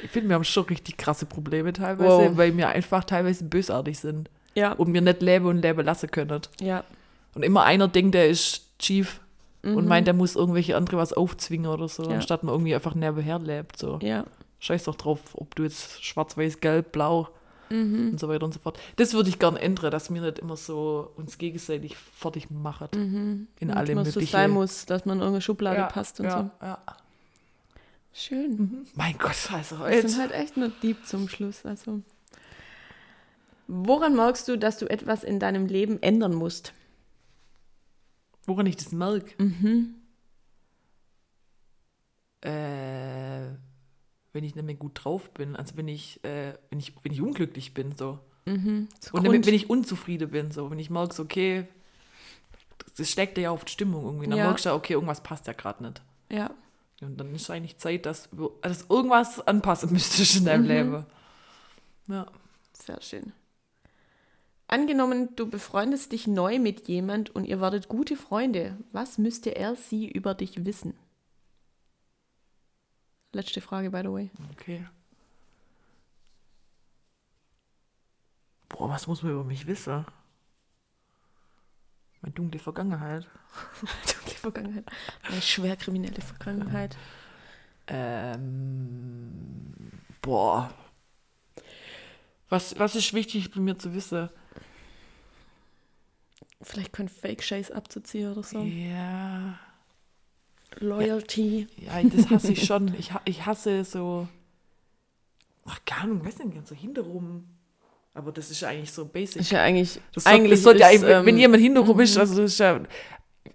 [0.04, 2.38] ich finde, wir haben schon richtig krasse Probleme teilweise, Wow.
[2.38, 6.42] weil wir einfach teilweise bösartig sind Ja, und wir nicht leben und leben lassen können.
[6.60, 6.84] ja.
[7.34, 9.22] Und immer einer denkt, der ist Chief
[9.64, 9.88] und Mhm.
[9.88, 12.16] meint, der muss irgendwelche andere was aufzwingen oder so, Ja.
[12.16, 13.78] anstatt man irgendwie einfach nebenher lebt.
[13.78, 14.00] So.
[14.02, 14.26] Ja.
[14.60, 17.30] Scheiß doch drauf, ob du jetzt schwarz, weiß, gelb, blau
[17.72, 18.10] Mhm.
[18.12, 18.80] und so weiter und so fort.
[18.98, 22.90] Das würde ich gern ändern, dass wir nicht immer so uns gegenseitig fertig machen.
[22.94, 23.48] Mhm.
[23.60, 26.26] In Und alle man so sein muss, dass man in irgendeine Schublade Ja, passt und
[26.26, 26.66] ja, so.
[26.66, 26.80] ja.
[28.14, 28.86] Schön.
[28.96, 31.66] Mein Gott, also Wir sind halt echt nur Dieb zum Schluss.
[31.66, 32.02] Also.
[33.68, 36.74] Woran merkst du, dass du etwas in deinem Leben ändern musst?
[38.46, 39.42] Woran ich das merke?
[39.42, 39.96] Mhm.
[42.42, 43.52] Äh,
[44.34, 47.22] wenn ich nicht mehr gut drauf bin, also wenn ich, äh, wenn ich, wenn ich
[47.22, 48.20] unglücklich bin, so.
[48.46, 48.88] Mhm.
[49.12, 51.68] Und Grund- wenn, ich unzufrieden bin, so, wenn ich merke, so, okay,
[52.98, 54.28] das steckt ja auf die Stimmung irgendwie.
[54.28, 54.46] Dann Ja.
[54.46, 56.02] merkst du ja, okay, irgendwas passt ja gerade nicht.
[56.30, 56.52] ja.
[57.04, 58.30] Und dann ist eigentlich Zeit, dass,
[58.62, 60.68] dass irgendwas anpassen müsstest in deinem Mhm.
[60.68, 61.06] Leben.
[62.08, 62.28] Ja.
[62.74, 63.34] Sehr schön.
[64.68, 68.78] Angenommen, du befreundest dich neu mit jemand und ihr werdet gute Freunde.
[68.92, 70.94] Was müsste er sie über dich wissen?
[73.34, 74.30] Letzte Frage, by the way.
[74.52, 74.86] Okay.
[78.70, 80.06] Boah, was muss man über mich wissen?
[82.22, 83.28] Meine dunkle Vergangenheit.
[84.06, 84.86] Dunkle Vergangenheit.
[85.24, 86.98] Eine schwer kriminelle Vergangenheit.
[87.88, 89.74] Ähm,
[90.22, 90.74] boah.
[92.50, 94.30] Was, was ist wichtig bei mir zu wissen?
[96.62, 98.62] Vielleicht können Fake Shays abzuziehen oder so.
[98.62, 99.58] Ja.
[100.80, 101.68] Loyalty.
[101.78, 102.94] Ja, das hasse ich schon.
[102.98, 104.28] Ich, ich hasse so.
[105.66, 107.46] Ach, keine Ahnung, weiß nicht, so hinterrum.
[108.14, 109.42] Aber das ist ja eigentlich so basic.
[109.42, 110.00] Ist ja eigentlich.
[110.14, 112.60] Das eigentlich das soll ja, ist, wenn wenn ähm, jemand hinterrum ist, also das ist
[112.60, 112.82] ja,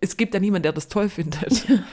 [0.01, 1.67] es gibt ja niemanden, der das toll findet.
[1.69, 1.87] ähm,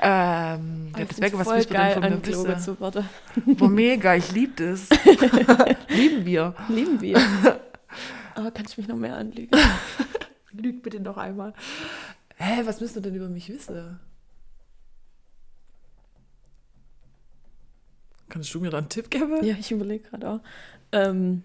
[0.00, 3.08] ja, ich deswegen, find's was denn geil, von mir zu werden.
[3.56, 4.88] Boah, mega, ich liebe das.
[5.88, 6.54] Lieben wir.
[6.68, 7.18] Lieben wir.
[8.34, 9.50] Aber kann ich mich noch mehr anlügen?
[10.52, 11.54] Lüg bitte noch einmal.
[12.36, 13.98] Hä, was müsst ihr denn über mich wissen?
[18.28, 19.42] Kannst du mir da einen Tipp geben?
[19.44, 20.40] Ja, ich überlege gerade auch.
[20.92, 21.42] Ähm,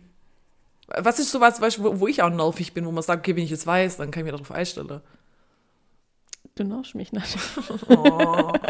[0.88, 3.36] Was ist sowas, weißt, du, wo, wo ich auch nervig bin, wo man sagt, okay,
[3.36, 5.02] wenn ich es weiß, dann kann ich mir darauf einstellen.
[6.56, 7.38] du nervst mich nicht.
[7.90, 8.52] Oh.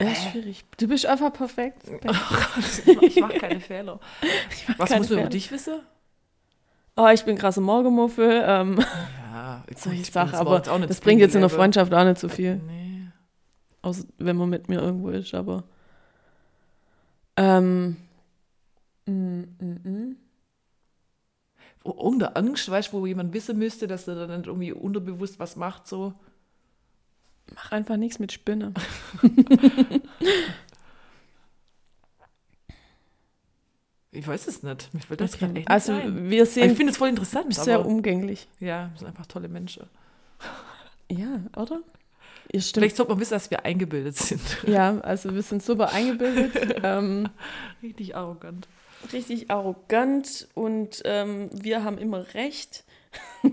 [0.00, 0.64] Ja, ist schwierig.
[0.76, 1.82] Du bist einfach perfekt.
[3.00, 4.00] ich mache keine Fehler.
[4.76, 5.28] Was keine muss man über Fehler.
[5.28, 5.80] dich wissen?
[6.96, 8.42] Oh, ich bin krasser Morgenmuffel.
[8.46, 8.84] Ähm,
[9.76, 11.50] solche Sachen, aber das bringt jetzt in der.
[11.50, 12.56] Freundschaft auch nicht so viel.
[12.56, 13.06] Nee.
[13.82, 15.64] Außer wenn man mit mir irgendwo ist, aber.
[17.36, 17.96] Ähm.
[19.06, 20.16] Mm, mm, mm.
[21.84, 25.86] Irgendeine Angst, weißt du, wo jemand wissen müsste, dass er dann irgendwie unterbewusst was macht,
[25.86, 26.14] so.
[27.54, 28.72] Mach einfach nichts mit Spinne.
[34.14, 34.92] Ich weiß es nicht.
[34.94, 36.30] Mir fällt das gerade echt Also, ein.
[36.30, 37.54] wir Aber Ich finde es voll interessant.
[37.54, 38.48] sehr aber, umgänglich.
[38.60, 39.84] ja, wir sind einfach tolle Menschen.
[41.10, 41.80] Ja, oder?
[42.52, 42.82] Ihr stimmt.
[42.82, 44.40] Vielleicht sollte man wissen, dass wir eingebildet sind.
[44.66, 47.28] Ja, also wir sind super eingebildet, ähm,
[47.82, 48.68] Richtig arrogant.
[49.12, 52.84] richtig arrogant und ähm, wir haben immer recht.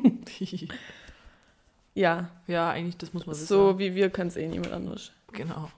[1.94, 3.48] Ja, ja, eigentlich, das muss man wissen.
[3.48, 5.12] so wie wir kann es eh niemand anders.
[5.34, 5.70] Genau.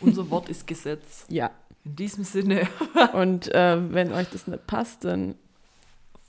[0.00, 1.24] Unser Wort ist Gesetz.
[1.30, 1.50] Ja.
[1.84, 2.66] In diesem Sinne.
[3.12, 5.34] Und äh, wenn euch das nicht passt, dann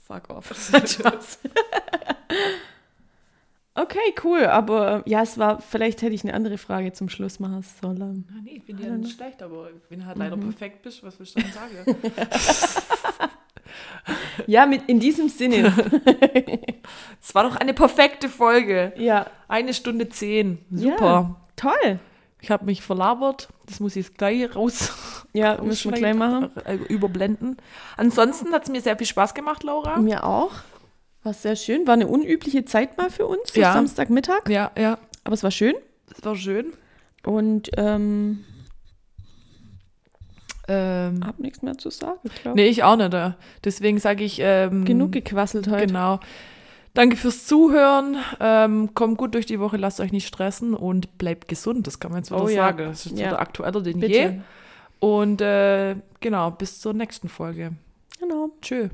[0.06, 0.52] fuck off.
[3.78, 4.46] Okay, cool.
[4.46, 8.26] Aber ja, es war, vielleicht hätte ich eine andere Frage zum Schluss machen sollen.
[8.30, 10.44] Ah, nee, ich bin ja ja nicht schlecht, aber wenn du halt leider Mhm.
[10.44, 11.96] perfekt bist, was willst du denn sagen?
[14.46, 15.72] Ja, mit, in diesem Sinne.
[17.20, 18.92] Es war doch eine perfekte Folge.
[18.96, 20.58] ja, Eine Stunde zehn.
[20.70, 20.78] Ja.
[20.92, 21.36] Super.
[21.56, 21.98] toll.
[22.46, 23.48] Ich habe mich verlabert.
[23.66, 24.92] Das muss ich jetzt gleich raus
[25.32, 26.50] Ja, müssen wir gleich machen.
[26.64, 27.56] äh, überblenden.
[27.96, 29.96] Ansonsten hat es mir sehr viel Spaß gemacht, Laura.
[29.98, 30.52] Mir auch.
[31.24, 31.88] War sehr schön.
[31.88, 33.72] War eine unübliche Zeit mal für uns, Ja.
[33.72, 34.48] Samstagmittag.
[34.48, 34.96] Ja, ja.
[35.24, 35.74] Aber es war schön.
[36.08, 36.72] Das war schön.
[37.24, 38.44] Und ähm,
[40.68, 43.12] Ähm, hab nichts mehr zu sagen, glaube nee, ich auch nicht.
[43.12, 43.32] äh.
[43.64, 44.38] Deswegen sage ich.
[44.40, 45.86] Ähm, Genug gequasselt heute.
[45.88, 46.20] Genau.
[46.96, 48.16] Danke fürs Zuhören.
[48.40, 51.86] Ähm, kommt gut durch die Woche, lasst euch nicht stressen und bleibt gesund.
[51.86, 52.54] Das kann man jetzt wieder Oh ja.
[52.68, 52.78] sagen.
[52.86, 53.26] Das ist Ja.
[53.28, 54.12] wieder aktueller denn Bitte.
[54.12, 54.32] je.
[54.98, 57.72] Und äh, genau, bis zur nächsten Folge.
[58.18, 58.48] Genau.
[58.62, 58.88] Tschö.